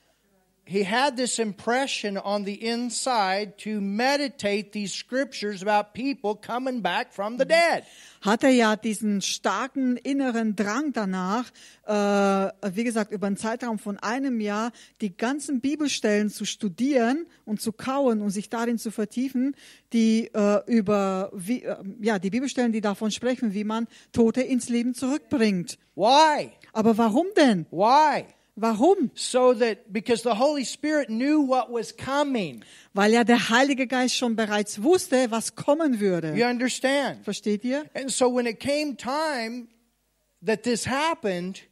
he 0.65 0.83
had 0.83 1.15
this 1.15 1.39
impression 1.39 2.17
on 2.17 2.45
the 2.45 2.53
inside 2.53 3.57
to 3.59 3.79
meditate 3.81 4.71
these 4.71 4.93
scriptures 4.93 5.61
about 5.61 5.93
people 5.93 6.35
coming 6.35 6.81
back 6.81 7.13
from 7.13 7.37
the 7.37 7.45
dead. 7.45 7.83
hat 8.21 8.43
er 8.43 8.49
ja 8.49 8.75
diesen 8.75 9.21
starken 9.21 9.97
inneren 9.97 10.55
Drang 10.55 10.93
danach, 10.93 11.51
äh, 11.85 11.91
wie 11.91 12.83
gesagt, 12.83 13.11
über 13.11 13.27
einen 13.27 13.37
Zeitraum 13.37 13.77
von 13.77 13.97
einem 13.97 14.39
Jahr 14.39 14.71
die 15.01 15.15
ganzen 15.15 15.61
Bibelstellen 15.61 16.29
zu 16.29 16.43
studieren 16.43 17.27
und 17.45 17.61
zu 17.61 17.71
kauen 17.71 18.21
und 18.21 18.31
sich 18.31 18.49
darin 18.49 18.79
zu 18.79 18.89
vertiefen, 18.89 19.55
die 19.93 20.31
äh, 20.33 20.59
über 20.65 21.29
wie, 21.35 21.63
äh, 21.63 21.75
ja 22.01 22.17
die 22.17 22.31
Bibelstellen, 22.31 22.71
die 22.71 22.81
davon 22.81 23.11
sprechen, 23.11 23.53
wie 23.53 23.63
man 23.63 23.87
Tote 24.11 24.41
ins 24.41 24.69
Leben 24.69 24.95
zurückbringt. 24.95 25.77
Why? 25.95 26.49
Aber 26.73 26.97
warum 26.97 27.27
denn? 27.37 27.67
Why? 27.69 28.25
Warum? 28.57 29.11
So 29.15 29.53
that 29.53 29.91
because 29.91 30.23
the 30.23 30.35
Holy 30.35 30.63
Spirit 30.63 31.09
knew 31.09 31.41
what 31.41 31.69
was 31.69 31.91
coming. 31.95 32.63
Weil 32.93 33.11
ja 33.11 33.23
der 33.25 33.49
Heilige 33.49 33.85
Geist 33.87 34.15
schon 34.15 34.35
bereits 34.37 34.81
wusste, 34.81 35.29
was 35.29 35.55
kommen 35.55 35.95
You 35.95 35.99
würde. 35.99 36.45
understand? 36.49 37.23
Versteht 37.25 37.65
ihr? 37.65 37.85
And 37.93 38.09
so 38.09 38.29
when 38.33 38.45
it 38.45 38.59
came 38.61 38.95
time 38.95 39.67
that 40.45 40.63
this 40.63 40.85
happened, 40.87 41.63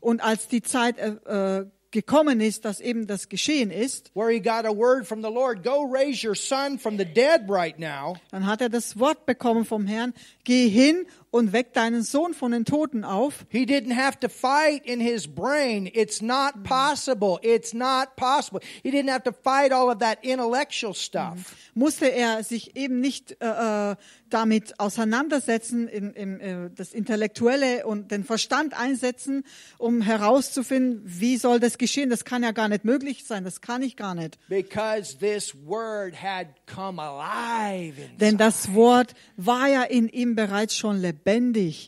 Und 0.00 0.20
als 0.20 0.48
die 0.48 0.62
Zeit 0.62 0.98
äh, 0.98 1.60
äh, 1.60 1.66
gekommen 1.90 2.40
ist, 2.40 2.64
dass 2.64 2.80
eben 2.80 3.06
das 3.06 3.28
geschehen 3.28 3.70
ist, 3.70 4.10
where 4.14 4.30
he 4.30 4.40
got 4.40 4.66
a 4.66 4.70
word 4.76 5.06
from 5.06 5.22
the 5.22 5.30
Lord, 5.30 5.62
go 5.64 5.82
raise 5.84 6.26
your 6.26 6.34
son 6.34 6.78
from 6.78 6.98
the 6.98 7.04
dead 7.04 7.48
right 7.48 7.78
now. 7.78 8.16
dann 8.30 8.46
hat 8.46 8.60
er 8.60 8.68
das 8.68 8.98
Wort 8.98 9.26
bekommen 9.26 9.64
vom 9.64 9.86
Herrn, 9.86 10.12
geh 10.44 10.68
hin 10.68 11.06
und 11.36 11.52
weck 11.52 11.72
deinen 11.72 12.02
Sohn 12.02 12.34
von 12.34 12.52
den 12.52 12.64
Toten 12.64 13.04
auf. 13.04 13.46
He 13.50 13.64
didn't 13.64 13.94
have 13.94 14.18
to 14.20 14.28
fight 14.28 14.84
in 14.84 15.00
his 15.00 15.28
brain. 15.28 15.86
It's 15.92 16.20
not 16.20 16.64
possible. 16.64 17.38
It's 17.42 17.72
not 17.72 18.16
possible. 18.16 18.60
He 18.82 18.90
didn't 18.90 19.10
have 19.10 19.22
to 19.24 19.32
fight 19.32 19.72
all 19.72 19.88
of 19.88 19.98
that 19.98 20.24
intellectual 20.24 20.94
stuff. 20.94 21.54
Musste 21.74 22.06
er 22.06 22.42
sich 22.42 22.76
eben 22.76 23.00
nicht 23.00 23.36
äh, 23.40 23.90
äh, 23.92 23.96
damit 24.30 24.80
auseinandersetzen, 24.80 25.88
in, 25.88 26.12
in, 26.12 26.40
äh, 26.40 26.70
das 26.74 26.92
Intellektuelle 26.92 27.86
und 27.86 28.10
den 28.10 28.24
Verstand 28.24 28.78
einsetzen, 28.78 29.44
um 29.78 30.00
herauszufinden, 30.00 31.02
wie 31.04 31.36
soll 31.36 31.60
das 31.60 31.78
geschehen. 31.78 32.10
Das 32.10 32.24
kann 32.24 32.42
ja 32.42 32.52
gar 32.52 32.68
nicht 32.68 32.84
möglich 32.84 33.24
sein. 33.24 33.44
Das 33.44 33.60
kann 33.60 33.82
ich 33.82 33.96
gar 33.96 34.14
nicht. 34.14 34.38
Because 34.48 35.18
this 35.18 35.54
word 35.66 36.14
had 36.20 36.46
come 36.66 37.00
alive 37.00 37.94
Denn 38.20 38.38
das 38.38 38.74
Wort 38.74 39.14
war 39.36 39.68
ja 39.68 39.82
in 39.82 40.08
ihm 40.08 40.34
bereits 40.34 40.76
schon 40.76 40.98
lebendig. 41.00 41.25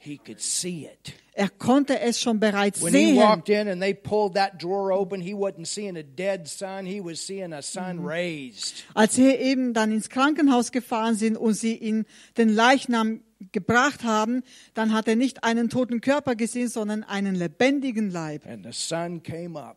He 0.02 0.18
could 0.18 0.40
see 0.40 0.86
it. 0.86 1.14
Er 1.32 1.48
konnte 1.48 2.00
es 2.00 2.20
schon 2.20 2.40
bereits 2.40 2.82
When 2.82 2.92
he 2.92 3.06
sehen. 3.12 3.16
walked 3.16 3.48
in 3.48 3.68
and 3.68 3.80
they 3.80 3.94
pulled 3.94 4.34
that 4.34 4.60
drawer 4.60 4.90
open, 4.90 5.20
he 5.20 5.34
wasn't 5.34 5.66
seeing 5.68 5.96
a 5.96 6.02
dead 6.02 6.48
son. 6.48 6.84
He 6.84 7.00
was 7.00 7.24
seeing 7.24 7.52
a 7.52 7.62
son 7.62 8.04
raised. 8.04 8.84
Als 8.94 9.14
sie 9.14 9.28
eben 9.30 9.72
dann 9.72 9.92
ins 9.92 10.08
Krankenhaus 10.08 10.72
gefahren 10.72 11.14
sind 11.14 11.36
und 11.36 11.54
sie 11.54 11.76
ihn 11.76 12.06
den 12.36 12.48
Leichnam 12.48 13.20
gebracht 13.52 14.02
haben, 14.02 14.42
dann 14.74 14.92
hat 14.92 15.06
er 15.06 15.14
nicht 15.14 15.44
einen 15.44 15.68
toten 15.68 16.00
Körper 16.00 16.34
gesehen, 16.34 16.68
sondern 16.68 17.04
einen 17.04 17.36
lebendigen 17.36 18.10
Leib. 18.10 18.44
And 18.44 18.64
the 18.64 18.72
son 18.72 19.22
came 19.22 19.56
up. 19.56 19.76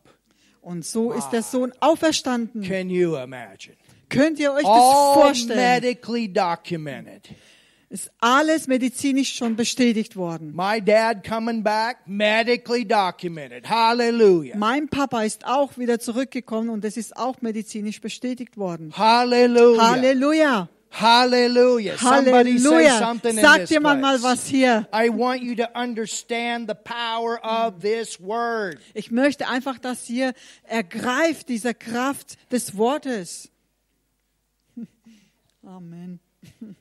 Und 0.62 0.84
so 0.84 1.12
ist 1.12 1.30
der 1.30 1.44
Sohn 1.44 1.74
auferstanden. 1.80 2.64
Can 2.64 2.90
you 2.90 3.16
imagine? 3.18 3.76
Könnt 4.10 4.40
ihr 4.40 4.52
euch 4.52 4.64
das 4.64 4.70
All 4.72 5.14
vorstellen? 5.14 5.82
Ist 7.92 8.10
alles 8.22 8.68
medizinisch 8.68 9.36
schon 9.36 9.58
bestätigt 9.58 10.16
worden. 10.16 10.56
My 10.56 10.80
dad 10.80 11.28
coming 11.28 11.62
back, 11.62 11.98
medically 12.06 12.86
documented. 12.88 13.70
Hallelujah. 13.70 14.56
Mein 14.56 14.88
Papa 14.88 15.24
ist 15.24 15.46
auch 15.46 15.78
wieder 15.78 16.00
zurückgekommen 16.00 16.70
und 16.70 16.86
es 16.86 16.96
ist 16.96 17.18
auch 17.18 17.42
medizinisch 17.42 18.00
bestätigt 18.00 18.56
worden. 18.56 18.94
Hallelujah. 18.98 19.92
Halleluja! 19.92 20.70
Hallelujah. 20.90 21.98
Somebody 21.98 22.58
say 22.60 22.70
Halleluja! 22.70 23.00
something 23.00 23.36
in 23.36 23.42
Sagt 23.42 23.60
this 23.60 23.70
jemand 23.72 24.00
mal 24.00 24.18
place. 24.20 24.24
was 24.24 24.46
hier. 24.46 24.88
I 24.94 25.10
want 25.10 25.42
you 25.42 25.54
to 25.56 25.68
understand 25.76 26.70
the 26.70 26.76
power 26.76 27.42
of 27.44 27.82
this 27.82 28.22
word. 28.22 28.80
Ich 28.94 29.12
möchte 29.12 29.50
einfach, 29.50 29.80
dass 29.80 30.10
ihr 30.10 30.34
ergreift 30.64 31.50
diese 31.50 31.74
Kraft 31.74 32.38
des 32.54 32.78
Wortes. 32.78 33.52
Amen. 35.66 36.22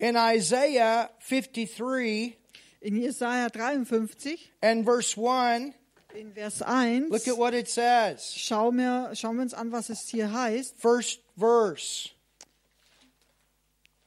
In 0.00 0.16
Isaiah 0.16 1.10
53 1.20 2.36
In 2.82 2.94
Jesaja 2.94 3.50
53, 3.52 4.50
and 4.62 4.86
verse 4.86 5.14
1, 5.14 5.74
in 6.14 6.32
Vers 6.32 6.62
1, 6.62 7.10
look 7.10 7.28
at 7.28 7.36
what 7.36 7.52
it 7.52 7.68
says. 7.68 8.32
schau 8.34 8.70
mir, 8.70 9.10
schauen 9.14 9.36
wir 9.36 9.42
uns 9.42 9.52
an, 9.52 9.70
was 9.70 9.90
es 9.90 10.08
hier 10.08 10.32
heißt. 10.32 10.76
First 10.76 11.20
verse. 11.36 12.08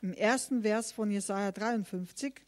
Im 0.02 0.14
ersten 0.14 0.64
Vers 0.64 0.92
von 0.92 1.12
Jesaja 1.12 1.52
53. 1.52 2.42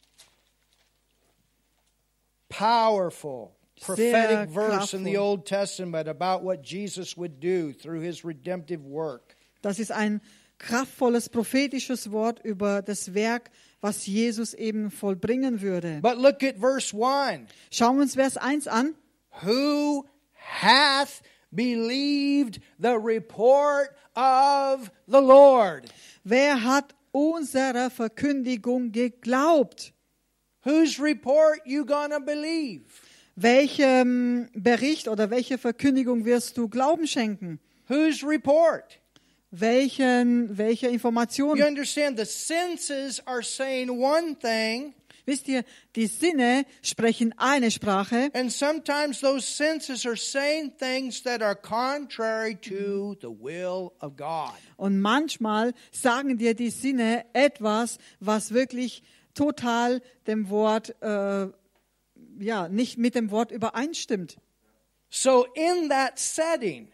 Powerful 2.48 3.52
prophetic 3.80 4.50
verse 4.50 4.92
in 4.92 5.04
the. 5.04 5.16
Old 5.16 5.46
Testament 5.46 6.08
about 6.08 6.42
what 6.42 6.62
Jesus 6.62 7.16
would 7.16 7.38
do 7.38 7.72
through 7.72 8.00
his 8.00 8.24
redemptive 8.24 8.84
work. 8.84 9.36
Das 9.62 9.78
ist 9.78 9.92
ein 9.92 10.20
kraftvolles 10.58 11.28
prophetisches 11.28 12.10
Wort 12.10 12.40
über 12.44 12.82
das 12.82 13.14
Werk, 13.14 13.50
was 13.80 14.06
Jesus 14.06 14.54
eben 14.54 14.90
vollbringen 14.90 15.60
würde. 15.60 16.00
But 16.02 16.18
look 16.18 16.42
at 16.42 16.56
verse 16.58 16.94
1. 16.94 17.48
Schauen 17.70 17.96
wir 17.96 18.02
uns 18.02 18.14
Vers 18.14 18.36
1 18.36 18.66
an. 18.68 18.94
Who 19.42 20.04
hath 20.34 21.22
believed 21.50 22.60
the 22.78 22.96
report 22.98 23.90
of 24.14 24.90
the 25.06 25.20
Lord? 25.20 25.84
Wer 26.24 26.62
hat 26.64 26.94
unserer 27.12 27.90
Verkündigung 27.90 28.92
geglaubt? 28.92 29.92
Whose 30.64 31.00
report 31.00 31.60
you 31.64 31.84
gonna 31.84 32.18
believe? 32.18 32.84
Welchem 33.36 34.48
Bericht 34.54 35.08
oder 35.08 35.30
welche 35.30 35.58
Verkündigung 35.58 36.24
wirst 36.24 36.56
du 36.56 36.68
Glauben 36.68 37.06
schenken? 37.06 37.60
Whose 37.88 38.26
report? 38.26 38.98
Welchen, 39.50 40.56
welche 40.58 40.86
You 40.86 40.92
Informationen? 40.92 41.62
understand 41.62 42.18
the 42.18 42.24
senses 42.26 43.20
are 43.26 43.42
saying 43.42 43.88
one 43.90 44.36
thing, 44.38 44.94
Wisst 45.28 45.48
ihr, 45.48 45.64
die 45.96 46.06
Sinne 46.06 46.64
sprechen 46.82 47.34
eine 47.36 47.72
Sprache 47.72 48.30
And 48.32 48.52
sometimes 48.52 49.20
those 49.20 49.44
senses 49.44 50.06
are 50.06 50.16
saying 50.16 50.76
things 50.78 51.22
that 51.24 51.42
are 51.42 51.56
contrary 51.56 52.54
to 52.60 53.16
the 53.20 53.28
will 53.28 53.90
of 54.00 54.16
God. 54.16 54.52
und 54.76 55.00
manchmal 55.00 55.72
sagen 55.90 56.38
dir 56.38 56.54
die 56.54 56.70
Sinne 56.70 57.24
etwas, 57.32 57.98
was 58.20 58.52
wirklich 58.52 59.02
total 59.34 60.00
dem 60.28 60.48
Wort, 60.48 60.94
äh, 61.02 61.48
ja, 62.38 62.68
nicht 62.68 62.96
mit 62.98 63.14
dem 63.16 63.30
Wort 63.32 63.50
übereinstimmt. 63.50 64.36
So, 65.08 65.44
in 65.54 65.88
that 65.88 66.18
setting, 66.20 66.88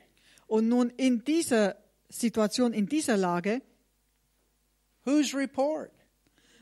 Und 0.46 0.68
nun 0.68 0.90
in 0.96 1.22
dieser 1.24 1.76
Situation, 2.12 2.72
in 2.72 2.86
dieser 2.86 3.16
Lage, 3.16 3.62
whose 5.04 5.34
report 5.36 5.90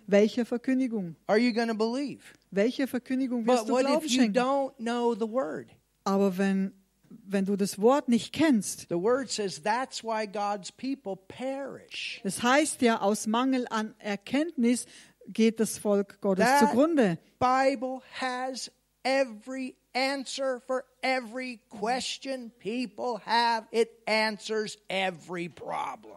welche 0.07 0.45
Verkündigung? 0.45 1.17
are 1.27 1.39
you 1.39 1.53
going 1.53 1.69
to 1.69 1.75
believe? 1.75 2.21
Welche 2.51 2.87
Verkündigung 2.87 3.47
wirst 3.47 3.67
But 3.67 3.69
du 3.69 3.73
what 3.75 3.87
Glauben 3.87 4.05
if 4.05 4.11
you 4.11 4.21
schenken? 4.23 4.35
don't 4.43 4.73
know 4.79 5.15
the 5.15 5.29
word? 5.31 5.69
Aber 6.05 6.37
wenn, 6.39 6.73
wenn 7.11 7.45
du 7.45 7.57
das 7.57 7.81
Wort 7.81 8.09
nicht 8.09 8.33
kennst, 8.33 8.89
The 8.89 8.97
word 8.97 9.31
says 9.31 9.63
that's 9.63 10.03
why 10.03 10.27
God's 10.27 10.73
people 10.73 11.17
perish. 11.17 12.21
das 12.25 12.43
heißt 12.43 12.83
ja, 12.83 13.01
aus 13.01 13.27
Mangel 13.27 13.67
an 13.71 13.95
Erkenntnis 13.99 14.87
geht 15.29 15.61
das 15.61 15.79
Volk 15.79 16.21
Gottes 16.21 16.45
That 16.45 16.61
zugrunde. 16.71 17.19
Bible 17.39 18.01
has 18.21 18.71
every 19.05 19.77
answer 19.95 20.61
for 20.67 20.85
every 21.03 21.61
question 21.71 22.51
people 22.59 23.21
have. 23.25 23.67
It 23.73 23.91
answers 24.07 24.77
every 24.89 25.49
problem. 25.49 26.17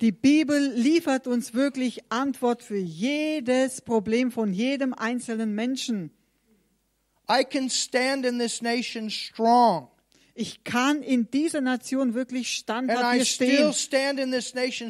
Die 0.00 0.12
Bibel 0.12 0.58
liefert 0.74 1.26
uns 1.26 1.54
wirklich 1.54 2.00
Antwort 2.10 2.62
für 2.62 2.76
jedes 2.76 3.80
Problem 3.80 4.30
von 4.30 4.52
jedem 4.52 4.92
einzelnen 4.92 5.54
Menschen. 5.54 6.10
I 7.28 7.44
can 7.44 7.70
stand 7.70 8.26
in 8.26 8.38
this 8.38 8.60
nation 8.60 9.08
strong. 9.08 9.88
Ich 10.38 10.64
kann 10.64 11.02
in 11.02 11.30
dieser 11.30 11.62
Nation 11.62 12.12
wirklich 12.12 12.48
And 12.68 12.90
standhaft 12.90 13.26
stehen. 13.26 13.72
stand 13.72 14.20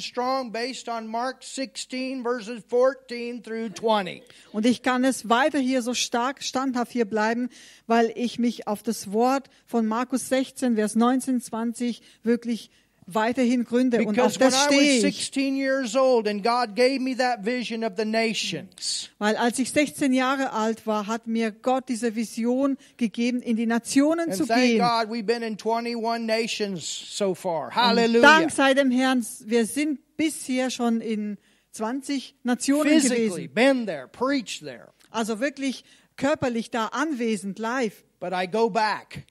strong 0.03 0.51
based 0.51 0.89
on 0.89 1.07
Mark 1.07 1.45
16, 1.45 2.25
verses 2.25 2.65
14 2.69 3.45
through 3.45 3.73
20. 3.73 4.23
Und 4.51 4.67
ich 4.67 4.83
kann 4.83 5.05
es 5.05 5.29
weiter 5.29 5.61
hier 5.61 5.83
so 5.83 5.95
stark 5.95 6.43
standhaft 6.43 6.91
hier 6.91 7.05
bleiben, 7.05 7.49
weil 7.87 8.13
ich 8.17 8.41
mich 8.41 8.67
auf 8.67 8.83
das 8.83 9.13
Wort 9.13 9.49
von 9.67 9.87
Markus 9.87 10.29
16, 10.29 10.75
Vers 10.75 10.97
19, 10.97 11.41
20 11.41 12.03
wirklich 12.25 12.71
weiterhin 13.07 13.65
gründe. 13.65 14.05
Und 14.05 14.19
auf 14.21 14.37
das 14.37 14.65
stehe 14.65 14.97
ich. 14.97 15.01
16 15.01 15.57
years 15.57 15.95
old 15.95 16.27
and 16.29 16.43
God 16.43 16.75
gave 16.75 17.01
me 17.01 17.17
that 17.17 17.45
vision 17.45 17.85
of 17.85 17.93
the 17.97 18.05
nations, 18.05 19.11
Weil 19.19 19.37
als 19.37 19.59
ich 19.59 19.71
16 19.71 20.13
Jahre 20.13 20.53
alt 20.53 20.87
war, 20.87 21.07
hat 21.07 21.27
mir 21.27 21.53
Gott 21.53 21.89
diese 21.89 22.15
Vision 22.15 22.77
gegeben, 22.97 23.41
in 23.41 23.57
die 23.57 23.67
Nationen 23.67 24.33
zu 24.33 24.47
thank 24.47 24.61
gehen. 24.61 24.79
God 24.79 25.09
we've 25.09 25.23
been 25.23 25.43
in 25.43 25.57
21 25.57 26.27
nations 26.27 26.83
so 27.17 27.35
far. 27.35 27.69
Und 27.69 27.77
Hallelujah. 27.77 28.23
Dank 28.23 28.51
sei 28.51 28.75
dem 28.75 28.91
Herrn, 28.91 29.25
wir 29.45 29.67
sind 29.67 30.01
bisher 30.17 30.71
schon 30.71 31.01
in 31.01 31.39
20 31.73 32.35
Nationen 32.43 33.01
gewesen. 33.01 33.51
been 33.55 33.87
there, 33.87 34.09
preached 34.09 34.65
there. 34.65 34.89
Also 35.11 35.41
wirklich 35.41 35.85
körperlich 36.17 36.71
da 36.71 36.87
anwesend, 36.87 37.59
live. 37.59 38.03
But 38.19 38.33
I 38.33 38.47
go 38.47 38.71
back 38.71 39.27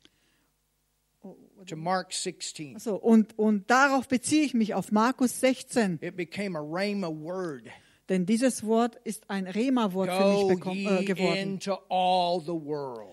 to 1.66 1.76
Mark 1.76 2.14
16. 2.14 2.80
So, 2.80 2.96
und, 2.96 3.38
und 3.38 3.70
darauf 3.70 4.08
beziehe 4.08 4.44
ich 4.44 4.54
mich 4.54 4.74
auf 4.74 4.92
Markus 4.92 5.40
16. 5.40 6.00
It 6.02 6.16
became 6.16 6.58
a 6.58 6.62
rhema 6.62 7.08
word. 7.10 7.64
Denn 8.10 8.26
dieses 8.26 8.64
Wort 8.64 8.96
ist 9.04 9.30
ein 9.30 9.48
Rema-Wort 9.48 10.12
für 10.12 10.34
mich 10.34 10.48
bekommen, 10.56 10.98
äh, 11.00 11.06
geworden. 11.06 11.38
into 11.38 11.74
all 11.90 12.40
the 12.40 12.54
world. 12.54 13.10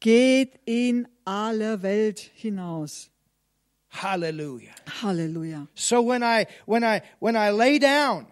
Geht 0.00 0.58
in 0.64 1.06
alle 1.24 1.82
Welt 1.82 2.18
hinaus. 2.34 3.10
Hallelujah. 3.90 4.72
Halleluja. 5.02 5.68
So 5.74 6.02
when 6.02 6.22
I 6.22 6.46
when 6.66 6.82
I 6.82 7.02
when 7.20 7.36
I 7.36 7.50
lay 7.50 7.78
down, 7.78 8.26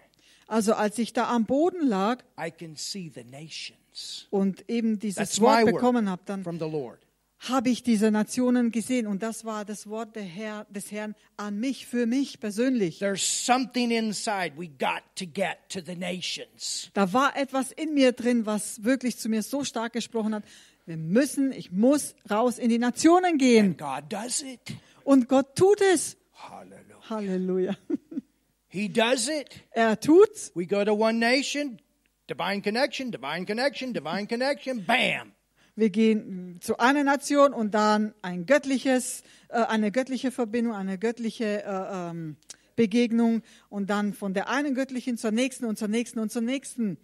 Also 0.46 0.72
als 0.74 0.98
ich 0.98 1.12
da 1.12 1.28
am 1.28 1.44
Boden 1.44 1.86
lag 1.86 2.24
I 2.38 2.50
can 2.50 2.76
see 2.76 3.12
the 3.14 3.22
nations 3.22 4.26
und 4.30 4.68
eben 4.68 4.98
dieses 4.98 5.16
That's 5.16 5.40
Wort 5.40 5.66
bekommen 5.66 6.08
habe, 6.08 6.22
dann 6.24 6.42
from 6.42 6.58
the 6.58 6.64
Lord. 6.64 6.98
Habe 7.40 7.70
ich 7.70 7.82
diese 7.82 8.10
Nationen 8.10 8.70
gesehen 8.70 9.06
und 9.06 9.22
das 9.22 9.46
war 9.46 9.64
das 9.64 9.88
Wort 9.88 10.14
Herr, 10.14 10.66
des 10.68 10.92
Herrn 10.92 11.14
an 11.38 11.58
mich, 11.58 11.86
für 11.86 12.04
mich 12.04 12.38
persönlich. 12.38 12.98
There's 12.98 13.46
something 13.46 13.90
inside 13.90 14.52
we 14.58 14.68
got 14.68 15.02
to 15.16 15.24
get 15.24 15.56
to 15.70 15.80
the 15.80 15.96
nations. 15.96 16.90
Da 16.92 17.12
war 17.14 17.36
etwas 17.36 17.72
in 17.72 17.94
mir 17.94 18.12
drin, 18.12 18.44
was 18.44 18.84
wirklich 18.84 19.16
zu 19.18 19.30
mir 19.30 19.42
so 19.42 19.64
stark 19.64 19.94
gesprochen 19.94 20.34
hat. 20.34 20.44
Wir 20.84 20.98
müssen, 20.98 21.52
ich 21.52 21.72
muss 21.72 22.14
raus 22.30 22.58
in 22.58 22.68
die 22.68 22.78
Nationen 22.78 23.38
gehen. 23.38 23.76
God 23.78 24.04
does 24.10 24.42
it. 24.42 24.60
Und 25.04 25.28
Gott 25.28 25.56
tut 25.56 25.80
es. 25.80 26.18
Hallelujah. 26.34 27.08
Halleluja. 27.08 27.76
He 28.68 28.88
does 28.88 29.28
it. 29.28 29.48
Er 29.70 29.98
tut's. 29.98 30.52
We 30.54 30.66
go 30.66 30.84
to 30.84 30.92
one 30.92 31.18
nation, 31.18 31.80
divine 32.28 32.60
connection, 32.60 33.10
divine 33.10 33.46
connection, 33.46 33.94
divine 33.94 34.28
connection, 34.28 34.84
bam. 34.84 35.32
Wir 35.80 35.88
gehen 35.88 36.58
zu 36.60 36.76
einer 36.76 37.04
Nation 37.04 37.54
und 37.54 37.72
dann 37.72 38.12
ein 38.20 38.44
göttliches, 38.44 39.22
äh, 39.48 39.54
eine 39.62 39.90
göttliche 39.90 40.30
Verbindung, 40.30 40.74
eine 40.74 40.98
göttliche 40.98 41.64
äh, 41.64 42.10
ähm, 42.10 42.36
Begegnung 42.76 43.40
und 43.70 43.88
dann 43.88 44.12
von 44.12 44.34
der 44.34 44.50
einen 44.50 44.74
göttlichen 44.74 45.16
zur 45.16 45.30
nächsten 45.30 45.64
und 45.64 45.78
zur 45.78 45.88
nächsten 45.88 46.18
und 46.18 46.30
zur 46.30 46.42
nächsten. 46.42 46.98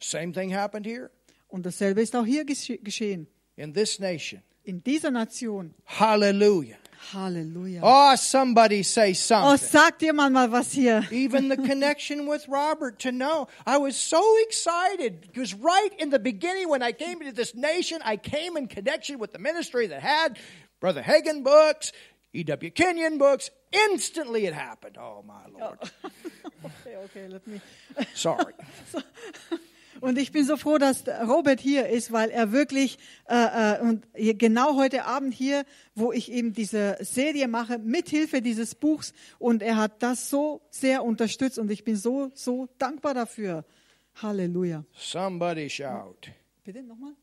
Same 0.00 0.32
thing 0.32 0.52
happened 0.52 0.84
here 0.84 1.10
Und 1.46 1.64
dasselbe 1.64 2.00
ist 2.02 2.16
auch 2.16 2.26
hier 2.26 2.44
gesche 2.44 2.78
geschehen. 2.78 3.28
in 3.54 3.72
this 3.72 4.00
nation. 4.00 4.42
In 4.64 4.82
dieser 4.82 5.12
Nation. 5.12 5.72
Hallelujah. 5.86 6.76
Halleluja. 7.12 7.80
Oh, 7.82 8.16
somebody 8.16 8.82
say 8.82 9.12
something. 9.12 9.52
Oh, 9.52 9.56
sagt 9.56 10.00
jemand 10.00 10.32
mal 10.32 10.48
was 10.48 10.72
hier. 10.72 11.06
Even 11.10 11.48
the 11.48 11.56
connection 11.56 12.26
with 12.26 12.46
Robert 12.48 12.98
to 13.00 13.12
know. 13.12 13.48
I 13.66 13.78
was 13.78 13.96
so 13.96 14.22
excited 14.42 15.20
because 15.20 15.54
right 15.54 15.90
in 15.98 16.10
the 16.10 16.18
beginning 16.18 16.68
when 16.68 16.82
I 16.82 16.92
came 16.92 17.20
into 17.20 17.32
this 17.32 17.54
nation, 17.54 18.00
I 18.04 18.16
came 18.16 18.56
in 18.56 18.68
connection 18.68 19.18
with 19.18 19.32
the 19.32 19.38
ministry 19.38 19.86
that 19.88 20.02
had 20.02 20.38
Brother 20.80 21.02
Hagen 21.02 21.42
books, 21.42 21.92
E.W. 22.32 22.70
Kenyon 22.70 23.18
books. 23.18 23.50
Instantly 23.72 24.46
it 24.46 24.54
happened. 24.54 24.96
Oh, 24.98 25.24
my 25.26 25.58
Lord. 25.58 25.78
Oh. 25.82 26.10
Okay, 26.64 26.96
okay, 26.96 27.28
let 27.28 27.46
me. 27.46 27.60
Sorry. 28.14 28.52
Und 30.00 30.18
ich 30.18 30.32
bin 30.32 30.44
so 30.44 30.56
froh, 30.56 30.78
dass 30.78 31.04
Robert 31.08 31.60
hier 31.60 31.88
ist, 31.88 32.12
weil 32.12 32.30
er 32.30 32.52
wirklich 32.52 32.98
äh, 33.28 33.76
äh, 33.76 33.80
und 33.80 34.06
genau 34.14 34.76
heute 34.76 35.04
Abend 35.04 35.34
hier, 35.34 35.64
wo 35.94 36.12
ich 36.12 36.30
eben 36.30 36.52
diese 36.52 36.96
Serie 37.00 37.48
mache, 37.48 37.78
mithilfe 37.78 38.40
dieses 38.40 38.74
Buchs 38.74 39.12
und 39.38 39.62
er 39.62 39.76
hat 39.76 40.02
das 40.02 40.30
so 40.30 40.60
sehr 40.70 41.04
unterstützt 41.04 41.58
und 41.58 41.70
ich 41.70 41.84
bin 41.84 41.96
so 41.96 42.30
so 42.34 42.68
dankbar 42.78 43.14
dafür. 43.14 43.64
Halleluja. 44.22 44.84
Somebody 44.96 45.68
shout. 45.68 46.28
Bitte 46.64 46.82
nochmal. 46.82 47.14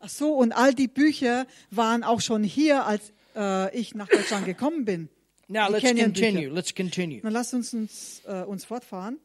Ach 0.00 0.08
so 0.08 0.34
und 0.34 0.52
all 0.52 0.74
die 0.74 0.88
Bücher 0.88 1.46
waren 1.70 2.04
auch 2.04 2.20
schon 2.20 2.44
hier, 2.44 2.86
als 2.86 3.12
äh, 3.34 3.76
ich 3.76 3.94
nach 3.94 4.08
Deutschland 4.08 4.46
gekommen 4.46 4.84
bin. 4.84 5.08
Now 5.48 5.68
let's 5.70 5.82
continue. 5.82 6.48
Let's 6.48 6.74
continue. 6.74 7.20
Dann 7.22 7.32
lasst 7.32 7.54
uns 7.54 7.74
uns, 7.74 8.22
äh, 8.26 8.42
uns 8.42 8.64
fortfahren. 8.64 9.18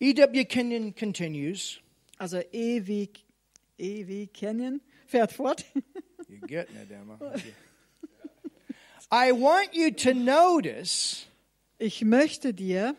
E.W. 0.00 0.44
Kenyon 0.44 0.92
continues. 0.92 1.78
Also 2.20 2.42
E 2.52 2.80
wie, 2.86 3.10
e 3.78 4.06
wie 4.06 4.28
fährt 5.06 5.32
fort. 5.32 5.64
You're 6.28 6.46
getting 6.46 6.76
it, 6.76 6.90
Emma. 6.90 7.18
I 9.10 9.32
want 9.32 9.74
you 9.74 9.90
to 9.90 10.14
notice 10.14 11.26
Ich 11.78 12.02
möchte 12.02 12.54
dir, 12.54 12.96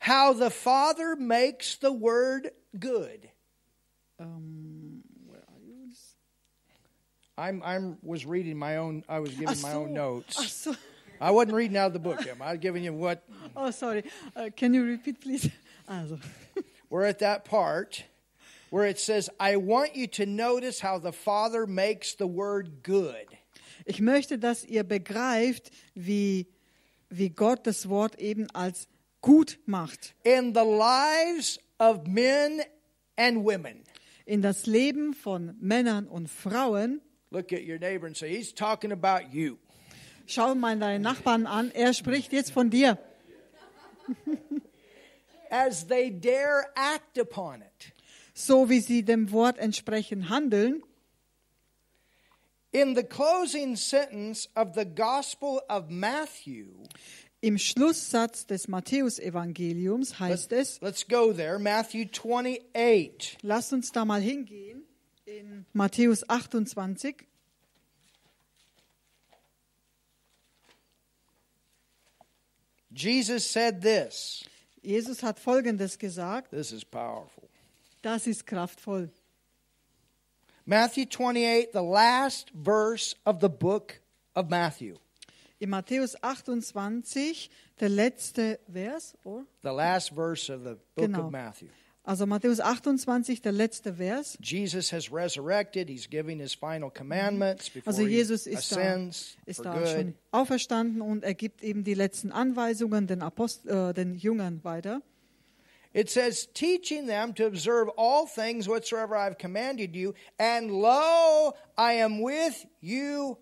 how 0.00 0.32
the 0.32 0.50
Father 0.50 1.16
makes 1.16 1.76
the 1.76 1.92
word 1.92 2.52
good. 2.78 3.30
ähm, 4.18 5.02
I'm 7.38 7.62
I'm 7.62 7.96
was 8.02 8.26
reading 8.26 8.58
my 8.58 8.76
own. 8.76 9.02
I 9.08 9.20
was 9.20 9.30
giving 9.30 9.48
ach 9.48 9.62
my 9.62 9.72
so, 9.72 9.82
own 9.84 9.94
notes. 9.94 10.36
ach 10.38 10.52
so, 10.52 10.76
I 11.20 11.30
wasn't 11.30 11.54
reading 11.54 11.76
out 11.76 11.86
of 11.86 11.92
the 11.94 11.98
book, 11.98 12.26
Emma. 12.26 12.44
I 12.44 12.50
was 12.52 12.60
giving 12.60 12.84
you 12.84 12.92
what. 12.92 13.24
oh 13.56 13.70
sorry, 13.70 14.04
uh, 14.36 14.50
can 14.54 14.74
you 14.74 14.84
repeat 14.84 15.20
please? 15.20 15.48
Also, 15.90 16.20
We're 16.88 17.04
at 17.04 17.18
that 17.18 17.44
part 17.44 18.04
where 18.70 18.86
it 18.86 18.98
says, 19.00 19.28
"I 19.40 19.56
want 19.56 19.96
you 19.96 20.06
to 20.06 20.24
notice 20.24 20.80
how 20.80 20.98
the 20.98 21.12
Father 21.12 21.66
makes 21.66 22.14
the 22.14 22.28
word 22.28 22.84
good." 22.84 23.26
ich 23.86 24.00
möchte, 24.00 24.38
dass 24.38 24.64
ihr 24.64 24.84
begreift, 24.84 25.72
wie, 25.94 26.46
wie 27.08 27.30
Gott 27.30 27.66
das 27.66 27.88
Wort 27.88 28.20
eben 28.20 28.48
als 28.50 28.86
gut 29.20 29.58
macht 29.66 30.14
in 30.22 30.54
the 30.54 30.60
lives 30.60 31.58
of 31.80 32.06
men 32.06 32.62
and 33.16 33.44
women. 33.44 33.82
in 34.26 34.42
das 34.42 34.66
Leben 34.66 35.12
von 35.12 35.56
Männern 35.60 36.06
und 36.06 36.28
Frauen. 36.28 37.00
Look 37.30 37.52
at 37.52 37.66
your 37.66 37.78
neighbor 37.78 38.06
and 38.06 38.16
say, 38.16 38.28
He's 38.28 38.54
talking 38.54 38.92
about 38.92 39.32
you. 39.32 39.56
Schau 40.26 40.54
mal 40.54 40.78
deinen 40.78 41.02
Nachbarn 41.02 41.46
an, 41.46 41.72
er 41.72 41.92
spricht 41.94 42.32
jetzt 42.32 42.52
von 42.52 42.70
dir. 42.70 42.96
as 45.50 45.86
they 45.86 46.10
dare 46.10 46.70
act 46.76 47.18
upon 47.18 47.62
it. 47.62 47.92
so 48.34 48.68
wie 48.68 48.80
sie 48.80 49.02
dem 49.02 49.30
Wort 49.32 49.58
entsprechend 49.58 50.28
handeln. 50.30 50.82
In 52.72 52.94
the 52.94 53.02
closing 53.02 53.74
sentence 53.76 54.48
of 54.54 54.74
the 54.74 54.84
Gospel 54.84 55.60
of 55.68 55.90
Matthew, 55.90 56.66
Im 57.42 57.56
Schlusssatz 57.56 58.46
des 58.46 58.68
Matthäusevangeliums 58.68 60.20
heißt 60.20 60.52
es, 60.52 60.78
let's 60.82 61.06
go 61.08 61.32
there, 61.32 61.58
Matthew 61.58 62.04
28. 62.04 63.38
lasst 63.42 63.72
uns 63.72 63.92
da 63.92 64.04
mal 64.04 64.20
hingehen, 64.20 64.84
in 65.24 65.64
Matthäus 65.72 66.22
28. 66.28 67.26
Jesus 72.92 73.50
said 73.50 73.80
this. 73.80 74.44
Jesus 74.82 75.22
hat 75.22 75.38
Folgendes 75.38 75.98
gesagt, 75.98 76.50
This 76.50 76.72
is 76.72 76.84
powerful. 76.84 77.48
das 78.02 78.26
ist 78.26 78.46
kraftvoll. 78.46 79.10
Matthew 80.66 81.06
28, 81.06 81.72
the 81.72 81.82
last 81.82 82.50
verse 82.54 83.14
of 83.24 83.40
the 83.40 83.48
book 83.48 84.00
of 84.34 84.48
Matthew. 84.48 84.96
In 85.58 85.70
Matthäus 85.70 86.14
28, 86.22 87.50
der 87.80 87.88
letzte 87.88 88.58
Vers, 88.72 89.14
oder? 89.24 89.44
The 89.62 89.72
last 89.72 90.12
verse 90.14 90.48
of 90.52 90.62
the 90.62 90.76
book 90.94 91.06
Genau. 91.10 91.26
of 91.26 91.32
Matthew. 91.32 91.68
Also 92.02 92.24
Matthäus 92.26 92.60
28, 92.60 93.42
der 93.42 93.52
letzte 93.52 93.94
Vers. 93.94 94.38
Jesus 94.42 94.90
has 94.90 95.12
resurrected. 95.12 95.88
He's 95.88 96.08
giving 96.08 96.40
his 96.40 96.54
final 96.54 96.90
commandments 96.90 97.68
before 97.68 97.88
Also 97.88 98.02
he 98.06 98.14
Jesus 98.16 98.46
ist 98.46 98.72
da, 98.72 98.76
ascends 98.76 99.36
ist 99.44 99.56
for 99.56 99.64
da 99.64 99.78
good. 99.78 99.88
schon 99.88 100.14
auferstanden 100.30 101.02
und 101.02 101.24
er 101.24 101.34
gibt 101.34 101.62
eben 101.62 101.84
die 101.84 101.94
letzten 101.94 102.32
Anweisungen 102.32 103.06
den, 103.06 103.20
Apost 103.22 103.66
äh, 103.66 103.92
den 103.92 104.14
Jüngern 104.14 104.64
weiter. 104.64 105.02
It 105.92 106.08
says, 106.08 106.48
teaching 106.54 107.06
them 107.08 107.34
to 107.34 107.44
observe 107.46 107.90
all 107.96 108.24
things 108.24 108.68
whatsoever 108.68 109.16
I've 109.16 109.36
commanded 109.38 109.94
you, 109.96 110.14
and 110.38 110.70
lo, 110.70 111.52
I 111.76 112.00
am 112.00 112.22
with 112.22 112.64
you 112.80 113.36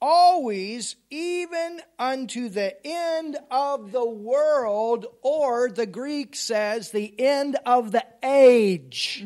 always, 0.00 0.96
even 1.10 1.80
unto 1.98 2.48
the 2.48 2.74
end 2.84 3.36
of 3.50 3.92
the 3.92 4.04
world, 4.04 5.06
or 5.22 5.70
the 5.70 5.86
Greek 5.86 6.34
says, 6.34 6.90
the 6.90 7.14
end 7.18 7.56
of 7.66 7.92
the 7.92 8.04
age. 8.22 9.24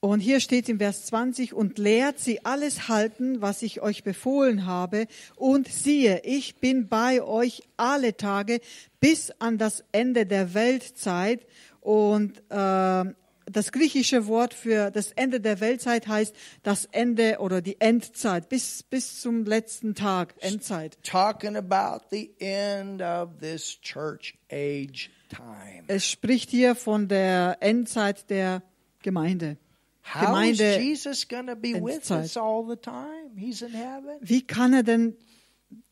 Und 0.00 0.20
hier 0.20 0.40
steht 0.40 0.68
im 0.68 0.78
Vers 0.78 1.06
20, 1.06 1.54
und 1.54 1.78
lehrt 1.78 2.20
sie 2.20 2.44
alles 2.44 2.88
halten, 2.88 3.40
was 3.40 3.62
ich 3.62 3.80
euch 3.80 4.04
befohlen 4.04 4.66
habe. 4.66 5.06
Und 5.34 5.66
siehe, 5.66 6.20
ich 6.24 6.56
bin 6.56 6.88
bei 6.88 7.22
euch 7.22 7.62
alle 7.78 8.14
Tage 8.14 8.60
bis 9.00 9.30
an 9.38 9.56
das 9.56 9.82
Ende 9.92 10.26
der 10.26 10.52
Weltzeit. 10.52 11.46
Und 11.80 12.42
äh, 12.50 13.04
das 13.46 13.72
griechische 13.72 14.26
Wort 14.26 14.54
für 14.54 14.90
das 14.90 15.12
Ende 15.12 15.40
der 15.40 15.60
Weltzeit 15.60 16.06
heißt 16.06 16.34
das 16.62 16.86
Ende 16.86 17.38
oder 17.40 17.60
die 17.60 17.80
Endzeit, 17.80 18.48
bis, 18.48 18.82
bis 18.82 19.20
zum 19.20 19.44
letzten 19.44 19.94
Tag, 19.94 20.34
Endzeit. 20.40 20.98
Talking 21.02 21.56
about 21.56 22.04
the 22.10 22.32
end 22.38 23.02
of 23.02 23.30
this 23.40 23.78
church 23.80 24.34
age 24.50 25.10
time. 25.28 25.84
Es 25.86 26.08
spricht 26.08 26.50
hier 26.50 26.74
von 26.74 27.08
der 27.08 27.58
Endzeit 27.60 28.30
der 28.30 28.62
Gemeinde. 29.02 29.58
How 30.04 30.20
is 30.20 30.26
Gemeinde 30.26 30.78
Jesus 30.80 31.28
going 31.28 31.46
to 31.46 31.56
be 31.56 31.74
with 31.74 32.10
us 32.10 32.36
all 32.36 32.64
the 32.68 32.76
time? 32.76 33.32
He's 33.36 33.62
in 33.62 33.72
heaven. 33.72 34.18
Wie 34.20 34.42
kann 34.42 34.74
er 34.74 34.82
denn 34.82 35.16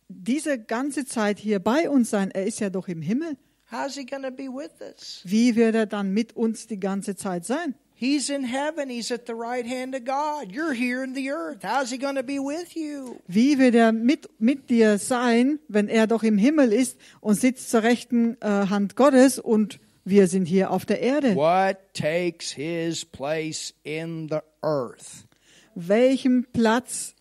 diese 0.08 0.58
ganze 0.58 1.06
Zeit 1.06 1.38
hier 1.38 1.58
bei 1.58 1.88
uns 1.88 2.10
sein? 2.10 2.30
Er 2.30 2.44
ist 2.44 2.60
ja 2.60 2.68
doch 2.68 2.88
im 2.88 3.00
Himmel. 3.00 3.36
How's 3.72 3.96
he 3.96 4.04
going 4.04 4.22
to 4.22 4.30
be 4.30 4.48
with 4.48 4.82
us? 4.82 5.22
Wie 5.24 5.56
wird 5.56 5.74
er 5.74 5.86
dann 5.86 6.12
mit 6.12 6.36
uns 6.36 6.66
die 6.66 6.78
ganze 6.78 7.16
Zeit 7.16 7.46
sein? 7.46 7.74
He's 7.94 8.28
in 8.28 8.44
heaven. 8.44 8.90
He's 8.90 9.10
at 9.10 9.26
the 9.26 9.32
right 9.32 9.64
hand 9.64 9.94
of 9.94 10.04
God. 10.04 10.52
You're 10.52 10.74
here 10.74 11.02
in 11.02 11.14
the 11.14 11.30
earth. 11.30 11.62
How's 11.62 11.90
he 11.90 11.96
going 11.96 12.16
to 12.16 12.22
be 12.22 12.38
with 12.38 12.74
you? 12.74 13.20
Wie 13.28 13.58
wird 13.58 13.74
er 13.74 13.92
mit, 13.92 14.28
mit 14.38 14.68
dir 14.68 14.98
sein, 14.98 15.58
wenn 15.68 15.88
er 15.88 16.06
doch 16.06 16.22
im 16.22 16.36
Himmel 16.36 16.72
ist 16.72 16.98
und 17.20 17.36
sitzt 17.36 17.70
zur 17.70 17.82
rechten 17.82 18.36
äh, 18.42 18.66
Hand 18.68 18.96
Gottes 18.96 19.38
und 19.38 19.78
wir 20.04 20.26
sind 20.26 20.46
hier 20.46 20.70
auf 20.70 20.84
der 20.84 21.00
Erde? 21.00 21.34
What 21.36 21.78
takes 21.94 22.50
his 22.50 23.04
place 23.04 23.72
in 23.84 24.28
the 24.28 24.40
earth? 24.62 25.26
Welchen 25.74 26.44
Platz, 26.52 27.14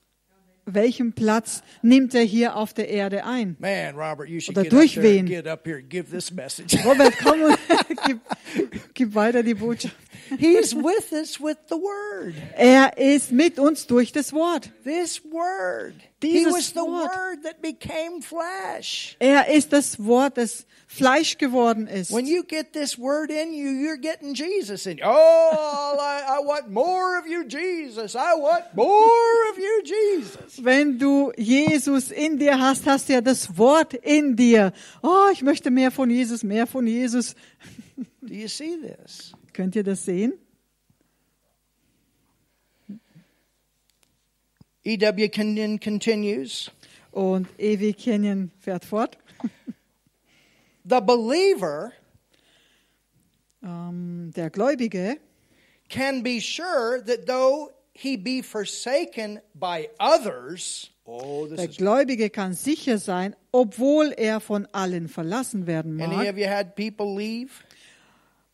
welchen 0.73 1.13
Platz 1.13 1.63
nimmt 1.81 2.13
er 2.13 2.23
hier 2.23 2.55
auf 2.55 2.73
der 2.73 2.89
Erde 2.89 3.25
ein? 3.25 3.55
Man, 3.59 3.95
Robert, 3.95 4.29
you 4.29 4.39
should 4.39 4.57
Oder 4.57 4.69
this 6.09 6.31
message. 6.31 6.77
Robert, 6.85 7.13
komm 7.23 7.41
und 7.43 7.57
gib, 8.05 8.19
gib 8.93 9.15
weiter 9.15 9.43
die 9.43 9.53
Botschaft. 9.53 9.95
He's 10.37 10.73
with 10.75 11.11
us 11.11 11.39
with 11.39 11.57
the 11.69 11.75
word. 11.75 12.33
Er 12.55 12.97
ist 12.97 13.31
mit 13.31 13.59
uns 13.59 13.87
durch 13.87 14.11
das 14.11 14.31
Wort. 14.33 14.71
This 14.83 15.21
word. 15.25 15.93
He 16.21 16.33
Dieses 16.33 16.53
was 16.53 16.69
the 16.73 16.81
Wort. 16.81 17.11
word 17.15 17.43
that 17.43 17.61
became 17.61 18.21
flesh. 18.21 19.15
Er 19.19 19.47
ist 19.47 19.71
das 19.73 20.03
Wort, 20.03 20.37
das 20.37 20.65
Fleisch 20.87 21.37
geworden 21.37 21.87
ist. 21.87 22.11
When 22.11 22.25
you 22.25 22.43
get 22.43 22.73
this 22.73 22.97
word 22.99 23.31
in 23.31 23.53
you, 23.53 23.69
you're 23.69 23.97
getting 23.99 24.33
Jesus 24.33 24.85
in 24.85 24.97
you. 24.97 25.03
Oh, 25.05 25.97
I, 25.99 26.39
I 26.39 26.45
want 26.45 26.69
more 26.69 27.17
of 27.17 27.25
you, 27.27 27.45
Jesus. 27.45 28.15
I 28.15 28.33
want 28.35 28.65
more 28.75 29.51
of 29.51 29.57
you, 29.57 29.83
Jesus. 29.83 30.63
Wenn 30.63 30.99
du 30.99 31.31
Jesus 31.37 32.11
in 32.11 32.37
dir 32.37 32.59
hast, 32.59 32.85
hast 32.85 33.07
du 33.09 33.13
ja 33.13 33.21
das 33.21 33.57
Wort 33.57 33.93
in 33.93 34.35
dir. 34.35 34.73
Oh, 35.01 35.27
ich 35.31 35.41
möchte 35.41 35.71
mehr 35.71 35.91
von 35.91 36.09
Jesus, 36.09 36.43
mehr 36.43 36.67
von 36.67 36.85
Jesus. 36.85 37.35
Do 38.21 38.33
you 38.33 38.47
see 38.47 38.77
this? 38.77 39.31
Könnt 39.53 39.75
ihr 39.75 39.83
das 39.83 40.05
sehen? 40.05 40.33
E.W. 44.83 45.29
Kenyon 45.29 45.79
continues 45.79 46.71
Und 47.11 47.47
Ewi 47.59 47.93
Kenyon 47.93 48.51
fährt 48.59 48.85
fort. 48.85 49.17
The 50.83 50.99
believer 51.01 51.91
Ähm, 53.63 54.31
der 54.35 54.49
Gläubige 54.49 55.17
can 55.89 56.23
be 56.23 56.39
sure 56.41 56.99
that 57.05 57.27
though 57.27 57.69
he 57.93 58.17
be 58.17 58.41
forsaken 58.41 59.39
by 59.53 59.87
others, 59.99 60.89
oh, 61.05 61.45
this 61.45 61.57
Der 61.57 61.69
is. 61.69 61.77
Gläubige 61.77 62.31
kann 62.31 62.53
sicher 62.55 62.97
sein, 62.97 63.35
obwohl 63.51 64.13
er 64.17 64.39
von 64.39 64.67
allen 64.71 65.07
verlassen 65.09 65.67
werden 65.67 66.01
Any 66.01 66.15
mag. 66.15 66.29
of 66.29 66.37
you 66.39 66.47
had 66.47 66.75
people 66.75 67.13
leave? 67.15 67.51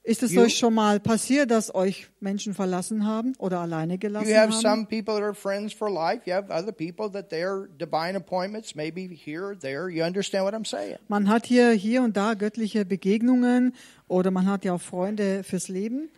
Ist 0.08 0.24
es 0.24 0.32
You- 0.32 0.42
euch 0.44 0.58
schon 0.58 0.74
mal 0.74 1.02
passiert, 1.02 1.52
dass 1.52 1.76
euch 1.76 2.08
Menschen 2.22 2.54
verlassen 2.54 3.06
haben 3.06 3.34
oder 3.40 3.60
alleine 3.60 3.98
gelassen 3.98 4.30
You 4.30 4.36
have 4.36 4.54
haben? 4.54 4.62
some 4.62 4.86
people 4.86 5.16
that 5.16 5.22
are 5.24 5.34
friends 5.34 5.74
for 5.74 5.90
life. 5.92 6.22
You 6.26 6.34
have 6.34 6.50
other 6.50 6.72
people 6.72 7.10
that 7.12 7.30
they're 7.30 7.68
divine 7.78 8.16
appointments, 8.16 8.74
maybe 8.74 9.02
here 9.14 9.44
or 9.50 9.60
there. 9.60 9.90
You 9.90 10.04
understand 10.06 10.46
what 10.46 10.54
I'm 10.54 10.64
saying? 10.66 10.96
Man 11.10 11.28
hat 11.30 11.46
hier, 11.46 11.72
hier 11.72 12.04
und 12.04 12.16
da 12.16 12.36
göttliche 12.36 12.86
Begegnungen 12.86 13.74
oder 14.08 14.32
man 14.32 14.46
hat 14.46 14.64
ja 14.64 14.74
auch 14.74 14.82
Freunde 14.82 15.44
fürs 15.44 15.68
Leben. 15.68 16.10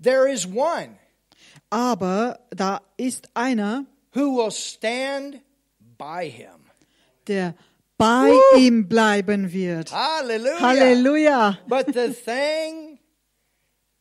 There 0.00 0.30
is 0.32 0.46
one 0.46 0.90
Aber 1.70 2.38
da 2.50 2.80
ist 2.96 3.28
einer, 3.34 3.86
who 4.14 4.36
will 4.36 4.50
stand 4.52 5.40
by 5.98 6.28
him. 6.30 6.60
der 7.26 7.54
bei 7.96 8.32
ihm 8.58 8.88
bleiben 8.88 9.52
wird. 9.52 9.92
Hallelujah. 9.92 10.60
Halleluja. 10.60 11.58
But 11.68 11.86
the 11.94 12.12
thing 12.12 12.83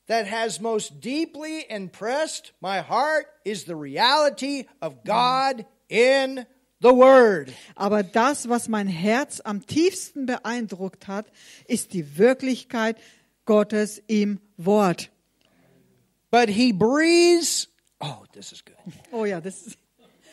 that 0.07 0.27
has 0.27 0.59
most 0.59 0.99
deeply 0.99 1.65
impressed 1.69 2.51
my 2.61 2.79
heart 2.81 3.25
is 3.45 3.63
the 3.65 3.75
reality 3.75 4.65
of 4.81 5.03
God 5.05 5.65
in 5.89 6.45
the 6.81 6.93
Word. 6.93 7.53
Aber 7.77 8.03
das, 8.03 8.47
was 8.49 8.67
mein 8.67 8.87
Herz 8.87 9.39
am 9.45 9.65
tiefsten 9.65 10.25
beeindruckt 10.25 11.07
hat, 11.07 11.25
ist 11.67 11.93
die 11.93 12.17
Wirklichkeit 12.17 12.97
Gottes 13.45 14.01
im 14.07 14.39
Wort. 14.57 15.09
But 16.31 16.49
He 16.49 16.73
breathes. 16.73 17.67
Oh, 18.01 18.23
this 18.33 18.51
is 18.51 18.63
good. 18.65 18.75
Oh 19.11 19.23
ja, 19.25 19.39
das, 19.39 19.61
ist- 19.67 19.77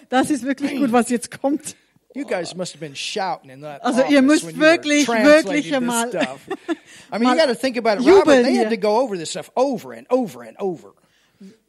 das 0.08 0.30
ist 0.30 0.42
wirklich 0.44 0.76
gut, 0.76 0.90
was 0.92 1.08
jetzt 1.10 1.30
kommt. 1.40 1.76
You 2.14 2.24
guys 2.24 2.54
must 2.56 2.72
have 2.72 2.80
been 2.80 2.94
shouting 2.94 3.50
in 3.50 3.60
that 3.60 3.84
Also, 3.84 4.00
office 4.00 4.12
ihr 4.12 4.22
müsst 4.22 4.44
when 4.44 4.56
you 4.56 4.60
were 4.60 4.66
wirklich, 4.66 5.04
translating 5.04 5.44
wirklich 5.44 5.70
this 5.70 5.80
mal- 5.80 6.08
stuff. 6.10 6.48
I 7.12 7.18
mean, 7.18 7.28
you 7.28 7.36
got 7.36 7.46
to 7.46 7.54
think 7.54 7.76
about 7.76 7.98
it. 7.98 8.04
jubeln 8.04 8.18
Robert, 8.18 8.42
they 8.42 8.52
hier. 8.52 8.62
had 8.64 8.70
to 8.70 8.76
go 8.76 8.98
over 9.00 9.16
this 9.16 9.30
stuff 9.30 9.50
over 9.56 9.92
and 9.92 10.06
over 10.10 10.42
and 10.42 10.56
over 10.58 10.92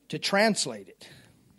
to 0.09 0.17
translate 0.19 0.87
it. 0.89 1.07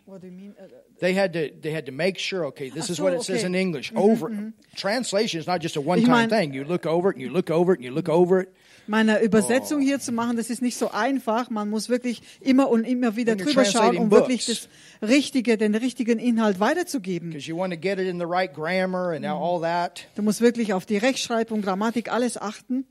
What 0.05 0.21
do 0.21 0.27
you 0.27 0.33
mean? 0.33 0.53
Uh, 0.59 0.65
uh, 0.65 0.67
they 0.99 1.13
had 1.13 1.33
to 1.33 1.51
they 1.61 1.71
had 1.71 1.85
to 1.85 1.91
make 1.93 2.17
sure. 2.17 2.45
Okay, 2.47 2.69
this 2.69 2.85
Ach 2.85 2.91
is 2.91 3.01
what 3.01 3.13
it 3.13 3.23
says 3.23 3.43
in 3.43 3.55
English. 3.55 3.89
Mm-hmm, 3.89 3.97
over 3.99 4.29
mm-hmm. 4.29 4.49
translation 4.75 5.39
is 5.39 5.47
not 5.47 5.61
just 5.61 5.77
a 5.77 5.81
one 5.81 6.01
time 6.01 6.11
mein- 6.11 6.29
thing. 6.29 6.53
You 6.53 6.65
look 6.65 6.85
over 6.85 7.09
it 7.09 7.15
and 7.15 7.21
you 7.21 7.29
look 7.29 7.49
over 7.49 7.71
it 7.73 7.79
and 7.79 7.85
you 7.85 7.91
look 7.91 8.09
over 8.09 8.41
it. 8.41 8.53
Meine 8.87 9.21
Übersetzung 9.21 9.79
hier 9.81 9.99
zu 9.99 10.11
machen, 10.11 10.35
das 10.35 10.49
ist 10.49 10.61
nicht 10.61 10.77
so 10.77 10.91
einfach. 10.91 11.49
Man 11.49 11.69
muss 11.69 11.87
wirklich 11.87 12.21
immer 12.41 12.69
und 12.69 12.83
immer 12.83 13.15
wieder 13.15 13.35
drüber 13.35 13.63
schauen, 13.65 13.97
um 13.97 14.11
wirklich 14.11 14.45
das 14.45 14.67
Richtige, 15.01 15.57
den 15.57 15.73
richtigen 15.75 16.19
Inhalt 16.19 16.59
weiterzugeben. 16.59 17.29
because 17.29 17.47
you 17.47 17.57
want 17.57 17.73
to 17.73 17.79
get 17.79 17.97
it 17.99 18.07
in 18.07 18.19
the 18.19 18.25
right 18.25 18.53
grammar 18.53 19.11
and 19.13 19.25
all 19.25 19.61
that. 19.61 20.07
Du 20.15 20.21
musst 20.21 20.41
wirklich 20.41 20.73
auf 20.73 20.85
die 20.85 20.97
Rechtschreibung, 20.97 21.61
Grammatik, 21.61 22.11
alles 22.11 22.37
achten. 22.37 22.85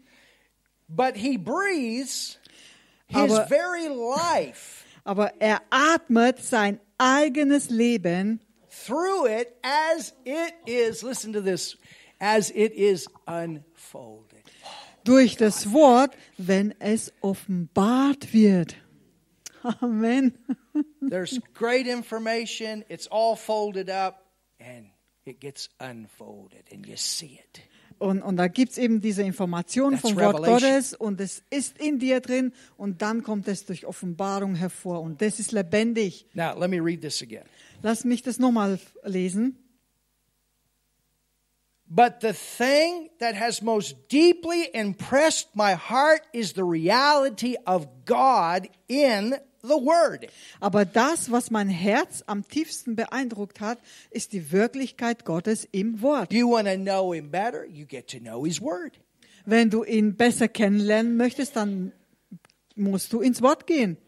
But 0.89 1.15
he 1.17 1.37
breathes 1.39 2.39
his 3.09 3.17
Aber- 3.33 3.47
very 3.49 3.89
life 3.89 4.85
Aber 5.05 5.33
er 5.41 5.61
atmet 5.71 6.39
sein 6.45 6.79
eigenes 6.97 7.69
Leben 7.71 8.41
through 8.87 9.27
it 9.27 9.49
as 9.63 10.15
it 10.25 10.55
is, 10.67 11.03
listen 11.03 11.33
to 11.33 11.41
this, 11.41 11.77
as 12.19 12.51
it 12.51 12.73
is 12.73 13.07
unfolded. 13.27 14.32
Durch 15.05 15.37
das 15.37 15.73
Wort, 15.73 16.17
wenn 16.39 16.75
es 16.81 17.13
offenbart 17.21 18.33
wird. 18.33 18.77
Amen. 19.81 20.33
There's 21.09 21.41
great 21.55 21.87
information, 21.87 22.85
it's 22.89 23.07
all 23.11 23.37
folded 23.37 23.91
up, 23.91 24.27
and 24.59 24.87
it 25.25 25.41
gets 25.41 25.69
unfolded, 25.79 26.65
and 26.73 26.87
you 26.87 26.97
see 26.97 27.39
it. 27.39 27.63
Und, 27.99 28.21
und 28.23 28.37
da 28.37 28.49
gibt's 28.49 28.79
eben 28.79 29.01
diese 29.01 29.23
Information 29.23 29.93
That's 29.93 30.03
vom 30.03 30.17
Wort 30.17 30.35
revelation. 30.41 30.73
Gottes 30.73 30.95
und 30.95 31.21
es 31.21 31.45
ist 31.51 31.79
in 31.79 32.01
dir 32.01 32.21
drin 32.21 32.53
und 32.77 33.01
dann 33.01 33.23
kommt 33.23 33.47
es 33.47 33.65
durch 33.65 33.87
Offenbarung 33.87 34.57
hervor 34.57 35.01
und 35.03 35.23
das 35.23 35.39
ist 35.39 35.53
lebendig. 35.53 36.27
Now, 36.35 36.59
let 36.59 36.69
me 36.69 36.85
read 36.85 37.01
this 37.01 37.23
again. 37.23 37.45
Lass 37.83 38.05
mich 38.05 38.23
das 38.23 38.41
nochmal 38.41 38.81
lesen. 39.05 39.57
But 41.95 42.21
the 42.21 42.33
thing 42.33 43.11
that 43.19 43.35
has 43.35 43.61
most 43.61 44.09
deeply 44.09 44.67
impressed 44.73 45.55
my 45.55 45.75
heart 45.75 46.23
is 46.33 46.55
the 46.55 46.65
reality 46.65 47.57
of 47.67 47.87
God 48.07 48.71
in 48.89 49.35
the 49.63 49.77
Word. 49.77 50.31
Aber 50.63 50.87
das, 50.87 51.31
was 51.31 51.51
mein 51.51 51.69
Herz 51.69 52.23
am 52.27 52.49
tiefsten 52.49 52.97
beeindruckt 52.97 53.61
hat, 53.61 53.79
ist 54.11 54.33
die 54.33 54.53
Wirklichkeit 54.53 55.27
Gottes 55.27 55.69
im 55.71 56.01
Wort. 56.01 56.33
You 56.33 56.49
want 56.49 56.67
to 56.67 56.79
know 56.79 57.13
Him 57.13 57.31
better, 57.31 57.67
you 57.67 57.85
get 57.85 58.09
to 58.09 58.19
know 58.19 58.47
His 58.47 58.59
Word. 58.63 58.99
Wenn 59.45 59.69
du 59.69 59.85
ihn 59.85 60.17
besser 60.17 60.49
kennenlernen 60.49 61.19
möchtest, 61.19 61.57
dann 61.57 61.93
musst 62.75 63.13
du 63.13 63.21
ins 63.21 63.43
Wort 63.43 63.67
gehen. 63.67 63.99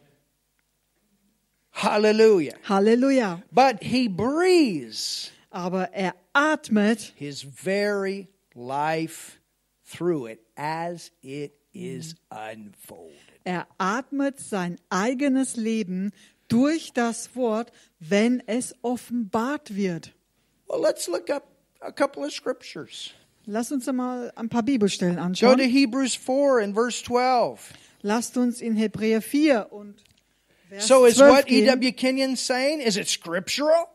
Hallelujah. 1.72 2.54
Halleluja. 2.66 3.42
But 3.52 3.82
He 3.82 4.08
breathes 4.08 5.30
Aber 5.50 5.92
er 5.92 6.14
atmet 6.34 7.12
His 7.16 7.42
very 7.42 8.28
life 8.54 9.38
through 9.86 10.26
it 10.26 10.40
as 10.56 11.10
it 11.22 11.52
is 11.72 12.14
unfolded. 12.30 13.18
Er 13.44 13.66
atmet 13.78 14.38
sein 14.40 14.78
eigenes 14.90 15.56
Leben 15.56 16.12
durch 16.48 16.92
das 16.92 17.34
Wort, 17.36 17.72
wenn 18.00 18.42
es 18.46 18.74
offenbart 18.82 19.74
wird. 19.76 20.12
Well, 20.68 20.80
let's 20.80 21.08
look 21.08 21.28
up 21.30 21.44
a 21.80 21.92
couple 21.92 22.24
of 22.24 22.32
scriptures. 22.32 23.12
Lass 23.46 23.70
uns 23.72 23.86
einmal 23.88 24.32
ein 24.36 24.48
paar 24.48 24.62
Bibelstellen 24.62 25.16
Go 25.16 25.22
anschauen. 25.22 25.58
to 25.58 25.64
Hebrews 25.64 26.14
4 26.16 26.60
and 26.60 26.74
verse 26.74 27.02
12. 27.02 27.72
Lasst 28.02 28.36
uns 28.38 28.60
in 28.62 28.76
Hebräer 28.76 29.20
4 29.20 29.70
und 29.70 30.02
Vers 30.70 30.86
So 30.88 31.04
is 31.04 31.16
12 31.16 31.30
what. 31.30 31.50
E.W. 31.50 31.92
Kenyon 31.92 32.36
saying? 32.36 32.80
Is 32.80 32.96
it 32.96 33.08
scriptural? 33.08 33.88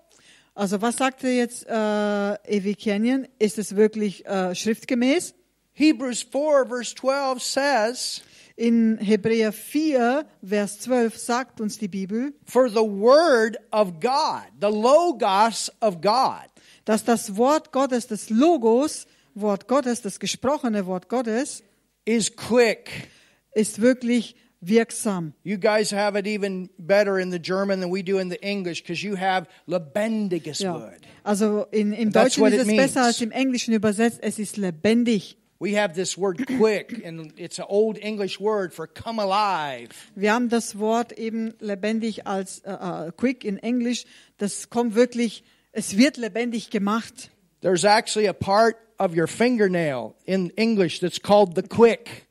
Also 0.59 0.81
was 0.81 0.97
sagte 0.97 1.29
jetzt 1.29 1.65
äh, 1.69 2.33
Evi 2.43 2.75
Kenyon? 2.75 3.29
Ist 3.39 3.57
es 3.57 3.77
wirklich 3.77 4.25
äh, 4.25 4.53
schriftgemäß? 4.53 5.33
Hebrews 5.71 6.23
4 6.23 6.65
verse 6.67 6.93
12 6.95 7.41
says, 7.41 8.21
In 8.57 8.97
Hebräer 8.97 9.53
4, 9.53 10.25
Vers 10.43 10.81
12 10.81 11.17
sagt 11.17 11.61
uns 11.61 11.77
die 11.77 11.87
Bibel, 11.87 12.33
For 12.43 12.67
the 12.67 12.81
word 12.81 13.55
of 13.71 14.01
God, 14.01 14.51
the 14.59 14.67
logos 14.67 15.71
of 15.79 16.01
God, 16.01 16.49
dass 16.83 17.05
das 17.05 17.37
Wort 17.37 17.71
Gottes, 17.71 18.07
das 18.07 18.29
Logos, 18.29 19.07
Wort 19.35 19.69
Gottes, 19.69 20.01
das 20.01 20.19
gesprochene 20.19 20.85
Wort 20.85 21.07
Gottes, 21.07 21.63
is 22.03 22.35
quick. 22.35 23.07
ist 23.53 23.79
wirklich 23.79 24.35
wirksam. 24.61 25.33
You 25.43 25.57
guys 25.57 25.91
have 25.91 26.17
it 26.17 26.27
even 26.27 26.69
better 26.77 27.19
in 27.19 27.31
the 27.31 27.39
German 27.39 27.79
than 27.81 27.91
we 27.91 28.03
do 28.03 28.19
in 28.19 28.29
the 28.29 28.39
English 28.41 28.81
because 28.81 29.03
you 29.05 29.15
have 29.15 29.47
lebendiges 29.67 30.59
Ja. 30.59 30.75
word. 30.75 30.99
Also 31.23 31.65
in, 31.71 31.93
im 31.93 32.11
Deutschen 32.11 32.45
ist 32.45 32.59
es 32.59 32.67
besser 32.67 33.03
als 33.05 33.21
im 33.21 33.31
Englischen 33.31 33.73
übersetzt. 33.73 34.19
Es 34.21 34.39
ist 34.39 34.57
lebendig. 34.57 35.37
We 35.61 35.75
have 35.77 35.93
this 35.93 36.17
word 36.17 36.45
quick, 36.47 37.05
and 37.05 37.37
it's 37.37 37.59
an 37.59 37.65
old 37.67 37.97
English 37.97 38.39
word 38.39 38.73
for 38.73 38.87
come 38.87 39.19
alive. 39.21 39.89
Wir 40.15 40.33
haben 40.33 40.47
das 40.47 40.79
Wort 40.79 41.11
eben 41.11 41.53
lebendig 41.59 42.25
als 42.25 42.59
äh, 42.59 43.11
quick 43.17 43.43
in 43.43 43.57
Englisch. 43.57 44.05
Das 44.37 44.69
kommt 44.69 44.95
wirklich, 44.95 45.43
es 45.73 45.97
wird 45.97 46.15
lebendig 46.15 46.69
gemacht. 46.69 47.29
There's 47.61 47.83
actually 47.83 48.29
a 48.29 48.33
part 48.33 48.77
of 48.99 49.13
your 49.17 49.27
fingernail 49.27 50.13
in 50.23 50.49
English 50.51 51.01
that's 51.01 51.19
called 51.21 51.55
the 51.55 51.61
quick. 51.63 52.27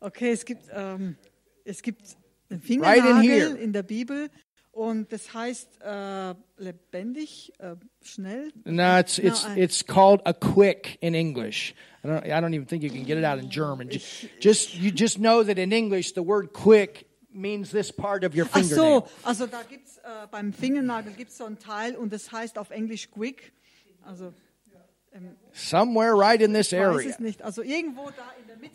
Okay, 0.00 0.30
es 0.32 0.44
gibt, 0.44 0.64
ähm, 0.74 1.16
es 1.66 1.82
gibt 1.82 2.02
einen 2.48 2.60
Right 2.82 2.98
in. 2.98 3.20
Fingernagel 3.20 3.72
der 3.72 3.82
Bibel 3.82 4.30
und 4.72 5.10
das 5.10 5.32
heißt 5.32 5.80
äh, 5.80 6.34
lebendig, 6.58 7.52
äh, 7.58 7.76
schnell. 8.02 8.52
No, 8.64 8.98
it's 8.98 9.18
it's 9.18 9.46
it's 9.56 9.84
called 9.84 10.20
a 10.26 10.32
quick 10.32 10.98
in 11.00 11.14
English. 11.14 11.74
I 12.04 12.08
don't 12.08 12.24
I 12.24 12.40
don't 12.40 12.54
even 12.54 12.66
think 12.66 12.82
you 12.82 12.90
can 12.90 13.04
get 13.04 13.18
it 13.18 13.24
out 13.24 13.38
in 13.38 13.50
German. 13.50 13.88
Just, 13.88 14.28
just 14.38 14.74
you 14.74 14.90
just 14.90 15.16
know 15.16 15.42
that 15.42 15.58
in 15.58 15.72
English 15.72 16.12
the 16.12 16.22
word 16.22 16.52
quick 16.52 17.06
means 17.32 17.70
this 17.70 17.90
part 17.90 18.22
of 18.22 18.34
your 18.34 18.46
Ach 18.46 18.60
fingernail. 18.60 19.00
so, 19.00 19.08
also 19.24 19.46
da 19.46 19.62
gibt's 19.62 19.98
äh, 19.98 20.26
beim 20.30 20.52
Fingernagel 20.52 21.12
gibt's 21.14 21.38
so 21.38 21.44
ein 21.46 21.58
Teil 21.58 21.96
und 21.96 22.12
das 22.12 22.30
heißt 22.30 22.58
auf 22.58 22.70
Englisch 22.70 23.10
quick. 23.10 23.52
Also 24.02 24.34
Somewhere 25.52 26.14
right 26.14 26.40
in 26.42 26.52
this 26.52 26.72
area. 26.72 27.14
Also. 27.42 27.62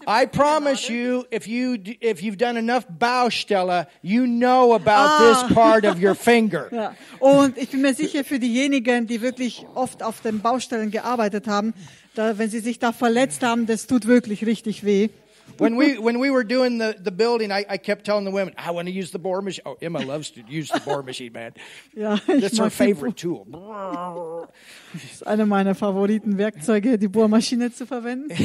I 0.07 0.25
promise 0.25 0.89
you, 0.89 1.25
if 1.29 1.47
you 1.47 1.77
if 1.99 2.21
you've 2.23 2.37
done 2.37 2.57
enough 2.57 2.85
Baustelle, 2.87 3.85
you 4.01 4.25
know 4.25 4.73
about 4.73 5.09
Ah. 5.09 5.43
this 5.45 5.53
part 5.55 5.85
of 5.85 6.01
your 6.01 6.15
finger. 6.31 6.69
Ja. 6.71 6.95
Und 7.19 7.57
ich 7.57 7.69
bin 7.69 7.81
mir 7.81 7.93
sicher, 7.93 8.23
für 8.23 8.39
diejenigen, 8.39 9.05
die 9.05 9.21
wirklich 9.21 9.65
oft 9.75 10.01
auf 10.01 10.21
den 10.21 10.39
Baustellen 10.41 10.89
gearbeitet 10.89 11.47
haben, 11.47 11.73
da, 12.15 12.37
wenn 12.37 12.49
sie 12.49 12.59
sich 12.59 12.79
da 12.79 12.91
verletzt 12.91 13.43
haben, 13.43 13.67
das 13.67 13.85
tut 13.85 14.07
wirklich 14.07 14.45
richtig 14.45 14.83
weh. 14.83 15.09
When 15.57 15.77
we 15.77 15.97
when 15.97 16.19
we 16.19 16.31
were 16.31 16.43
doing 16.43 16.79
the, 16.79 16.95
the 17.03 17.11
building, 17.11 17.51
I, 17.51 17.65
I 17.69 17.77
kept 17.77 18.05
telling 18.05 18.25
the 18.25 18.31
women, 18.31 18.53
I 18.57 18.71
want 18.71 18.87
to 18.87 18.91
use 18.93 19.11
the 19.11 19.19
bore 19.19 19.41
machine. 19.41 19.63
Oh, 19.65 19.77
Emma 19.81 19.99
loves 19.99 20.31
to 20.31 20.41
use 20.47 20.69
the 20.69 20.79
bore 20.79 21.03
machine, 21.03 21.31
man. 21.33 21.53
Ja, 21.95 22.17
That's 22.27 22.57
her 22.57 22.69
favorite 22.69 23.15
tool. 23.15 23.45
Das 24.93 25.03
ist 25.11 25.27
eine 25.27 25.45
meiner 25.45 25.75
Favoriten 25.75 26.37
Werkzeuge, 26.37 26.97
die 26.97 27.07
Bohrmaschine 27.07 27.71
zu 27.71 27.85
verwenden. 27.85 28.31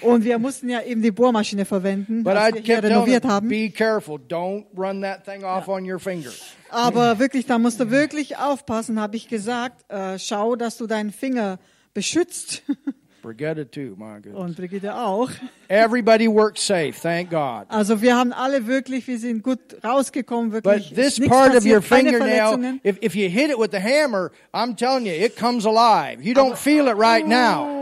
Und 0.00 0.24
wir 0.24 0.38
mussten 0.38 0.68
ja 0.68 0.82
eben 0.82 1.02
die 1.02 1.12
Bohrmaschine 1.12 1.64
verwenden, 1.64 2.24
But 2.24 2.36
als 2.36 2.56
wir 2.56 2.62
hier 2.62 2.82
renoviert 2.82 3.24
haben. 3.24 3.48
be 3.48 3.70
careful. 3.70 4.18
Don't 4.18 4.66
run 4.76 5.02
that 5.02 5.24
thing 5.24 5.44
off 5.44 5.68
on 5.68 5.88
your 5.88 5.98
finger. 5.98 6.30
Aber 6.70 7.18
wirklich, 7.18 7.46
da 7.46 7.58
musst 7.58 7.78
du 7.78 7.90
wirklich 7.90 8.36
aufpassen, 8.36 9.00
habe 9.00 9.16
ich 9.16 9.28
gesagt. 9.28 9.84
Äh, 9.90 10.18
schau, 10.18 10.56
dass 10.56 10.78
du 10.78 10.86
deinen 10.86 11.12
Finger 11.12 11.58
beschützt. 11.94 12.62
Brigitte 13.22 13.70
too, 13.70 13.94
my 13.96 14.20
goodness. 14.20 14.34
Und 14.36 14.56
Brigitte 14.56 14.94
auch. 14.94 15.30
Everybody 15.68 16.28
works 16.28 16.66
safe, 16.66 16.92
thank 16.92 17.30
God. 17.30 17.64
Also 17.68 18.02
wir 18.02 18.16
haben 18.16 18.32
alle 18.32 18.66
wirklich, 18.66 19.06
wir 19.06 19.18
sind 19.18 19.42
gut 19.42 19.60
rausgekommen, 19.82 20.50
But 20.50 20.64
wirklich. 20.64 20.92
this 20.94 21.06
Ist 21.14 21.20
nichts 21.20 21.34
part 21.34 21.56
of 21.56 21.64
your 21.64 21.80
passiert, 21.80 21.84
fingernail, 22.18 22.80
if, 22.84 22.98
if 23.00 23.14
you 23.14 23.28
hit 23.30 23.50
it 23.50 23.58
with 23.58 23.70
the 23.72 23.80
hammer, 23.80 24.30
I'm 24.52 24.76
telling 24.76 25.06
you, 25.06 25.12
it 25.12 25.36
comes 25.36 25.64
alive. 25.64 26.20
You 26.20 26.34
don't 26.34 26.56
feel 26.56 26.88
it 26.88 26.96
right 26.98 27.26
now. 27.26 27.80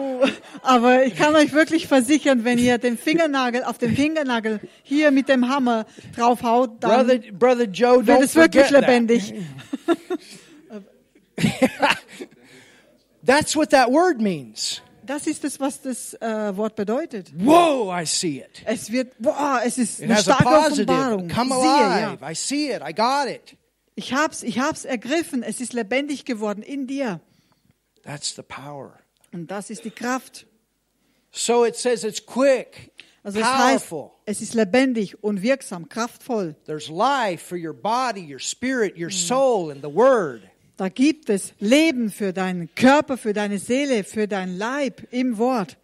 Aber 0.63 1.05
ich 1.05 1.17
kann 1.17 1.35
euch 1.35 1.53
wirklich 1.53 1.87
versichern, 1.87 2.45
wenn 2.45 2.59
ihr 2.59 2.77
den 2.79 2.99
Fingernagel 2.99 3.65
auf 3.65 3.79
den 3.79 3.97
Fingernagel 3.97 4.61
hier 4.83 5.11
mit 5.11 5.29
dem 5.31 5.49
Hammer 5.49 5.87
draufhaut, 6.15 6.73
dann 6.81 7.07
Brother, 7.07 7.19
Brother 7.33 7.65
Joe, 7.65 8.07
wird 8.07 8.23
es 8.23 8.35
wirklich 8.35 8.67
forget 8.67 8.81
that. 8.83 8.89
lebendig. 8.89 9.35
That's 13.23 13.57
what 13.57 13.71
that 13.71 13.91
word 13.91 14.21
means. 14.21 14.81
Das 15.11 15.27
ist 15.27 15.43
es, 15.43 15.59
was 15.59 15.83
das 15.83 16.15
äh, 16.15 16.57
Wort 16.57 16.77
bedeutet. 16.77 17.33
Whoa, 17.37 17.93
I 17.93 18.07
see 18.07 18.39
it. 18.39 18.63
Es 18.65 18.93
wird, 18.93 19.13
boah, 19.19 19.61
es 19.65 19.77
ist 19.77 19.99
It 19.99 20.05
eine 20.05 20.23
starke 20.23 20.45
positive. 20.45 20.93
Offenbarung. 20.93 21.29
Come 21.29 21.55
Siehe, 21.57 21.65
ja. 21.65 22.11
alive. 22.11 22.31
I 22.31 22.35
see 22.37 22.71
it. 22.73 22.81
I 22.89 22.95
got 22.95 23.27
it. 23.27 23.57
Ich 23.97 24.15
hab's, 24.15 24.45
ich 24.45 24.61
hab's 24.61 24.85
ergriffen. 24.85 25.43
Es 25.43 25.61
ist 25.61 25.73
lebendig 25.73 26.25
geworden 26.25 26.63
in 26.63 26.87
dir. 26.87 27.21
That's 28.05 28.37
the 28.37 28.43
power. 28.43 29.01
Und 29.33 29.51
das 29.51 29.69
ist 29.71 29.85
die 29.85 29.91
Kraft. 29.91 30.47
So 31.33 31.65
it 31.65 31.75
says 31.75 32.05
it's 32.05 32.25
quick, 32.25 32.93
Also 33.25 33.41
es 33.41 33.45
heißt, 33.45 33.89
powerful. 33.89 34.13
es 34.27 34.41
ist 34.41 34.55
lebendig 34.55 35.25
und 35.25 35.43
wirksam, 35.43 35.89
kraftvoll. 35.89 36.55
There's 36.67 36.89
life 36.89 37.45
for 37.45 37.59
your 37.59 37.75
body, 37.75 38.21
your 38.33 38.39
spirit, 38.39 38.97
your 38.97 39.11
soul, 39.11 39.73
and 39.73 39.83
the 39.83 39.93
word. 39.93 40.49
Da 40.81 40.89
gibt 40.89 41.29
es 41.29 41.53
Leben 41.59 42.11
für 42.11 42.33
deinen 42.33 42.75
Körper, 42.75 43.19
für 43.19 43.35
deine 43.35 43.59
Seele, 43.59 44.03
für 44.03 44.27
dein 44.27 44.57
Leib 44.57 45.07
im 45.11 45.37
Wort. 45.37 45.77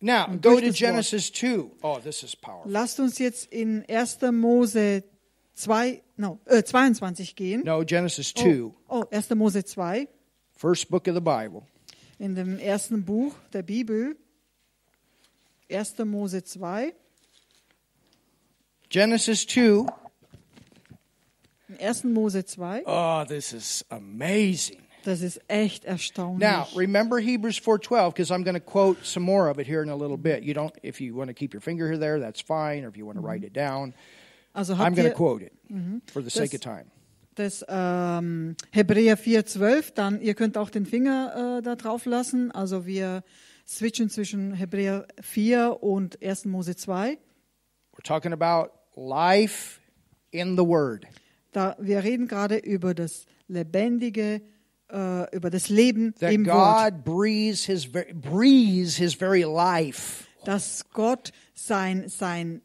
Now, 0.00 0.26
go 0.42 0.58
to. 0.58 0.72
Genesis 0.72 1.30
2. 1.30 1.70
Oh, 1.82 2.00
this 2.02 2.24
is 2.24 2.34
powerful. 2.34 2.72
Lasst 2.72 2.98
uns 2.98 3.20
jetzt 3.20 3.52
in 3.52 3.84
1. 3.88 4.18
Mose 4.32 5.04
2, 5.54 6.02
no, 6.16 6.40
äh, 6.46 6.64
22 6.64 7.36
gehen. 7.36 7.62
No, 7.64 7.84
Genesis 7.84 8.34
2, 8.34 8.64
Oh, 8.64 8.74
oh, 8.88 9.04
1. 9.12 9.30
Mose 9.36 9.64
2, 9.64 10.08
first 10.56 10.90
book 10.90 11.06
of 11.06 11.14
the 11.14 11.20
Bible. 11.20 11.62
in 12.18 12.34
dem 12.34 12.58
ersten 12.58 13.04
Buch 13.04 13.32
der 13.52 13.62
Bibel. 13.62 14.16
1. 15.70 16.04
Mose 16.04 16.42
2. 16.42 16.92
Genesis 18.88 19.46
2. 19.46 19.86
In 21.70 21.86
1. 21.86 22.04
Mose 22.12 22.42
2. 22.44 22.82
Oh, 22.86 23.24
this 23.24 23.52
is 23.52 23.84
amazing. 23.90 24.82
Das 25.04 25.22
ist 25.22 25.40
echt 25.48 25.84
erstaunlich. 25.84 26.40
Now, 26.40 26.66
remember 26.76 27.18
Hebrews 27.18 27.58
4:12 27.58 28.12
because 28.12 28.30
I'm 28.30 28.42
going 28.42 28.54
to 28.54 28.60
quote 28.60 29.04
some 29.04 29.24
more 29.24 29.48
of 29.48 29.58
it 29.58 29.66
here 29.66 29.82
in 29.82 29.88
a 29.88 29.96
little 29.96 30.18
bit. 30.18 30.42
You 30.42 30.52
don't 30.52 30.74
if 30.82 31.00
you 31.00 31.14
want 31.14 31.28
to 31.28 31.34
keep 31.34 31.54
your 31.54 31.62
finger 31.62 31.96
there, 31.96 32.20
that's 32.20 32.42
fine, 32.42 32.84
or 32.84 32.88
if 32.88 32.96
you 32.96 33.06
want 33.06 33.16
to 33.16 33.22
write 33.22 33.44
it 33.44 33.54
down, 33.54 33.94
also 34.54 34.74
I'm 34.74 34.94
going 34.94 35.08
to 35.08 35.14
quote 35.14 35.42
it 35.42 35.52
for 36.12 36.20
the 36.20 36.30
sake 36.30 36.52
of 36.54 36.60
time. 36.60 36.90
das 37.36 37.64
ähm, 37.68 38.56
Hebräer 38.70 39.16
4,12, 39.16 39.94
dann 39.94 40.20
ihr 40.20 40.34
könnt 40.34 40.58
auch 40.58 40.70
den 40.70 40.84
Finger 40.84 41.58
äh, 41.58 41.62
da 41.62 41.76
drauf 41.76 42.04
lassen. 42.04 42.50
Also 42.50 42.86
wir 42.86 43.22
switchen 43.66 44.10
zwischen 44.10 44.52
Hebräer 44.52 45.06
4 45.20 45.82
und 45.82 46.22
1. 46.22 46.46
Mose 46.46 46.76
2. 46.76 47.18
We're 47.92 48.02
talking 48.02 48.32
about 48.32 48.72
life 48.94 49.80
in 50.30 50.56
the 50.56 50.64
word. 50.64 51.06
Da, 51.52 51.76
wir 51.78 52.04
reden 52.04 52.28
gerade 52.28 52.56
über 52.56 52.94
das 52.94 53.26
lebendige, 53.48 54.42
äh, 54.90 55.36
über 55.36 55.50
das 55.50 55.68
Leben 55.68 56.14
That 56.20 56.32
im 56.32 56.46
Wort. 56.46 57.04
God 57.04 57.04
breathes 57.04 57.64
his 57.64 57.88
breathes 57.90 58.96
his 58.96 59.14
very 59.14 59.42
life. 59.42 60.24
Dass 60.44 60.84
Gott 60.92 61.32
sein, 61.54 62.08
sein 62.08 62.62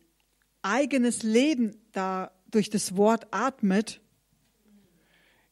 eigenes 0.62 1.24
Leben 1.24 1.76
da 1.92 2.32
durch 2.52 2.70
das 2.70 2.96
Wort 2.96 3.28
atmet. 3.32 4.00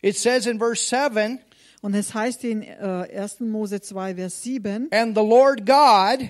It 0.01 0.17
says 0.17 0.45
in 0.45 0.59
verse 0.59 0.83
7, 0.83 1.39
Und 1.81 1.95
es 1.95 2.13
heißt 2.13 2.43
in 2.43 2.61
äh, 2.61 3.07
1. 3.13 3.41
Mose 3.41 3.81
2, 3.81 4.15
Vers 4.15 4.41
7, 4.43 4.87
and 4.91 5.17
the 5.17 5.23
Lord 5.23 5.65
God, 5.65 6.29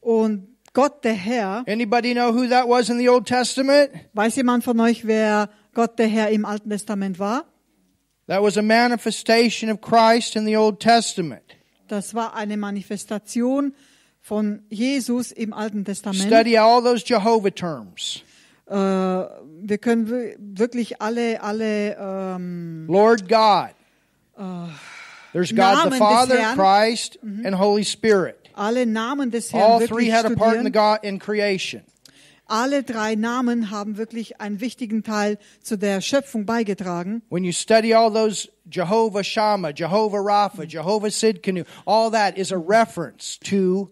und 0.00 0.48
Gott 0.72 1.04
der 1.04 1.14
Herr, 1.14 1.64
anybody 1.68 2.12
know 2.12 2.32
who 2.32 2.48
that 2.48 2.68
was 2.68 2.88
in 2.88 2.98
the 2.98 3.08
Old 3.08 3.26
Testament? 3.26 3.90
weiß 4.14 4.36
jemand 4.36 4.64
von 4.64 4.78
euch, 4.80 5.06
wer 5.06 5.48
Gott 5.74 5.98
der 5.98 6.06
Herr 6.08 6.30
im 6.30 6.44
Alten 6.44 6.70
Testament 6.70 7.18
war? 7.18 7.44
That 8.26 8.42
was 8.42 8.56
a 8.56 8.62
manifestation 8.62 9.70
of 9.70 9.80
Christ 9.80 10.34
in 10.36 10.46
the 10.46 10.56
Old 10.56 10.80
Testament. 10.80 11.42
Das 11.88 12.14
war 12.14 12.34
eine 12.34 12.56
Manifestation 12.56 13.74
von 14.22 14.62
Jesus 14.70 15.30
im 15.32 15.52
Alten 15.52 15.84
Testament. 15.84 16.22
Study 16.26 16.56
all 16.56 16.82
those 16.82 17.04
Jehovah 17.06 17.50
terms. 17.54 18.22
Äh, 18.66 18.74
wir 18.74 19.76
können 19.78 20.08
wir- 20.08 20.36
wirklich 20.38 21.02
alle, 21.02 21.42
alle 21.42 21.96
ähm, 21.98 22.86
Lord 22.88 23.28
God. 23.28 23.74
There's 25.32 25.50
God 25.50 25.58
Namen 25.58 25.92
the 25.92 25.98
Father. 25.98 26.54
Christ, 26.54 27.18
and 27.22 27.58
Holy 27.58 27.84
Spirit. 27.84 28.36
alle 28.54 28.86
Namen 28.86 29.30
des 29.30 29.52
All 29.52 29.60
Herrn 29.80 29.86
three 29.88 30.06
wirklich 30.06 30.12
had 30.12 30.24
a 30.26 30.34
part 30.36 30.56
in 30.56 30.64
the. 30.64 30.70
God 30.70 31.00
in 31.02 31.18
creation. 31.18 31.82
Alle 32.46 32.82
drei 32.82 33.14
Namen 33.14 33.70
haben 33.70 33.96
wirklich 33.96 34.40
einen 34.40 34.60
wichtigen 34.60 35.02
Teil 35.02 35.38
zu 35.62 35.78
der 35.78 36.00
Schöpfung 36.00 36.44
beigetragen. 36.44 37.22
When 37.30 37.42
you 37.42 37.52
study 37.52 37.94
all 37.94 38.12
those 38.12 38.48
Jehovah 38.70 39.24
Shammah, 39.24 39.72
Jehovah 39.72 40.18
Rapha, 40.18 40.64
Jehovah 40.66 41.10
Sidkenu, 41.10 41.64
all 41.86 42.10
that 42.10 42.36
is 42.36 42.52
a 42.52 42.58
reference 42.58 43.38
to 43.40 43.90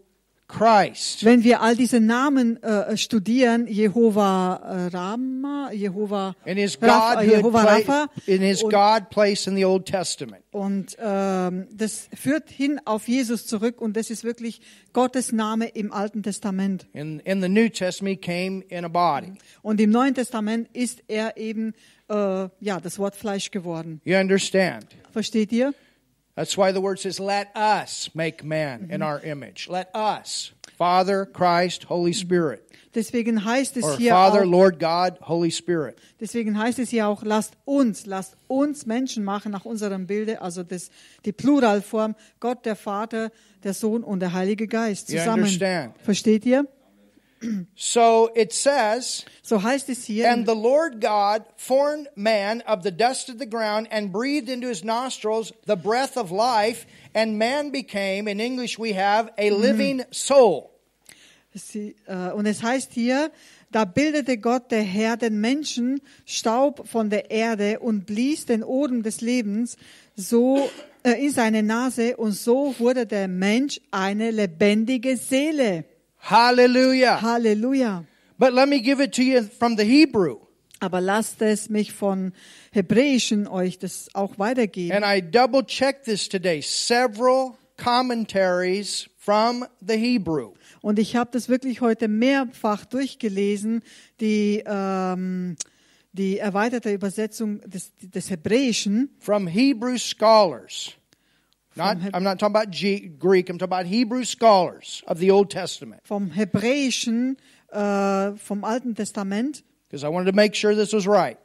Christ. 0.52 1.24
Wenn 1.24 1.44
wir 1.44 1.62
all 1.62 1.74
diese 1.76 1.98
Namen 2.00 2.62
äh, 2.62 2.96
studieren, 2.96 3.66
Jehova 3.66 4.88
äh, 4.90 4.96
Rama, 4.96 5.70
Jehova, 5.72 6.34
In 6.44 6.58
his 6.58 6.78
Jehova 6.80 7.62
Rapha 7.62 8.08
in 8.26 8.42
his 8.42 8.60
God 8.62 9.08
place 9.10 9.46
in 9.46 9.56
the 9.56 9.64
Old 9.64 9.86
Testament. 9.86 10.44
und 10.50 10.96
ähm, 11.00 11.66
das 11.72 12.08
führt 12.14 12.50
hin 12.50 12.80
auf 12.84 13.08
Jesus 13.08 13.46
zurück 13.46 13.80
und 13.80 13.96
das 13.96 14.10
ist 14.10 14.24
wirklich 14.24 14.60
Gottes 14.92 15.32
Name 15.32 15.68
im 15.68 15.90
Alten 15.90 16.22
Testament. 16.22 16.86
In, 16.92 17.20
in 17.20 17.40
the 17.40 17.48
New 17.48 17.70
Testament, 17.70 18.20
came 18.20 18.62
in 18.68 18.84
a 18.84 18.88
body. 18.88 19.32
Und 19.62 19.80
im 19.80 19.90
Neuen 19.90 20.14
Testament 20.14 20.68
ist 20.74 21.02
er 21.08 21.38
eben 21.38 21.72
äh, 22.08 22.14
ja 22.60 22.80
das 22.82 22.98
Wort 22.98 23.16
Fleisch 23.16 23.50
geworden. 23.50 24.00
You 24.04 24.18
understand? 24.18 24.86
Versteht 25.12 25.50
ihr? 25.52 25.72
That's 26.34 26.56
why 26.56 26.72
the 26.72 26.80
word 26.80 26.98
says, 26.98 27.20
let 27.20 27.54
us 27.54 28.10
make 28.14 28.42
man 28.42 28.88
in 28.90 29.02
our 29.02 29.20
image. 29.20 29.68
Let 29.68 29.94
us. 29.94 30.52
Father, 30.78 31.26
Christ, 31.26 31.84
Holy 31.84 32.14
Spirit. 32.14 32.62
Deswegen 32.94 33.44
heißt 33.44 33.76
es 33.78 33.84
Or 33.84 33.96
hier 33.96 34.12
Father, 34.12 34.42
auch, 34.42 34.44
Lord 34.44 34.78
God, 34.78 35.18
Holy 35.26 35.50
Spirit. 35.50 35.96
deswegen 36.20 36.58
heißt 36.58 36.78
es 36.78 36.90
hier 36.90 37.06
auch, 37.06 37.22
lasst 37.22 37.54
uns, 37.64 38.04
lasst 38.04 38.36
uns 38.48 38.84
Menschen 38.84 39.24
machen 39.24 39.52
nach 39.52 39.64
unserem 39.64 40.06
Bilde, 40.06 40.42
also 40.42 40.62
das, 40.62 40.90
die 41.24 41.32
Pluralform, 41.32 42.14
Gott, 42.38 42.66
der 42.66 42.76
Vater, 42.76 43.30
der 43.64 43.72
Sohn 43.72 44.02
und 44.02 44.20
der 44.20 44.34
Heilige 44.34 44.66
Geist 44.66 45.08
zusammen. 45.08 45.46
Versteht 46.02 46.44
ihr? 46.44 46.66
So 47.74 48.30
it 48.34 48.52
says, 48.52 49.24
So 49.42 49.62
heißt 49.62 49.88
es 49.88 50.04
hier, 50.04 50.30
And 50.30 50.46
the 50.46 50.54
Lord 50.54 51.00
God 51.00 51.44
formed 51.56 52.08
man 52.14 52.62
of 52.62 52.82
the 52.82 52.92
dust 52.92 53.28
of 53.28 53.38
the 53.38 53.48
ground 53.48 53.88
and 53.90 54.12
breathed 54.12 54.48
into 54.48 54.68
his 54.68 54.84
nostrils 54.84 55.52
the 55.66 55.76
breath 55.76 56.16
of 56.16 56.30
life, 56.30 56.86
and 57.14 57.38
man 57.38 57.70
became, 57.70 58.28
in 58.28 58.40
English 58.40 58.78
we 58.78 58.94
have, 58.94 59.30
a 59.38 59.50
living 59.50 60.04
soul. 60.10 60.70
Sie, 61.54 61.96
äh, 62.06 62.32
und 62.32 62.46
es 62.46 62.62
heißt 62.62 62.92
hier, 62.92 63.30
da 63.70 63.84
bildete 63.84 64.38
Gott 64.38 64.70
der 64.70 64.82
Herr 64.82 65.16
den 65.16 65.40
Menschen 65.40 66.00
Staub 66.24 66.88
von 66.88 67.10
der 67.10 67.30
Erde 67.30 67.80
und 67.80 68.06
blies 68.06 68.46
den 68.46 68.62
Odem 68.62 69.02
des 69.02 69.20
Lebens 69.20 69.76
so 70.14 70.70
äh, 71.02 71.12
in 71.12 71.30
seine 71.30 71.62
Nase 71.62 72.16
und 72.16 72.32
so 72.32 72.74
wurde 72.78 73.06
der 73.06 73.28
Mensch 73.28 73.80
eine 73.90 74.30
lebendige 74.30 75.16
Seele. 75.16 75.84
Hallelujah. 76.22 77.18
Halleluja. 77.20 78.06
But 78.38 78.54
let 78.54 78.68
me 78.68 78.80
give 78.80 79.00
it 79.00 79.12
to 79.14 79.24
you 79.24 79.42
from 79.42 79.76
the 79.76 79.84
Hebrew. 79.84 80.38
Aber 80.80 81.00
lasst 81.00 81.42
es 81.42 81.68
mich 81.68 81.92
von 81.92 82.32
Hebräischen 82.72 83.46
euch 83.48 83.78
das 83.78 84.08
auch 84.14 84.38
weitergeben. 84.38 84.92
And 84.92 85.04
I 85.04 85.20
double 85.20 85.64
checked 85.64 86.04
this 86.04 86.28
today. 86.28 86.60
Several 86.60 87.56
commentaries 87.76 89.08
from 89.18 89.64
the 89.80 89.96
Hebrew. 89.96 90.52
Und 90.80 90.98
ich 90.98 91.16
habe 91.16 91.30
das 91.32 91.48
wirklich 91.48 91.80
heute 91.80 92.08
mehrfach 92.08 92.84
durchgelesen, 92.84 93.82
die, 94.20 94.62
ähm, 94.64 95.56
die 96.12 96.38
erweiterte 96.38 96.92
Übersetzung 96.92 97.60
des, 97.62 97.92
des 98.00 98.30
Hebräischen. 98.30 99.10
From 99.18 99.46
Hebrew 99.48 99.98
scholars. 99.98 100.94
Not, 101.76 101.96
I'm 102.12 102.22
not 102.22 102.38
talking 102.38 102.54
about 102.54 102.70
G- 102.70 103.08
Greek, 103.18 103.48
I'm 103.48 103.58
talking 103.58 103.72
about 103.72 103.86
Hebrew 103.86 104.24
scholars 104.24 105.02
of 105.06 105.18
the 105.18 105.30
Old 105.30 105.50
Testament. 105.50 106.00
vom 106.04 106.30
Hebräischen, 106.30 107.36
äh, 107.70 108.32
vom 108.36 108.64
Alten 108.64 108.94
Testament, 108.94 109.64
Because 109.88 110.04
I 110.06 110.08
wanted 110.10 110.30
to 110.30 110.36
make 110.36 110.54
sure 110.54 110.74
this 110.74 110.92
was 110.92 111.06
right. 111.06 111.38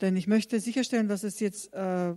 denn 0.00 0.16
ich 0.16 0.26
möchte 0.26 0.60
sicherstellen, 0.60 1.08
dass 1.08 1.24
es 1.24 1.40
jetzt 1.40 1.72
äh, 1.74 2.14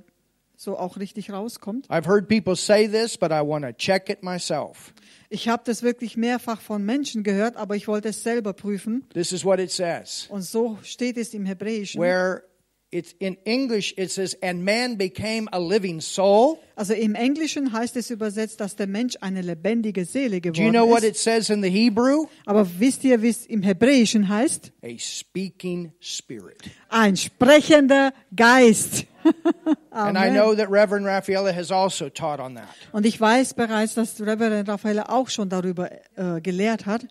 so 0.57 0.77
auch 0.77 0.97
richtig 0.97 1.31
rauskommt. 1.31 1.87
I've 1.89 2.05
heard 2.07 2.27
people 2.27 2.55
say 2.55 2.87
this, 2.87 3.17
but 3.17 3.31
I 3.31 3.41
want 3.41 3.63
to 3.65 3.71
check 3.71 4.09
it 4.09 4.23
myself. 4.23 4.93
Ich 5.29 5.47
habe 5.47 5.61
das 5.65 5.83
wirklich 5.83 6.17
mehrfach 6.17 6.59
von 6.59 6.83
Menschen 6.83 7.23
gehört, 7.23 7.55
aber 7.55 7.75
ich 7.75 7.87
wollte 7.87 8.09
es 8.09 8.23
selber 8.23 8.51
prüfen. 8.53 9.05
This 9.13 9.31
is 9.31 9.45
what 9.45 9.59
it 9.59 9.71
says. 9.71 10.25
Und 10.29 10.41
so 10.41 10.77
steht 10.83 11.17
es 11.17 11.33
im 11.33 11.45
Hebräischen. 11.45 12.01
Where 12.01 12.43
it's 12.91 13.13
in 13.19 13.37
English, 13.45 13.93
it 13.97 14.11
says, 14.11 14.35
and 14.41 14.65
man 14.65 14.95
became 14.95 15.47
a 15.51 15.59
living 15.59 16.01
soul. 16.01 16.59
Also 16.75 16.93
im 16.93 17.15
Englischen 17.15 17.71
heißt 17.71 17.95
es 17.97 18.09
übersetzt, 18.09 18.59
dass 18.59 18.75
der 18.75 18.87
Mensch 18.87 19.15
eine 19.21 19.41
lebendige 19.41 20.05
Seele 20.05 20.41
Do 20.41 20.49
you 20.49 20.69
know 20.69 20.85
geworden 20.85 20.89
what 20.89 21.03
it 21.03 21.17
says 21.17 21.49
in 21.49 21.61
the 21.61 21.69
Hebrew? 21.69 22.25
Aber 22.45 22.67
wisst 22.79 23.03
ihr, 23.03 23.21
wie 23.21 23.29
es 23.29 23.45
im 23.45 23.61
Hebräischen 23.61 24.27
heißt? 24.29 24.71
A 24.83 24.97
speaking 24.97 25.91
spirit. 25.99 26.63
Ein 26.89 27.15
sprechender 27.15 28.13
Geist. 28.35 29.05
And 29.91 30.17
I 30.17 30.29
know 30.29 30.55
that 30.55 30.69
Reverend 30.71 31.05
Raffaella 31.05 31.53
has 31.53 31.71
also 31.71 32.09
taught 32.09 32.39
on 32.39 32.55
that. 32.55 32.69
Und 32.91 33.05
ich 33.05 33.19
weiß 33.19 33.53
bereits, 33.53 33.93
dass 33.95 34.19
Reverend 34.21 34.67
Raffaella 34.69 35.09
auch 35.09 35.29
schon 35.29 35.49
darüber 35.49 35.91
äh, 36.15 36.41
gelehrt 36.41 36.85
hat. 36.85 37.05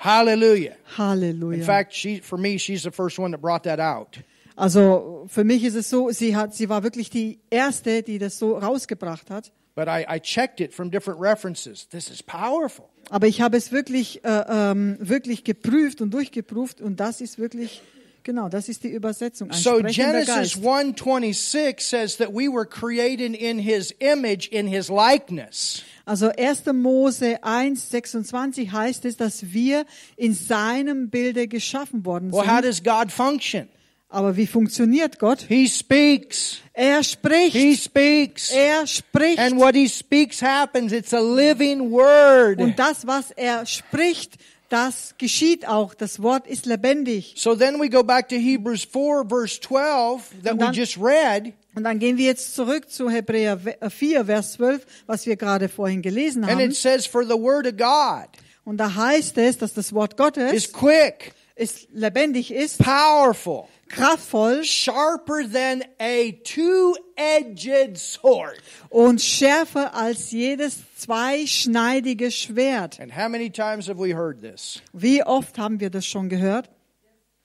Hallelujah. 0.00 0.72
In 0.72 0.98
Halleluja. 0.98 1.64
fact, 1.64 1.94
she, 1.94 2.20
for 2.20 2.38
me, 2.38 2.58
she's 2.58 2.82
the 2.82 2.90
first 2.90 3.18
one 3.18 3.32
that 3.32 3.40
brought 3.40 3.64
that 3.64 3.80
out. 3.80 4.18
Also 4.60 5.24
für 5.28 5.42
mich 5.44 5.64
ist 5.64 5.74
es 5.74 5.88
so, 5.88 6.10
sie 6.10 6.36
hat, 6.36 6.54
sie 6.54 6.68
war 6.68 6.82
wirklich 6.82 7.08
die 7.10 7.38
erste, 7.50 8.02
die 8.02 8.18
das 8.18 8.38
so 8.38 8.58
rausgebracht 8.58 9.30
hat. 9.30 9.52
But 9.74 9.86
I, 9.88 10.04
I 10.08 10.20
checked 10.20 10.60
it 10.60 10.74
from 10.74 10.90
different 10.90 11.20
references. 11.20 11.88
This 11.88 12.10
is 12.10 12.22
powerful. 12.22 12.84
Aber 13.08 13.26
ich 13.26 13.40
habe 13.40 13.56
es 13.56 13.72
wirklich, 13.72 14.22
äh, 14.24 14.44
ähm, 14.48 14.96
wirklich 15.00 15.44
geprüft 15.44 16.00
und 16.02 16.12
durchgeprüft 16.12 16.80
und 16.82 17.00
das 17.00 17.20
ist 17.22 17.38
wirklich, 17.38 17.80
genau, 18.22 18.48
das 18.50 18.68
ist 18.68 18.84
die 18.84 18.90
Übersetzung. 18.90 19.50
Ein 19.50 19.56
So 19.56 19.76
Genesis 19.78 20.26
Geist. 20.26 20.56
1:26 20.56 21.80
says 21.80 22.16
that 22.18 22.28
we 22.34 22.46
were 22.52 22.66
created 22.66 23.34
in 23.34 23.58
his 23.58 23.92
image, 23.98 24.48
in 24.50 24.66
his 24.66 24.88
likeness. 24.90 25.82
Also 26.04 26.28
1. 26.36 26.66
Mose 26.74 27.42
1, 27.42 27.90
26 27.90 28.70
heißt 28.72 29.04
es, 29.06 29.16
dass 29.16 29.52
wir 29.52 29.86
in 30.16 30.34
seinem 30.34 31.08
Bilde 31.08 31.48
geschaffen 31.48 32.04
worden 32.04 32.30
Well, 32.32 32.46
how 32.46 32.60
sind. 32.60 32.64
does 32.66 32.82
God 32.82 33.10
function? 33.10 33.68
Aber 34.12 34.36
wie 34.36 34.46
funktioniert 34.48 35.18
Gott? 35.20 35.44
He 35.48 35.68
speaks. 35.68 36.58
Er 36.72 36.98
He 36.98 37.04
spricht. 37.04 37.82
speaks. 37.84 38.50
Er 38.50 38.86
spricht. 38.86 39.38
And 39.38 39.56
what 39.56 39.74
he 39.74 39.88
speaks 39.88 40.42
happens. 40.42 40.92
It's 40.92 41.14
a 41.14 41.20
living 41.20 41.90
word. 41.92 42.58
Und 42.58 42.78
das, 42.78 43.06
was 43.06 43.30
er 43.30 43.64
spricht, 43.66 44.34
das 44.68 45.14
geschieht 45.18 45.66
auch. 45.68 45.94
Das 45.94 46.20
Wort 46.22 46.46
ist 46.48 46.66
lebendig. 46.66 47.34
So 47.36 47.54
then 47.54 47.80
we 47.80 47.88
go 47.88 48.02
back 48.02 48.28
to 48.28 48.36
Hebrews 48.36 48.84
4 48.84 49.24
verse 49.28 49.60
12 49.60 50.22
that 50.42 50.52
Und 50.54 50.58
we 50.60 50.64
dann- 50.64 50.74
just 50.74 50.96
read. 50.98 51.52
Und 51.76 51.84
dann 51.84 52.00
gehen 52.00 52.16
wir 52.16 52.26
jetzt 52.26 52.56
zurück 52.56 52.90
zu 52.90 53.08
Hebräer 53.08 53.56
4, 53.90 54.24
Vers 54.24 54.54
12, 54.54 54.84
was 55.06 55.24
wir 55.26 55.36
gerade 55.36 55.68
vorhin 55.68 56.02
gelesen 56.02 56.42
And 56.42 56.54
haben. 56.54 56.60
it 56.62 56.74
says, 56.74 57.06
for 57.06 57.22
the 57.24 57.38
word 57.38 57.64
of 57.64 57.76
God 57.76 58.26
Und 58.64 58.78
da 58.78 58.92
heißt 58.92 59.38
es, 59.38 59.56
dass 59.58 59.72
das 59.72 59.92
Wort 59.92 60.14
is 60.14 60.16
Gottes 60.16 60.72
quick, 60.72 61.32
ist 61.60 61.88
lebendig 61.92 62.50
ist, 62.52 62.78
powerful, 62.78 63.68
kraftvoll 63.88 64.64
sharper 64.64 65.42
than 65.46 65.82
a 66.00 66.32
two-edged 66.44 67.96
sword. 67.98 68.56
und 68.88 69.20
schärfer 69.20 69.94
als 69.94 70.30
jedes 70.30 70.78
zweischneidige 70.96 72.30
Schwert. 72.30 72.98
And 73.00 73.14
how 73.16 73.28
many 73.28 73.50
times 73.50 73.88
have 73.88 73.98
we 73.98 74.14
heard 74.14 74.40
this? 74.40 74.80
Wie 74.92 75.22
oft 75.22 75.58
haben 75.58 75.80
wir 75.80 75.90
das 75.90 76.06
schon 76.06 76.28
gehört? 76.28 76.68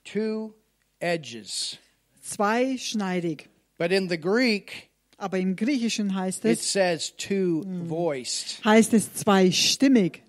Two 0.04 0.54
edges. 1.00 1.78
Zweischneidig. 2.22 3.48
But 3.78 3.92
in 3.92 4.08
the 4.08 4.18
Greek, 4.18 4.88
Aber 5.18 5.38
im 5.38 5.56
Griechischen 5.56 6.14
heißt 6.14 6.44
it 6.44 6.58
es, 6.58 6.72
says 6.72 7.12
two-voiced. 7.16 8.62
heißt 8.64 8.92
es 8.94 9.12
zweistimmig. 9.14 10.22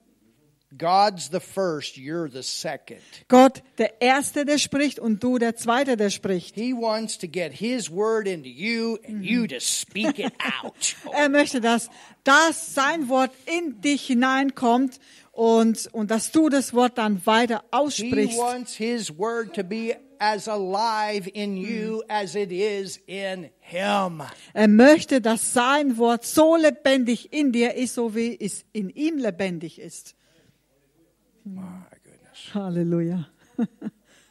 God's 0.76 1.30
the 1.30 1.40
first, 1.40 1.96
you're 1.98 2.30
the 2.30 2.44
second. 2.44 3.00
Gott, 3.30 3.64
der 3.78 4.02
Erste, 4.02 4.44
der 4.44 4.58
spricht 4.58 5.00
und 5.00 5.24
du, 5.24 5.38
der 5.38 5.56
Zweite, 5.56 5.96
der 5.96 6.10
spricht. 6.10 6.56
He 6.56 6.74
wants 6.74 7.18
to 7.20 7.28
get 7.28 7.54
his 7.54 7.90
word 7.90 8.28
into 8.28 8.50
you 8.50 8.98
and 9.08 9.24
you 9.24 9.48
to 9.48 9.60
speak 9.62 10.20
it 10.20 10.34
out. 10.62 10.96
Er 11.14 11.30
möchte, 11.30 11.62
dass 11.62 11.90
das, 12.26 12.74
sein 12.74 13.08
Wort 13.08 13.32
in 13.46 13.80
dich 13.80 14.08
hineinkommt 14.08 15.00
und, 15.32 15.88
und 15.94 16.12
dass 16.12 16.32
du 16.32 16.50
das 16.50 16.74
Wort 16.74 16.98
dann 16.98 17.26
weiter 17.26 17.60
He 17.60 17.68
aussprichst. 17.78 18.38
wants 18.38 18.76
his 18.76 19.18
word 19.18 19.54
to 19.56 19.64
be 19.64 19.96
as 20.20 20.50
alive 20.50 21.30
in 21.30 21.56
you 21.56 22.02
as 22.10 22.36
it 22.36 22.52
is 22.52 22.98
in 23.06 23.50
him. 23.60 24.22
Er 24.54 24.68
möchte, 24.68 25.22
dass 25.22 25.54
sein 25.54 25.98
Wort 25.98 26.26
so 26.26 26.58
lebendig 26.58 27.32
in 27.32 27.54
dir 27.54 27.76
ist, 27.76 27.94
so 27.96 28.14
wie 28.16 28.38
es 28.38 28.66
in 28.74 28.90
ihm 28.90 29.18
lebendig 29.18 29.80
ist. 29.80 30.16
My 31.56 31.64
goodness. 32.04 32.54
Halleluja. 32.54 33.26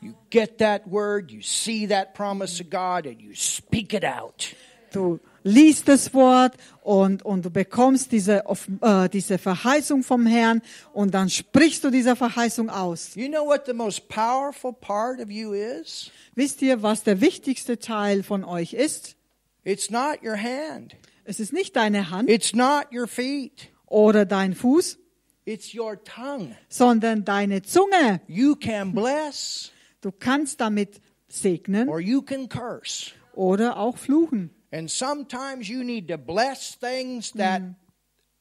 You 0.02 0.14
get 0.30 0.58
that 0.58 0.86
word, 0.86 1.30
you 1.32 1.40
see 1.42 1.86
that 1.86 2.14
promise 2.14 2.60
of 2.60 2.70
God, 2.70 3.06
and 3.06 3.20
you 3.20 3.34
speak 3.34 3.92
it 3.94 4.04
out. 4.04 4.54
Du 4.92 5.18
liest 5.42 5.88
das 5.88 6.12
Wort 6.14 6.54
und, 6.82 7.24
und 7.24 7.44
du 7.44 7.50
bekommst 7.50 8.12
diese, 8.12 8.44
äh, 8.82 9.08
diese 9.08 9.38
Verheißung 9.38 10.02
vom 10.02 10.26
Herrn 10.26 10.62
und 10.92 11.12
dann 11.12 11.28
sprichst 11.28 11.82
du 11.84 11.90
diese 11.90 12.14
Verheißung 12.14 12.70
aus. 12.70 13.14
You 13.14 13.28
know 13.28 13.44
what 13.46 13.66
the 13.66 13.72
most 13.72 14.08
powerful 14.08 14.72
part 14.72 15.20
of 15.20 15.30
you 15.30 15.52
is? 15.52 16.10
Wisst 16.34 16.62
ihr, 16.62 16.82
was 16.82 17.02
der 17.02 17.20
wichtigste 17.20 17.78
Teil 17.78 18.22
von 18.22 18.44
euch 18.44 18.74
ist? 18.74 19.16
It's 19.64 19.90
not 19.90 20.22
your 20.22 20.36
hand. 20.36 20.94
Es 21.24 21.40
ist 21.40 21.52
nicht 21.52 21.74
deine 21.74 22.10
Hand 22.10 22.30
It's 22.30 22.54
not 22.54 22.86
your 22.92 23.08
feet. 23.08 23.68
oder 23.86 24.24
dein 24.24 24.54
Fuß, 24.54 24.98
It's 25.46 25.72
your 25.74 26.02
tongue. 26.02 26.54
sondern 26.68 27.24
deine 27.24 27.62
Zunge. 27.62 28.20
You 28.26 28.56
can 28.56 28.92
bless 28.92 29.70
Du 30.02 30.10
kannst 30.12 30.60
damit 30.60 31.00
segnen 31.28 31.88
or 31.88 32.00
you 32.00 32.20
can 32.22 32.48
curse. 32.48 33.12
oder 33.34 33.76
auch 33.78 33.96
fluchen. 33.96 34.50
And 34.72 34.90
sometimes 34.90 35.68
you 35.68 35.82
need 35.84 36.08
to 36.08 36.18
bless 36.18 36.76
things 36.78 37.32
that 37.32 37.62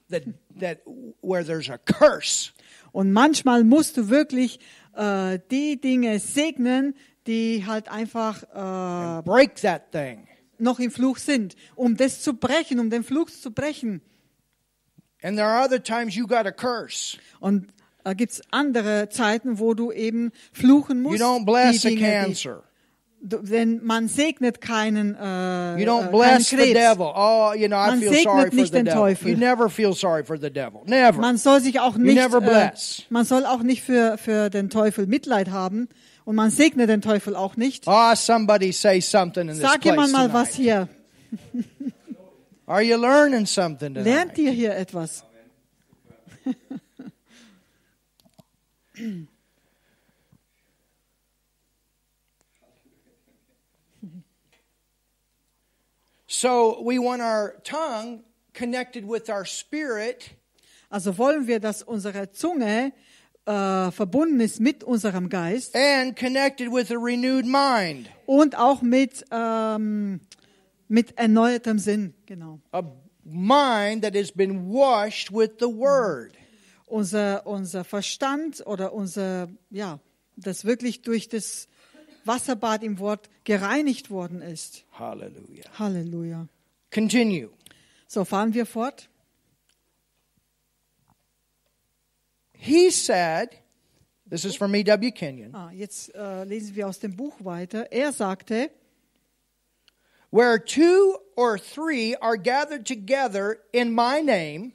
that 0.09 0.23
that 0.59 0.79
where 1.21 1.45
there's 1.45 1.69
a 1.69 1.77
curse. 1.77 2.51
Und 2.91 3.11
manchmal 3.13 3.63
musst 3.63 3.97
du 3.97 4.09
wirklich 4.09 4.59
äh, 4.95 5.37
die 5.51 5.79
Dinge 5.79 6.19
segnen, 6.19 6.95
die 7.27 7.65
halt 7.65 7.87
einfach 7.89 8.41
äh, 8.43 9.21
Break 9.23 9.55
that 9.61 9.91
thing. 9.91 10.27
noch 10.57 10.79
im 10.79 10.89
Fluch 10.91 11.17
sind, 11.17 11.55
um 11.75 11.95
das 11.97 12.21
zu 12.21 12.33
brechen, 12.33 12.79
um 12.79 12.89
den 12.89 13.03
Fluch 13.03 13.29
zu 13.29 13.51
brechen. 13.51 14.01
And 15.25 15.37
there 15.37 15.47
are 15.47 15.63
other 15.65 15.81
times 15.81 16.15
you 16.15 16.27
got 16.27 16.43
to 16.43 16.51
curse. 16.51 17.17
Und 17.39 17.67
da 18.03 18.13
gibt's 18.13 18.41
andere 18.51 19.09
Zeiten, 19.09 19.57
wo 19.57 19.73
du 19.73 19.91
eben 19.91 20.31
fluchen 20.53 20.97
You 21.03 21.09
musst. 21.09 21.21
don't 21.23 21.45
bless 21.45 21.81
die 21.81 21.87
a 21.87 21.89
Dinge, 21.89 21.99
die, 22.01 22.05
cancer. 22.25 22.63
du, 23.21 23.37
denn 23.39 23.83
man 23.83 24.07
segnet 24.07 24.61
keinen, 24.61 25.15
äh, 25.15 25.79
You 25.79 25.87
don't 25.89 26.09
äh, 26.09 26.11
bless 26.11 26.49
keinen 26.51 26.59
the 26.61 26.73
Krebs. 26.73 26.79
devil. 26.79 27.11
Oh, 27.15 27.53
you 27.55 27.67
know, 27.67 27.77
I 27.77 27.89
Man 27.89 27.99
feel 28.01 28.09
segnet 28.13 28.23
sorry 28.23 28.49
for 28.49 28.55
nicht 28.55 28.67
the 28.67 28.77
den 28.77 28.85
devil. 28.85 28.99
Teufel. 29.01 29.31
You 29.31 29.37
never 29.37 29.69
feel 29.69 29.93
sorry 29.95 30.23
for 30.23 30.37
the 30.37 30.51
devil. 30.51 30.81
Never. 30.85 31.19
Man 31.19 31.37
soll 31.37 31.59
sich 31.59 31.79
auch 31.79 31.97
nicht, 31.97 32.13
never 32.15 32.37
äh, 32.37 32.41
bless. 32.41 33.03
man 33.09 33.25
soll 33.25 33.47
auch 33.47 33.63
nicht 33.63 33.81
für, 33.81 34.19
für 34.19 34.51
den 34.51 34.69
Teufel 34.69 35.07
Mitleid 35.07 35.49
haben 35.49 35.89
und 36.25 36.35
man 36.35 36.51
segnet 36.51 36.87
den 36.89 37.01
Teufel 37.01 37.35
auch 37.35 37.57
nicht. 37.57 37.85
Oh, 37.87 38.13
somebody 38.13 38.71
say 38.71 38.99
something 39.01 39.49
in 39.49 39.55
this 39.55 39.61
Sag 39.61 39.81
place 39.81 39.91
jemand 39.95 40.11
mal 40.11 40.31
was 40.31 40.51
tonight. 40.51 40.87
hier. 41.33 41.91
Are 42.67 42.81
you 42.81 42.97
learning 42.97 43.45
something 43.45 43.93
tonight? 43.93 44.05
Lernt 44.09 44.37
ihr 44.37 44.51
hier 44.51 44.75
etwas? 44.75 45.23
So 56.27 56.81
we 56.83 56.99
want 56.99 57.21
our 57.21 57.55
tongue 57.63 58.23
connected 58.53 59.05
with 59.05 59.29
our 59.29 59.45
spirit 59.45 60.31
Also 60.89 61.17
wollen 61.17 61.47
wir, 61.47 61.59
dass 61.59 61.81
unsere 61.81 62.31
Zunge 62.31 62.93
äh, 63.45 63.91
verbunden 63.91 64.39
ist 64.39 64.59
mit 64.59 64.83
unserem 64.83 65.29
Geist 65.29 65.75
and 65.75 66.15
connected 66.15 66.71
with 66.71 66.91
a 66.91 66.97
renewed 66.97 67.45
mind. 67.45 68.09
und 68.25 68.57
auch 68.57 68.81
mit, 68.81 69.25
ähm, 69.31 70.21
mit 70.87 71.17
erneuertem 71.17 71.79
Sinn. 71.79 72.13
Genau. 72.25 72.59
A 72.71 72.83
mind 73.23 74.03
that 74.03 74.15
has 74.15 74.31
been 74.31 74.69
washed 74.69 75.31
with 75.31 75.59
the 75.59 75.67
word. 75.67 76.33
Unser, 76.85 77.45
unser 77.47 77.83
Verstand 77.83 78.65
oder 78.65 78.93
unser, 78.93 79.49
ja, 79.71 79.99
das 80.37 80.65
wirklich 80.65 81.01
durch 81.01 81.27
das 81.27 81.67
Wasserbad 82.25 82.83
im 82.83 82.99
Wort 82.99 83.29
gereinigt 83.43 84.09
worden 84.09 84.41
ist. 84.41 84.85
Hallelujah. 84.91 85.65
Halleluja. 85.77 86.47
Continue. 86.91 87.49
So 88.07 88.23
fahren 88.23 88.53
wir 88.53 88.65
fort. 88.65 89.09
He 92.53 92.89
said, 92.89 93.49
this 94.29 94.45
is 94.45 94.55
from 94.55 94.73
E.W. 94.73 95.11
Kenyon, 95.11 95.53
Ah, 95.53 95.71
jetzt 95.71 96.13
äh, 96.15 96.43
lesen 96.45 96.75
wir 96.75 96.87
aus 96.87 96.99
dem 96.99 97.15
Buch 97.15 97.35
weiter. 97.43 97.91
Er 97.91 98.11
sagte, 98.11 98.71
where 100.35 100.59
two 100.59 101.15
or 101.37 101.57
three 101.57 102.13
are 102.21 102.35
gathered 102.37 102.85
together 102.85 103.57
in 103.71 103.93
my 103.93 104.21
name, 104.21 104.73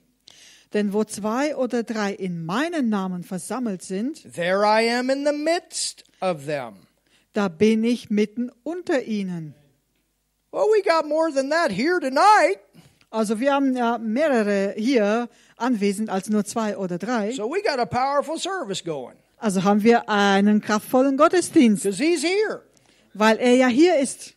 denn 0.72 0.92
wo 0.92 1.04
zwei 1.04 1.54
oder 1.54 1.82
drei 1.82 2.12
in 2.12 2.46
meinen 2.46 2.88
Namen 2.88 3.22
versammelt 3.24 3.82
sind, 3.82 4.22
there 4.34 4.64
I 4.64 4.88
am 4.88 5.10
in 5.10 5.24
the 5.24 5.32
midst 5.32 6.04
of 6.20 6.46
them. 6.46 6.86
da 7.34 7.48
bin 7.48 7.84
ich 7.84 8.08
mitten 8.10 8.50
unter 8.64 9.02
ihnen. 9.02 9.54
Well, 10.52 10.66
we 10.72 10.82
got 10.82 11.06
more 11.06 11.30
than 11.30 11.50
that 11.50 11.70
here 11.70 12.00
tonight. 12.00 12.58
Also 13.10 13.38
wir 13.40 13.52
haben 13.52 13.76
ja 13.76 13.98
mehrere 13.98 14.74
hier 14.76 15.28
anwesend 15.56 16.10
als 16.10 16.28
nur 16.30 16.44
zwei 16.44 16.76
oder 16.76 16.96
drei. 16.98 17.32
So 17.32 17.48
we 17.50 17.60
got 17.62 17.78
a 17.78 17.86
powerful 17.86 18.38
service 18.38 18.82
going 18.82 19.16
Also 19.38 19.62
haben 19.64 19.82
wir 19.82 20.08
einen 20.08 20.60
kraftvollen 20.60 21.16
Gottesdienst, 21.16 21.82
because 21.82 22.02
he's 22.02 22.22
here. 22.22 22.62
weil 23.14 23.38
er 23.38 23.54
ja 23.54 23.66
hier 23.66 23.98
ist. 23.98 24.34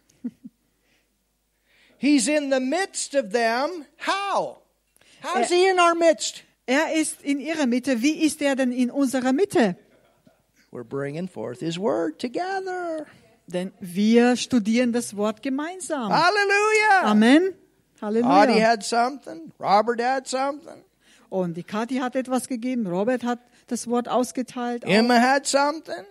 He's 2.03 2.27
in 2.27 2.49
the 2.49 2.59
midst 2.59 3.15
of 3.15 3.31
them. 3.31 3.85
How? 3.97 4.57
How's 5.21 5.49
he 5.49 5.69
in 5.69 5.79
our 5.79 5.95
midst? 5.95 6.43
Er 6.67 6.93
ist 6.93 7.21
in 7.21 7.39
ihrer 7.39 7.65
Mitte. 7.65 8.01
Wie 8.01 8.25
ist 8.25 8.41
er 8.41 8.57
denn 8.57 8.73
in 8.73 8.91
unserer 8.91 9.31
Mitte? 9.31 9.77
We're 10.69 10.83
bringing 10.83 11.29
forth 11.29 11.61
his 11.61 11.79
word 11.79 12.19
together. 12.19 13.05
Denn 13.47 13.71
wir 13.79 14.35
studieren 14.35 14.91
das 14.91 15.15
Wort 15.15 15.41
gemeinsam. 15.41 16.11
Hallelujah. 16.11 17.03
Amen. 17.03 17.53
Audie 18.01 18.21
Halleluja. 18.21 18.61
had 18.61 18.83
something. 18.83 19.53
Robert 19.57 20.01
had 20.01 20.27
something. 20.27 20.83
Und 21.29 21.55
die 21.55 21.63
Kathi 21.63 21.99
hat 21.99 22.17
etwas 22.17 22.49
gegeben. 22.49 22.85
Robert 22.85 23.23
hat 23.23 23.39
das 23.67 23.87
Wort 23.87 24.09
ausgeteilt. 24.09 24.83
Auch. 24.85 24.89
Emma 24.89 25.21
had 25.21 25.47
something. 25.47 26.05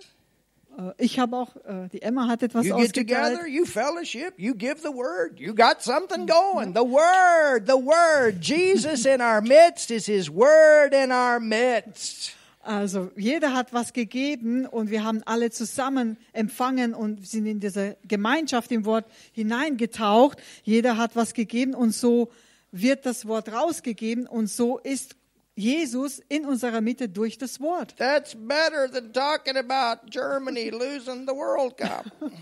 Äh, 0.79 0.93
Ich 0.99 1.19
habe 1.19 1.37
auch, 1.37 1.57
äh, 1.57 1.89
die 1.93 2.03
Emma 2.03 2.29
hat 2.29 2.43
etwas 2.43 2.67
You 2.67 2.77
get 2.77 2.95
together, 2.95 3.47
you 3.47 3.65
fellowship, 3.65 4.35
you 4.37 4.55
give 4.55 4.81
the 4.83 4.93
word. 4.95 5.39
You 5.39 5.55
got 5.55 5.83
something 5.83 6.27
going. 6.27 6.75
The 6.75 6.81
word, 6.81 7.67
the 7.67 7.75
word. 7.75 8.41
Jesus 8.43 9.05
in 9.05 9.21
our 9.21 9.41
midst 9.41 9.91
is 9.91 10.07
his 10.07 10.31
word 10.31 10.93
in 10.93 11.11
our 11.11 11.41
midst. 11.41 12.35
Also 12.65 13.11
jeder 13.17 13.55
hat 13.55 13.73
was 13.73 13.93
gegeben 13.93 14.67
und 14.67 14.91
wir 14.91 15.03
haben 15.03 15.23
alle 15.25 15.51
zusammen 15.51 16.17
empfangen 16.33 16.95
und 16.95 17.27
sind 17.27 17.47
in 17.47 17.59
diese 17.59 17.97
Gemeinschaft 18.07 18.71
im 18.71 18.85
Wort 18.85 19.05
hineingetaucht. 19.33 20.39
Jeder 20.63 20.97
hat 20.97 21.17
was 21.17 21.35
gegeben 21.35 21.75
und 21.75 21.93
so 21.93 22.31
wird 22.71 23.05
das 23.05 23.27
Wort 23.27 23.53
rausgegeben 23.53 24.29
und 24.29 24.49
so 24.49 24.79
ist 24.79 25.17
Jesus 25.55 26.21
in 26.29 26.47
unserer 26.47 26.81
Mitte 26.81 27.09
durch 27.09 27.37
das 27.37 27.61
Wort. 27.61 27.95
That's 27.99 28.35
better 28.35 28.91
than 28.91 29.13
talking 29.13 29.57
about 29.57 30.09
Germany 30.11 30.71
losing 30.71 31.27
the 31.27 31.35
World 31.35 31.77
Cup. 31.77 32.07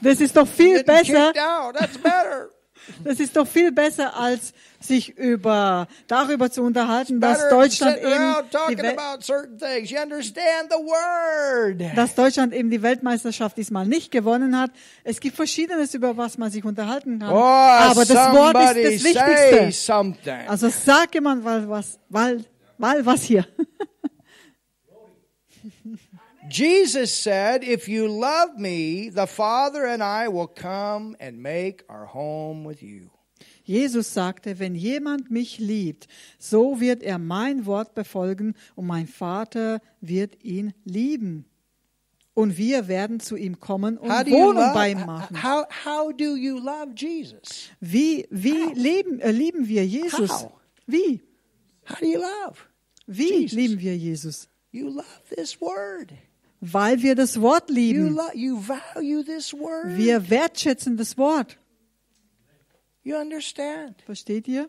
Das 0.00 0.20
ist 0.20 0.36
doch 0.36 0.48
viel 0.48 0.82
besser. 0.84 1.32
That's 1.34 1.98
better. 1.98 2.50
Das 3.04 3.20
ist 3.20 3.36
doch 3.36 3.46
viel 3.46 3.72
besser, 3.72 4.16
als 4.16 4.52
sich 4.80 5.16
über, 5.16 5.88
darüber 6.06 6.50
zu 6.50 6.62
unterhalten, 6.62 7.20
dass 7.20 7.48
Deutschland 7.48 7.98
eben, 7.98 8.34
dass 11.94 12.14
Deutschland 12.14 12.52
eben 12.54 12.70
die 12.70 12.82
Weltmeisterschaft 12.82 13.56
diesmal 13.56 13.86
nicht 13.86 14.10
gewonnen 14.10 14.58
hat. 14.58 14.70
Es 15.04 15.20
gibt 15.20 15.36
Verschiedenes, 15.36 15.94
über 15.94 16.16
was 16.16 16.38
man 16.38 16.50
sich 16.50 16.64
unterhalten 16.64 17.18
kann. 17.18 17.32
Oh, 17.32 17.36
Aber 17.36 18.04
das 18.04 18.32
Wort 18.32 18.56
ist 18.76 19.04
das 19.04 19.14
Wichtigste. 19.14 19.72
Also 20.48 20.68
sag 20.68 21.14
jemand 21.14 21.44
mal 21.44 21.68
was, 21.68 21.98
weil, 22.08 22.44
weil 22.78 23.04
was 23.04 23.22
hier. 23.22 23.46
Jesus 26.50 27.12
said, 27.12 27.64
If 27.64 27.88
you 27.88 28.08
love 28.08 28.58
me, 28.58 29.10
the 29.10 29.26
Father 29.26 29.86
and 29.86 30.02
I 30.02 30.28
will 30.28 30.46
come 30.46 31.16
and 31.18 31.42
make 31.42 31.84
our 31.88 32.06
home 32.06 32.64
with 32.64 32.82
you. 32.82 33.10
Jesus 33.64 34.14
sagte, 34.14 34.60
wenn 34.60 34.76
jemand 34.76 35.30
mich 35.30 35.58
liebt, 35.58 36.06
so 36.38 36.80
wird 36.80 37.02
er 37.02 37.18
mein 37.18 37.66
Wort 37.66 37.94
befolgen 37.94 38.54
und 38.76 38.86
mein 38.86 39.08
Vater 39.08 39.80
wird 40.00 40.44
ihn 40.44 40.72
lieben. 40.84 41.46
Und 42.32 42.58
wir 42.58 42.86
werden 42.86 43.18
zu 43.18 43.34
ihm 43.34 43.58
kommen 43.58 43.98
und 43.98 44.10
Wohnung 44.10 44.62
love? 44.62 44.74
bei 44.74 44.90
ihm 44.90 45.04
machen. 45.06 45.42
How, 45.42 45.64
how 45.84 46.12
do 46.12 46.36
you 46.36 46.58
love 46.58 46.92
Jesus? 46.94 47.70
Wie, 47.80 48.26
wie 48.30 48.72
leben, 48.74 49.20
äh, 49.20 49.32
lieben 49.32 49.66
wir 49.66 49.84
Jesus? 49.84 50.30
How? 50.30 50.52
Wie? 50.86 51.22
How 51.88 51.98
do 51.98 52.06
you 52.06 52.20
love? 52.20 52.58
Wie 53.06 53.40
Jesus. 53.40 53.56
lieben 53.56 53.80
wir 53.80 53.96
Jesus? 53.96 54.48
You 54.70 54.90
love 54.90 55.34
this 55.34 55.60
word. 55.60 56.12
Weil 56.60 57.02
wir 57.02 57.14
das 57.14 57.40
Wort 57.40 57.68
You, 57.70 57.74
lieben. 57.74 58.20
you 58.34 58.56
word. 58.56 59.96
Wir 59.96 60.30
wertschätzen 60.30 60.96
das 60.96 61.16
Wort. 61.18 61.58
You? 63.02 63.16
Versteht 64.04 64.48
ihr? 64.48 64.68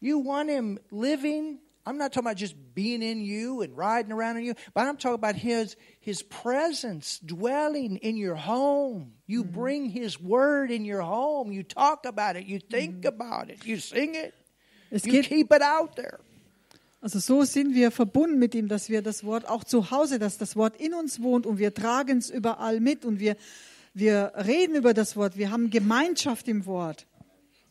You 0.00 0.18
want 0.18 0.50
him 0.50 0.78
living. 0.90 1.58
I'm 1.84 1.98
not 1.98 2.12
talking 2.12 2.26
about 2.26 2.36
just 2.36 2.54
being 2.74 3.02
in 3.02 3.20
you 3.22 3.60
and 3.62 3.76
riding 3.76 4.12
around 4.12 4.36
in 4.36 4.44
you, 4.44 4.54
but 4.72 4.86
I'm 4.86 4.96
talking 4.96 5.14
about 5.14 5.34
his 5.34 5.76
his 6.00 6.22
presence 6.22 7.18
dwelling 7.18 7.96
in 7.96 8.16
your 8.16 8.36
home. 8.36 9.14
You 9.26 9.44
bring 9.44 9.90
his 9.90 10.20
word 10.20 10.70
in 10.70 10.84
your 10.84 11.02
home. 11.02 11.50
You 11.52 11.64
talk 11.64 12.06
about 12.06 12.36
it. 12.36 12.46
You 12.46 12.60
think 12.60 13.04
about 13.04 13.50
it. 13.50 13.66
You 13.66 13.78
sing 13.78 14.14
it. 14.14 14.32
Es 14.92 15.04
You 15.04 15.12
geht, 15.12 15.26
keep 15.26 15.52
it 15.52 15.62
out 15.62 15.96
there. 15.96 16.20
Also 17.02 17.18
so 17.18 17.42
sind 17.42 17.74
wir 17.74 17.90
verbunden 17.90 18.38
mit 18.38 18.54
ihm, 18.54 18.68
dass 18.68 18.88
wir 18.88 19.02
das 19.02 19.24
Wort 19.24 19.48
auch 19.48 19.64
zu 19.64 19.90
Hause, 19.90 20.20
dass 20.20 20.38
das 20.38 20.54
Wort 20.54 20.80
in 20.80 20.94
uns 20.94 21.20
wohnt 21.20 21.46
und 21.46 21.58
wir 21.58 21.74
tragen 21.74 22.18
es 22.18 22.30
überall 22.30 22.78
mit 22.78 23.04
und 23.04 23.18
wir, 23.18 23.36
wir 23.92 24.32
reden 24.36 24.76
über 24.76 24.94
das 24.94 25.16
Wort. 25.16 25.36
Wir 25.36 25.50
haben 25.50 25.70
Gemeinschaft 25.70 26.46
im 26.46 26.64
Wort. 26.64 27.08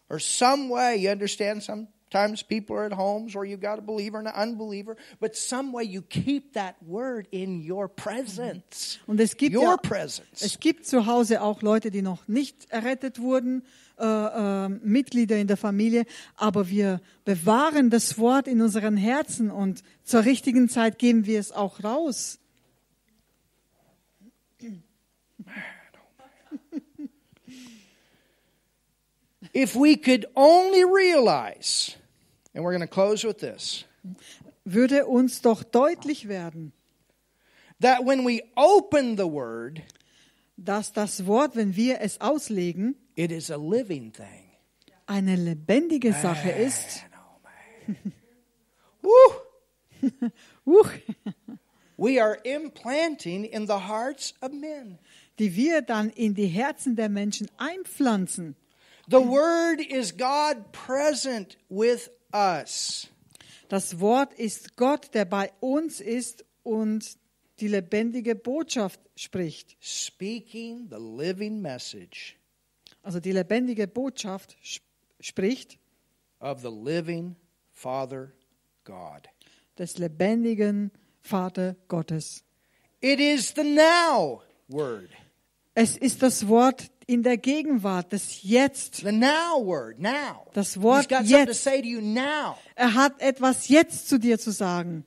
Or 0.09 0.19
some 0.19 0.69
way, 0.69 0.97
you 0.97 1.09
understand 1.09 1.63
sometimes 1.63 2.43
people 2.43 2.75
are 2.75 2.85
at 2.85 2.91
homes 2.91 3.33
where 3.33 3.45
you've 3.45 3.61
got 3.61 3.79
a 3.79 3.81
believer 3.81 4.17
and 4.19 4.27
an 4.27 4.33
unbeliever, 4.35 4.97
but 5.21 5.33
some 5.33 5.71
way 5.71 5.85
you 5.85 6.01
keep 6.01 6.53
that 6.53 6.75
word 6.85 7.25
in 7.31 7.61
your 7.65 7.87
presence. 7.87 8.99
Und 9.07 9.21
es 9.21 9.37
gibt, 9.37 9.55
Your 9.55 9.63
ja, 9.63 9.77
presence. 9.77 10.41
es 10.41 10.59
gibt 10.59 10.85
zu 10.85 11.05
Hause 11.05 11.41
auch 11.41 11.61
Leute, 11.61 11.89
die 11.89 12.01
noch 12.01 12.27
nicht 12.27 12.69
errettet 12.69 13.21
wurden, 13.21 13.63
äh, 14.01 14.65
äh, 14.65 14.69
Mitglieder 14.69 15.37
in 15.37 15.47
der 15.47 15.57
Familie, 15.57 16.05
aber 16.35 16.69
wir 16.69 17.01
bewahren 17.23 17.89
das 17.89 18.17
Wort 18.17 18.47
in 18.47 18.61
unseren 18.61 18.97
Herzen 18.97 19.51
und 19.51 19.83
zur 20.03 20.25
richtigen 20.25 20.69
Zeit 20.69 20.97
geben 20.97 21.25
wir 21.25 21.39
es 21.39 21.51
auch 21.51 21.83
raus. 21.83 22.39
If 29.53 29.75
we 29.75 29.97
could 29.97 30.27
only 30.35 30.83
realize, 30.83 31.95
and 32.53 32.63
we're 32.63 32.71
going 32.71 32.81
to 32.81 32.87
close 32.87 33.27
with 33.27 33.37
this, 33.37 33.85
Würde 34.63 35.07
uns 35.07 35.41
doch 35.41 35.63
deutlich 35.63 36.27
werden, 36.27 36.71
that 37.81 38.05
when 38.05 38.25
we 38.25 38.43
open 38.55 39.17
the 39.17 39.25
word, 39.25 39.81
dass 40.55 40.93
das 40.93 41.25
Wort, 41.25 41.55
wenn 41.55 41.75
wir 41.75 42.01
es 42.01 42.21
auslegen, 42.21 42.95
it 43.15 43.31
is 43.31 43.49
a 43.51 43.57
living 43.57 44.11
thing. 44.11 44.51
eine 45.07 45.35
lebendige 45.35 46.13
Sache 46.13 46.49
ist. 46.51 47.03
Huch, 49.03 49.41
We 51.97 52.19
are 52.19 52.39
implanting 52.43 53.45
in 53.45 53.67
the 53.67 53.87
hearts 53.87 54.33
of 54.41 54.51
men. 54.51 54.97
die 55.37 55.55
wir 55.55 55.81
dann 55.81 56.09
in 56.09 56.33
die 56.33 56.47
Herzen 56.47 56.95
der 56.95 57.09
Menschen 57.09 57.47
einpflanzen. 57.57 58.55
The 59.07 59.17
word 59.17 59.81
is 59.81 60.15
God 60.15 60.71
present 60.71 61.57
with 61.69 62.09
us. 62.33 63.07
Das 63.69 63.99
Wort 63.99 64.33
ist 64.33 64.75
Gott, 64.77 65.13
der 65.13 65.25
bei 65.25 65.51
uns 65.59 65.99
ist 66.01 66.45
und 66.63 67.17
die 67.59 67.67
lebendige 67.67 68.35
Botschaft 68.35 68.99
spricht. 69.15 69.77
speaking 69.79 70.87
the 70.89 70.97
living 70.97 71.61
message 71.61 72.35
Also 73.03 73.19
die 73.19 73.31
lebendige 73.31 73.87
Botschaft 73.87 74.55
sp- 74.61 74.85
spricht 75.19 75.77
of 76.39 76.61
the 76.61 76.69
living 76.69 77.35
Father 77.71 78.31
God. 78.83 79.27
des 79.77 79.97
lebendigen 79.97 80.91
Vater 81.21 81.75
Gottes. 81.87 82.43
It 83.01 83.19
is 83.19 83.53
the 83.55 83.63
now 83.63 84.41
word. 84.67 85.09
Es 85.73 85.97
ist 85.97 86.21
das 86.21 86.47
Wort 86.47 86.91
in 87.07 87.23
der 87.23 87.37
Gegenwart, 87.37 88.11
das 88.13 88.43
Jetzt. 88.43 88.97
The 88.97 89.11
now 89.11 89.63
word, 89.65 89.99
now. 89.99 90.47
Das 90.53 90.81
Wort 90.81 91.09
to 91.09 91.15
jetzt. 91.23 91.63
say 91.63 91.81
to 91.81 91.87
you 91.87 92.01
now. 92.01 92.57
Er 92.75 92.93
hat 92.93 93.19
etwas 93.21 93.67
jetzt 93.69 94.07
zu 94.09 94.17
dir 94.19 94.37
zu 94.37 94.51
sagen. 94.51 95.05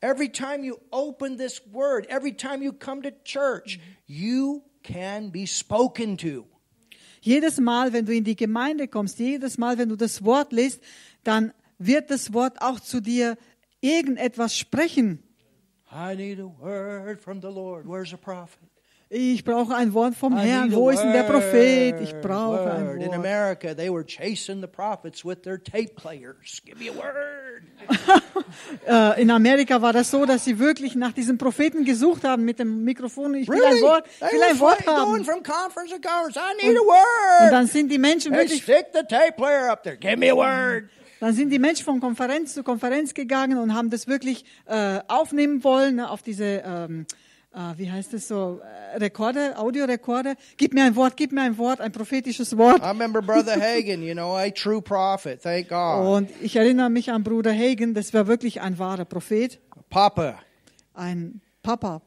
Every 0.00 0.28
time 0.30 0.64
you 0.64 0.76
open 0.90 1.36
this 1.38 1.62
word, 1.72 2.06
every 2.08 2.32
time 2.36 2.64
you 2.64 2.72
come 2.72 3.02
to 3.02 3.10
church, 3.24 3.78
you 4.06 4.62
can 4.82 5.30
be 5.30 5.46
spoken 5.46 6.16
to. 6.18 6.44
Jedes 7.22 7.60
Mal, 7.60 7.92
wenn 7.92 8.04
du 8.04 8.12
in 8.12 8.24
die 8.24 8.34
Gemeinde 8.34 8.88
kommst, 8.88 9.20
jedes 9.20 9.56
Mal, 9.56 9.78
wenn 9.78 9.88
du 9.88 9.96
das 9.96 10.24
Wort 10.24 10.52
liest, 10.52 10.80
dann 11.22 11.52
wird 11.78 12.10
das 12.10 12.32
Wort 12.32 12.60
auch 12.60 12.80
zu 12.80 13.00
dir 13.00 13.38
irgendetwas 13.80 14.58
sprechen. 14.58 15.22
I 15.90 16.16
need 16.16 16.40
a 16.40 16.50
word 16.60 17.20
from 17.20 17.40
the 17.40 17.48
Lord. 17.48 17.86
Where's 17.86 18.10
the 18.10 18.16
prophet? 18.16 18.71
Ich 19.14 19.44
brauche 19.44 19.74
ein 19.74 19.92
Wort 19.92 20.14
vom 20.14 20.38
Herrn. 20.38 20.72
a 20.72 20.74
Wo 20.74 20.88
ist 20.88 21.02
denn 21.02 21.12
der 21.12 21.24
Prophet? 21.24 22.00
Ich 22.00 22.14
brauche 22.22 22.64
word. 22.64 22.70
ein 22.70 23.00
In 23.02 23.08
Wort. 23.08 23.14
America, 23.18 23.74
they 23.74 23.90
were 23.92 24.06
chasing 24.06 24.62
the 24.62 24.66
prophets 24.66 25.22
with 25.22 25.42
their 25.42 25.62
tape 25.62 25.94
players. 25.96 26.62
Give 26.64 26.78
me 26.78 26.88
a 26.88 26.94
word. 26.94 27.62
Äh, 28.86 29.22
in 29.22 29.30
Amerika 29.30 29.80
war 29.82 29.92
das 29.92 30.10
so, 30.10 30.24
dass 30.26 30.44
sie 30.44 30.58
wirklich 30.58 30.94
nach 30.94 31.12
diesem 31.12 31.36
Propheten 31.38 31.84
gesucht 31.84 32.24
haben 32.24 32.44
mit 32.44 32.58
dem 32.58 32.84
Mikrofon. 32.84 33.34
Ich 33.34 33.48
will 33.48 33.58
Really? 33.60 33.76
ein 33.78 33.82
Wort, 33.82 34.04
will 34.20 34.42
ein 34.50 34.60
Wort 34.60 34.86
haben. 34.86 35.24
from 35.24 35.42
conference 35.42 35.90
to 35.90 35.98
conference. 36.00 36.36
I 36.36 36.66
need 36.66 36.76
a 36.76 36.80
Und 36.80 36.86
word. 36.86 37.52
dann 37.52 37.66
sind 37.66 37.90
die 37.90 37.98
Menschen 37.98 38.32
Hey, 38.32 38.42
wirklich, 38.44 38.62
stick 38.62 38.86
the 38.94 39.00
tape 39.08 39.32
player 39.36 39.70
up 39.70 39.82
there. 39.82 39.96
Give 39.96 40.16
me 40.16 40.30
a 40.30 40.34
word. 40.36 40.84
dann 41.20 41.34
sind 41.34 41.50
die 41.50 41.58
Menschen 41.58 41.84
von 41.84 42.00
Konferenz 42.00 42.54
zu 42.54 42.62
Konferenz 42.62 43.14
gegangen 43.14 43.58
und 43.58 43.74
haben 43.74 43.90
das 43.90 44.06
wirklich 44.06 44.44
äh, 44.66 45.00
aufnehmen 45.08 45.62
wollen 45.64 45.96
ne, 45.96 46.10
auf 46.10 46.22
diese, 46.22 46.62
ähm, 46.66 47.06
äh, 47.54 47.78
wie 47.78 47.90
heißt 47.90 48.14
es 48.14 48.28
so, 48.28 48.60
äh, 48.94 48.96
Rekorder, 48.98 49.58
Audiorekorder. 49.58 50.34
Gib 50.56 50.74
mir 50.74 50.84
ein 50.84 50.96
Wort, 50.96 51.16
gib 51.16 51.32
mir 51.32 51.42
ein 51.42 51.58
Wort, 51.58 51.80
ein 51.80 51.92
prophetisches 51.92 52.56
Wort. 52.56 52.82
I 52.82 52.88
remember 52.88 53.20
Brother 53.22 53.60
Hagan, 53.60 54.02
you 54.02 54.14
know, 54.14 54.36
a 54.36 54.50
true 54.50 54.80
prophet. 54.80 55.42
Thank 55.42 55.68
God. 55.68 56.06
Und 56.06 56.30
ich 56.40 56.56
erinnere 56.56 56.90
mich 56.90 57.10
an 57.10 57.22
Bruder 57.22 57.52
Hagen, 57.52 57.94
das 57.94 58.12
war 58.14 58.26
wirklich 58.26 58.60
ein 58.60 58.78
wahrer 58.78 59.04
Prophet, 59.04 59.60
Papa. 59.90 60.38
ein 60.94 61.40
Papa. 61.62 62.02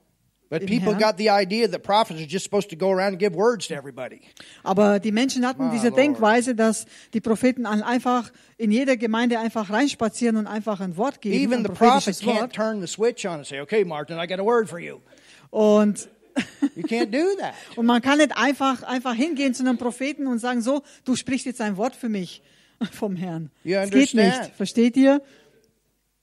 But 0.48 0.68
people 0.68 0.94
Herrn. 0.94 1.00
got 1.00 1.18
the 1.18 1.32
idea 1.32 1.68
that 1.68 1.82
prophets 1.82 2.22
are 2.22 2.28
just 2.28 2.44
supposed 2.44 2.70
to 2.70 2.76
go 2.76 2.92
around 2.92 3.14
and 3.14 3.20
give 3.20 3.36
words 3.36 3.68
to 3.70 3.74
everybody. 3.74 4.22
Aber 4.64 5.00
die 5.00 5.12
Menschen 5.12 5.46
hatten 5.46 5.66
My 5.68 5.72
diese 5.72 5.88
Lord. 5.88 5.98
Denkweise, 6.00 6.54
dass 6.54 6.86
die 7.14 7.20
Propheten 7.20 7.66
einfach 7.66 8.32
in 8.58 8.72
jeder 8.72 8.96
Gemeinde 8.96 9.40
einfach 9.40 9.72
reinspazieren 9.72 10.38
und 10.38 10.46
einfach 10.46 10.80
ein 10.82 10.98
Wort 10.98 11.20
geben, 11.20 11.52
Even 11.52 11.64
the 11.66 11.72
prophet 11.72 12.16
can't 12.22 12.54
turn 12.54 12.80
the 12.80 12.88
switch 12.88 13.26
on 13.26 13.38
and 13.38 13.46
say, 13.48 13.60
okay, 13.60 13.84
Martin, 13.84 14.20
I 14.20 14.28
got 14.28 14.40
a 14.40 14.46
word 14.46 14.70
for 14.70 14.80
you. 14.80 15.02
Und, 15.56 16.10
You 16.76 16.84
can't 16.84 17.12
do 17.12 17.24
that. 17.40 17.54
und 17.78 17.86
man 17.86 18.02
kann 18.02 18.18
nicht 18.18 18.36
einfach, 18.36 18.84
einfach 18.84 19.14
hingehen 19.14 19.54
zu 19.54 19.64
einem 19.64 19.78
Propheten 19.78 20.28
und 20.28 20.40
sagen, 20.40 20.62
so, 20.62 20.84
du 21.06 21.16
sprichst 21.16 21.46
jetzt 21.46 21.62
ein 21.62 21.78
Wort 21.78 21.96
für 21.96 22.10
mich 22.10 22.42
vom 22.92 23.16
Herrn. 23.16 23.52
Das 23.64 23.90
geht 23.90 24.14
nicht. 24.16 24.52
Versteht 24.58 24.98
ihr? 24.98 25.22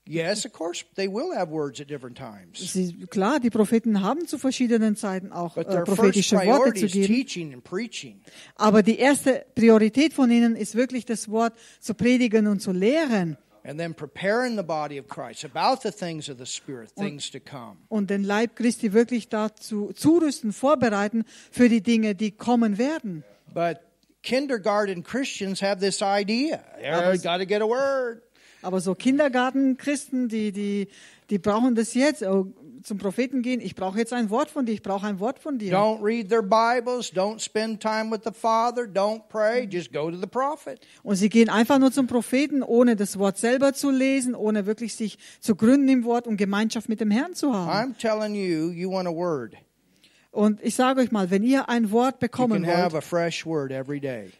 Yes, 0.05 0.45
of 0.45 0.51
course, 0.51 0.85
they 0.95 1.07
will 1.07 1.35
have 1.35 1.49
words 1.49 1.81
at 1.81 1.89
different 1.89 2.15
times. 2.15 2.73
Sie, 2.73 2.93
klar, 3.07 3.39
die 3.39 3.49
Propheten 3.49 4.01
haben 4.01 4.27
zu 4.27 4.37
verschiedenen 4.37 4.95
Zeiten 4.95 5.31
auch 5.31 5.55
But 5.55 5.67
äh, 5.67 5.81
prophetische 5.81 6.35
Worte 6.35 6.75
zu 6.75 6.87
geben. 6.87 8.21
Aber 8.55 8.83
die 8.83 8.99
erste 8.99 9.45
Priorität 9.55 10.13
von 10.13 10.29
ihnen 10.29 10.55
ist 10.55 10.75
wirklich 10.75 11.05
das 11.05 11.27
Wort 11.31 11.53
zu 11.79 11.95
predigen 11.95 12.45
und 12.45 12.59
zu 12.59 12.71
lehren 12.71 13.37
And 13.65 13.79
then 13.79 13.93
preparing 13.93 14.57
the 14.57 14.63
body 14.63 14.97
of 14.97 15.07
Christ 15.07 15.45
about 15.45 15.83
the 15.83 15.91
things 15.91 16.27
of 16.27 16.37
the 16.37 16.45
Spirit, 16.45 16.91
things 16.97 17.31
to 17.31 17.39
come. 17.39 17.77
und 17.87 18.09
den 18.09 18.23
Leib 18.25 18.57
Christi 18.57 18.91
wirklich 18.91 19.29
dazu 19.29 19.93
zurüsten, 19.93 20.51
vorbereiten 20.51 21.23
für 21.49 21.69
die 21.69 21.81
Dinge, 21.81 22.13
die 22.13 22.31
kommen 22.31 22.77
werden. 22.77 23.23
But 23.53 23.79
kindergarten 24.21 25.03
Christians 25.03 25.61
have 25.61 25.79
this 25.79 26.01
idea. 26.01 26.61
You 26.81 27.17
got 27.19 27.37
to 27.37 27.45
get 27.45 27.61
a 27.61 27.67
word. 27.67 28.21
Aber 28.63 28.79
so 28.79 28.95
Kindergartenchristen, 28.95 30.29
die, 30.29 30.51
die, 30.51 30.87
die 31.29 31.37
brauchen 31.37 31.75
das 31.75 31.93
jetzt. 31.93 32.23
Oh, 32.23 32.47
zum 32.83 32.97
Propheten 32.97 33.41
gehen, 33.41 33.61
ich 33.61 33.75
brauche 33.75 33.97
jetzt 33.97 34.13
ein 34.13 34.29
Wort 34.29 34.49
von 34.49 34.65
dir, 34.65 34.73
ich 34.73 34.83
brauche 34.83 35.05
ein 35.07 35.19
Wort 35.19 35.39
von 35.39 35.57
dir. 35.57 35.73
Don't 35.73 36.03
read 36.03 36.29
their 36.29 36.41
Bibles. 36.41 37.13
Don't 37.13 37.39
spend 37.39 37.81
time 37.81 38.11
with 38.11 38.21
the 38.23 38.31
Father. 38.31 38.83
Don't 38.83 39.21
pray. 39.29 39.67
Just 39.69 39.91
go 39.91 40.11
to 40.11 40.17
the 40.17 40.27
prophet. 40.27 40.79
Und 41.03 41.15
sie 41.15 41.29
gehen 41.29 41.49
einfach 41.49 41.79
nur 41.79 41.91
zum 41.91 42.07
Propheten, 42.07 42.61
ohne 42.63 42.95
das 42.95 43.17
Wort 43.17 43.37
selber 43.37 43.73
zu 43.73 43.89
lesen, 43.89 44.35
ohne 44.35 44.65
wirklich 44.65 44.95
sich 44.95 45.17
zu 45.39 45.55
gründen 45.55 45.89
im 45.89 46.03
Wort 46.03 46.27
und 46.27 46.37
Gemeinschaft 46.37 46.89
mit 46.89 46.99
dem 46.99 47.11
Herrn 47.11 47.33
zu 47.33 47.53
haben. 47.53 47.93
I'm 47.93 47.97
telling 47.97 48.35
you, 48.35 48.71
you 48.71 48.91
want 48.91 49.07
a 49.07 49.11
word. 49.11 49.55
Und 50.31 50.63
ich 50.63 50.73
sage 50.73 51.01
euch 51.01 51.11
mal, 51.11 51.29
wenn 51.29 51.43
ihr 51.43 51.69
ein 51.69 51.91
Wort 51.91 52.19
bekommen 52.19 52.65
wollt, 52.65 53.03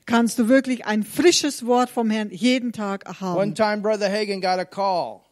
kannst 0.08 0.40
du 0.40 0.50
wirklich 0.50 0.86
ein 0.88 1.04
frisches 1.04 1.68
Wort 1.68 1.90
vom 1.92 2.10
Herrn 2.10 2.32
jeden 2.32 2.72
Tag 2.72 3.06
One 3.06 3.16
erhalten. 3.16 3.56
time, 3.56 3.78
Brother 3.78 4.12
Hagan 4.12 4.42
got 4.42 4.58
a 4.58 4.66
call 4.66 5.23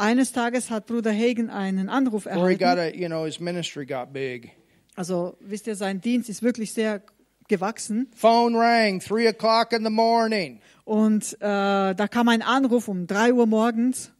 Eines 0.00 0.32
Tages 0.32 0.70
hat 0.70 0.86
Bruder 0.86 1.12
Hagen 1.12 1.50
einen 1.50 1.90
Anruf 1.90 2.24
where 2.24 2.48
he 2.48 2.56
got 2.56 2.78
erhalten. 2.78 2.98
a, 2.98 3.02
you 3.02 3.08
know. 3.08 3.26
Also 4.96 5.36
wisst 5.40 5.66
ihr, 5.66 5.76
sein 5.76 6.00
Dienst 6.00 6.30
ist 6.30 6.42
wirklich 6.42 6.72
sehr 6.72 7.02
gewachsen. 7.48 8.10
Phone 8.16 8.56
rang, 8.56 9.00
three 9.00 9.28
o'clock 9.28 9.72
in 9.72 9.84
the 9.84 9.90
morning. 9.90 10.60
Und 10.84 11.34
äh, 11.34 11.94
da 11.94 12.08
kam 12.10 12.30
ein 12.30 12.40
Anruf 12.40 12.88
um 12.88 13.06
drei 13.06 13.34
Uhr 13.34 13.46
morgens. 13.46 14.10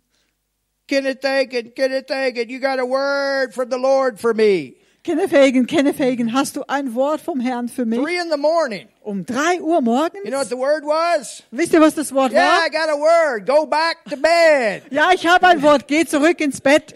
Kenneth 0.87 1.25
Hagan, 1.25 1.73
Kenneth 1.75 2.11
Hagan, 2.11 2.51
you 2.51 2.61
got 2.61 2.79
a 2.79 2.85
word 2.85 3.55
from 3.55 3.71
the 3.71 3.79
Lord 3.79 4.21
for 4.21 4.35
me. 4.35 4.77
Kenneth 5.03 5.33
Hagen, 5.33 5.67
Kenneth 5.67 5.99
Hagen, 5.99 6.33
hast 6.35 6.57
du 6.57 6.63
ein 6.69 6.95
Wort 6.95 7.23
vom 7.23 7.41
Herrn 7.41 7.69
für 7.69 7.87
mich? 7.87 7.99
Three 7.99 8.19
in 8.19 8.29
the 8.31 8.37
morning. 8.37 8.87
Um 9.03 9.25
drei 9.25 9.59
Uhr 9.61 9.81
morgens? 9.81 10.25
You 10.25 10.31
know 10.31 10.39
what 10.41 10.51
the 10.51 10.59
word 10.59 10.85
was? 10.85 11.43
Wisst 11.51 11.73
ihr, 11.73 11.81
was 11.81 11.95
das 11.95 12.13
Wort 12.13 12.33
Yeah, 12.33 12.45
war? 12.59 12.67
I 12.67 12.69
got 12.69 12.91
a 12.91 12.97
word. 12.99 13.47
Go 13.47 13.65
back 13.65 14.05
to 14.11 14.17
bed. 14.17 14.83
Ja, 14.91 15.11
ich 15.13 15.27
habe 15.27 15.47
ein 15.47 15.63
Wort. 15.63 15.89
Geh 15.89 16.05
zurück 16.05 16.41
ins 16.43 16.61
Bett. 16.61 16.95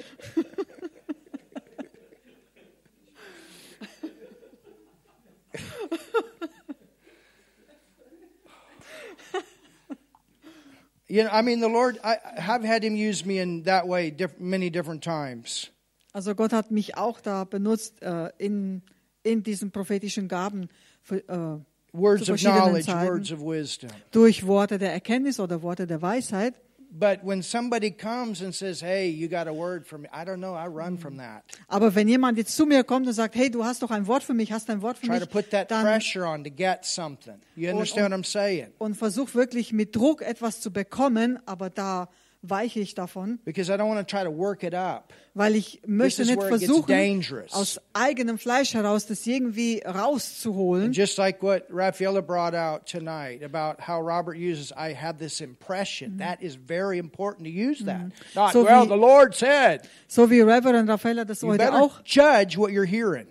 You 11.06 11.24
know, 11.24 11.30
I 11.30 11.42
mean, 11.42 11.60
the 11.60 11.68
Lord, 11.68 11.98
I 12.02 12.16
have 12.38 12.64
had 12.64 12.82
Him 12.82 12.96
use 12.96 13.24
me 13.26 13.38
in 13.38 13.64
that 13.64 13.86
way 13.86 14.10
diff- 14.10 14.40
many 14.40 14.70
different 14.70 15.02
times. 15.02 15.68
Also 16.14 16.34
Gott 16.36 16.52
hat 16.52 16.70
mich 16.70 16.96
auch 16.96 17.20
da 17.20 17.42
benutzt 17.42 18.00
äh, 18.00 18.30
in, 18.38 18.82
in 19.24 19.42
diesen 19.42 19.72
prophetischen 19.72 20.28
Gaben 20.28 20.68
für, 21.02 21.16
äh, 21.28 21.58
Words 21.92 22.24
zu 22.24 22.32
of 22.34 22.40
knowledge, 22.40 22.86
Zeiten. 22.86 23.08
words 23.08 23.32
of 23.32 23.40
wisdom. 23.40 23.90
durch 24.12 24.46
Worte 24.46 24.78
der 24.78 24.92
Erkenntnis 24.92 25.38
oder 25.40 25.60
Worte 25.62 25.86
der 25.86 26.00
Weisheit. 26.00 26.54
But 26.96 27.24
when 27.24 27.42
somebody 27.42 27.90
comes 27.90 28.40
and 28.40 28.54
says, 28.54 28.80
"Hey, 28.80 29.10
you 29.10 29.28
got 29.28 29.48
a 29.48 29.52
word 29.52 29.84
for 29.84 29.98
me," 29.98 30.06
I 30.12 30.24
don't 30.24 30.36
know. 30.36 30.54
I 30.54 30.68
run 30.68 30.96
from 30.96 31.16
that. 31.18 31.42
Aber 31.66 31.92
wenn 31.96 32.06
jemand 32.06 32.38
jetzt 32.38 32.54
zu 32.54 32.66
mir 32.66 32.84
kommt 32.84 33.08
und 33.08 33.12
sagt, 33.12 33.34
hey, 33.34 33.50
du 33.50 33.64
hast 33.64 33.82
doch 33.82 33.90
ein 33.90 34.06
Wort 34.06 34.22
für 34.22 34.34
mich, 34.34 34.52
hast 34.52 34.70
ein 34.70 34.80
Wort 34.80 34.98
für 34.98 35.08
Try 35.08 35.14
to 35.18 35.20
mich, 35.24 35.30
put 35.30 35.50
that 35.50 35.72
dann 35.72 35.82
pressure 35.84 36.24
on 36.24 36.44
to 36.44 36.50
get 36.50 36.84
something. 36.84 37.34
You 37.56 37.70
understand 37.70 38.12
what 38.12 38.20
I'm 38.20 38.24
saying? 38.24 38.68
und 38.78 38.96
versuch 38.96 39.34
wirklich 39.34 39.72
mit 39.72 39.96
Druck 39.96 40.22
etwas 40.22 40.60
zu 40.60 40.72
bekommen, 40.72 41.40
aber 41.46 41.68
da 41.68 42.08
weiche 42.48 42.80
ich 42.80 42.94
davon, 42.94 43.38
Because 43.44 43.70
I 43.72 43.76
don't 43.76 43.88
want 43.88 44.06
to 44.06 44.16
try 44.16 44.24
to 44.24 44.30
work 44.30 44.62
it 44.62 44.74
up. 44.74 45.12
weil 45.34 45.56
ich 45.56 45.80
möchte 45.86 46.24
nicht 46.24 46.40
versuchen, 46.40 47.24
aus 47.50 47.80
eigenem 47.92 48.38
Fleisch 48.38 48.74
heraus 48.74 49.06
das 49.06 49.26
irgendwie 49.26 49.82
rauszuholen. 49.84 50.84
And 50.86 50.96
just 50.96 51.18
like 51.18 51.42
what 51.42 51.64
Raffaella 51.70 52.20
brought 52.22 52.54
out 52.54 52.86
tonight 52.86 53.42
about 53.42 53.80
how 53.86 54.00
Robert 54.00 54.36
uses, 54.36 54.72
I 54.72 54.94
have 54.94 55.18
this 55.18 55.40
impression. 55.40 56.18
That 56.18 56.40
is 56.40 56.54
very 56.56 56.98
important 56.98 57.46
to 57.46 57.50
use 57.52 57.84
that. 57.84 58.12
Not, 58.34 58.52
So 58.52 58.64
well, 58.64 58.82
wie- 58.84 58.88
the 58.88 58.96
Lord 58.96 59.34
said. 59.34 59.82
So 60.06 60.30
wie 60.30 60.40
Reverend 60.42 60.88
Raffaella 60.88 61.24
das 61.24 61.42
heute 61.42 61.72
auch 61.72 62.00
judge 62.04 62.56
what 62.56 62.70
you're 62.70 62.86
hearing. 62.86 63.26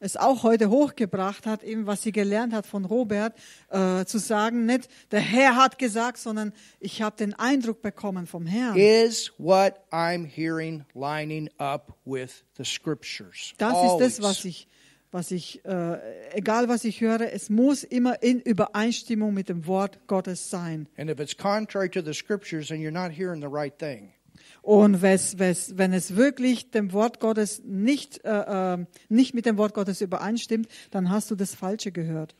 Es 0.00 0.16
auch 0.16 0.42
heute 0.42 0.70
hochgebracht 0.70 1.46
hat, 1.46 1.62
eben 1.62 1.86
was 1.86 2.02
sie 2.02 2.12
gelernt 2.12 2.52
hat 2.52 2.66
von 2.66 2.84
Robert, 2.84 3.34
äh, 3.70 4.04
zu 4.04 4.18
sagen, 4.18 4.66
nicht 4.66 4.88
der 5.10 5.20
Herr 5.20 5.56
hat 5.56 5.78
gesagt, 5.78 6.18
sondern 6.18 6.52
ich 6.80 7.02
habe 7.02 7.16
den 7.16 7.34
Eindruck 7.34 7.82
bekommen 7.82 8.26
vom 8.26 8.46
Herrn. 8.46 8.76
Is 8.76 9.32
what 9.38 9.74
I'm 9.90 10.24
hearing 10.24 10.84
lining 10.94 11.50
up 11.58 11.96
with 12.04 12.44
the 12.56 12.64
scriptures? 12.64 13.54
Das 13.58 13.72
ist 13.72 13.76
Always. 13.76 14.16
das, 14.16 14.22
was 14.22 14.44
ich, 14.44 14.68
was 15.10 15.30
ich, 15.30 15.64
äh, 15.64 15.98
egal 16.32 16.68
was 16.68 16.84
ich 16.84 17.00
höre, 17.00 17.32
es 17.32 17.50
muss 17.50 17.82
immer 17.82 18.22
in 18.22 18.40
Übereinstimmung 18.40 19.32
mit 19.34 19.48
dem 19.48 19.66
Wort 19.66 20.06
Gottes 20.06 20.50
sein. 20.50 20.86
And 20.96 21.10
if 21.10 21.18
it's 21.18 21.36
contrary 21.36 21.90
to 21.90 22.02
the 22.02 22.14
scriptures, 22.14 22.68
then 22.68 22.80
you're 22.80 22.90
not 22.90 23.10
hearing 23.12 23.40
the 23.40 23.48
right 23.48 23.76
thing. 23.76 24.12
Und 24.62 25.02
wenn 25.02 25.92
es 25.92 26.16
wirklich 26.16 26.70
dem 26.70 26.92
Wort 26.92 27.20
Gottes 27.20 27.62
nicht, 27.64 28.24
äh, 28.24 28.74
äh, 28.74 28.86
nicht 29.08 29.34
mit 29.34 29.46
dem 29.46 29.56
Wort 29.56 29.74
Gottes 29.74 30.00
übereinstimmt, 30.00 30.68
dann 30.90 31.10
hast 31.10 31.30
du 31.30 31.34
das 31.34 31.54
Falsche 31.54 31.92
gehört. 31.92 32.34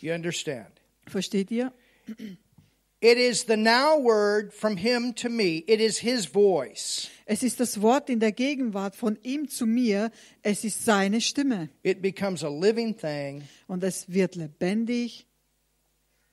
You 0.00 0.14
understand? 0.14 0.80
Versteht 1.06 1.50
ihr? 1.50 1.72
It 3.02 3.16
is 3.16 3.46
the 3.46 3.56
now 3.56 3.96
word 3.98 4.52
from 4.52 4.76
him 4.76 5.14
to 5.14 5.30
me. 5.30 5.64
It 5.66 5.80
is 5.80 5.98
his 5.98 6.26
voice. 6.26 7.08
Es 7.24 7.42
ist 7.42 7.58
das 7.58 7.80
Wort 7.80 8.10
in 8.10 8.20
der 8.20 8.32
Gegenwart 8.32 8.94
von 8.94 9.18
ihm 9.22 9.48
zu 9.48 9.66
mir. 9.66 10.10
Es 10.42 10.64
ist 10.64 10.84
seine 10.84 11.22
Stimme. 11.22 11.70
It 11.82 12.02
becomes 12.02 12.44
a 12.44 12.48
living 12.48 12.94
thing 12.94 13.42
Und 13.68 13.84
es 13.84 14.12
wird 14.12 14.34
lebendig 14.34 15.26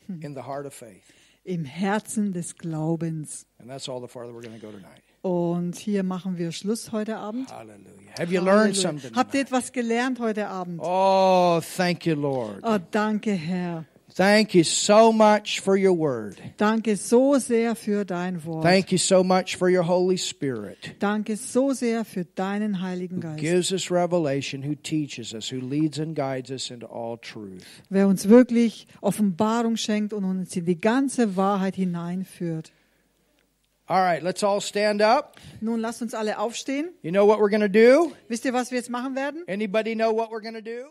in 0.10 0.34
the 0.36 0.42
heart 0.42 0.66
of 0.66 0.74
faith. 0.74 1.04
Im 1.48 1.64
Herzen 1.66 2.34
des 2.34 2.56
Glaubens. 2.58 3.46
And 3.60 3.70
that's 3.70 3.88
all 3.88 4.02
the 4.02 4.08
farther 4.08 4.34
we're 4.34 4.42
going 4.42 4.60
to 4.60 4.66
go 4.66 4.72
tonight. 4.72 5.02
Und 5.22 5.76
hier 5.78 6.04
machen 6.04 6.38
wir 6.38 6.52
Schluss 6.52 6.92
heute 6.92 7.18
Abend. 7.18 7.52
Hallelujah. 7.52 8.12
Have 8.20 8.32
you 8.34 8.42
learned 8.42 8.76
Halleluja. 8.76 8.82
something? 8.82 9.16
Habt 9.16 9.34
ihr 9.34 9.42
etwas 9.42 9.72
gelernt 9.72 10.20
heute 10.20 10.48
Abend? 10.48 10.80
Oh, 10.84 11.60
thank 11.76 12.06
you, 12.06 12.16
Lord. 12.16 12.60
Oh, 12.64 12.78
danke, 12.92 13.32
Herr. 13.32 13.86
Thank 14.18 14.56
you 14.56 14.64
so 14.64 15.12
much 15.12 15.62
for 15.62 15.78
your 15.78 15.94
word. 15.94 16.42
Danke 16.58 16.98
so 16.98 17.38
sehr 17.38 17.76
für 17.76 18.04
dein 18.04 18.44
Wort. 18.46 18.64
Thank 18.64 18.92
you 18.92 18.98
so 18.98 19.24
much 19.24 19.56
for 19.58 19.70
your 19.70 19.84
Holy 19.84 20.18
Spirit. 20.18 20.96
Danke 20.98 21.38
so 21.38 21.72
sehr 21.72 22.04
für 22.04 22.26
deinen 22.26 22.82
Heiligen 22.82 23.22
Geist, 23.22 23.38
Gives 23.38 23.72
us 23.72 23.92
revelation, 23.92 24.64
who 24.64 24.74
teaches 24.74 25.36
us, 25.36 25.52
who 25.52 25.60
leads 25.60 26.00
and 26.00 26.16
guides 26.16 26.50
us 26.50 26.72
into 26.72 26.88
all 26.88 27.20
truth. 27.20 27.64
wer 27.92 28.08
uns 28.08 28.28
wirklich 28.28 28.88
Offenbarung 29.02 29.78
schenkt 29.78 30.14
und 30.14 30.24
uns 30.24 30.56
in 30.56 30.66
die 30.66 30.82
ganze 30.82 31.36
Wahrheit 31.36 31.76
hineinführt. 31.76 32.72
All 33.86 34.02
right, 34.02 34.24
let's 34.24 34.44
all 34.44 34.62
stand 34.62 35.04
up. 35.04 35.38
Nun 35.62 35.80
lasst 35.80 36.02
uns 36.02 36.16
alle 36.16 36.40
aufstehen. 36.40 36.90
You 37.04 37.12
know 37.12 37.28
what 37.28 37.38
we're 37.38 37.52
going 37.52 37.62
to 37.62 37.70
do? 37.70 38.12
Wisst 38.30 38.46
ihr, 38.46 38.54
was 38.54 38.72
wir 38.72 38.80
jetzt 38.80 38.90
machen 38.90 39.16
werden? 39.16 39.44
Anybody 39.48 39.94
know 39.94 40.12
what 40.12 40.32
we're 40.32 40.42
going 40.42 40.56
to 40.56 40.62
do? 40.64 40.88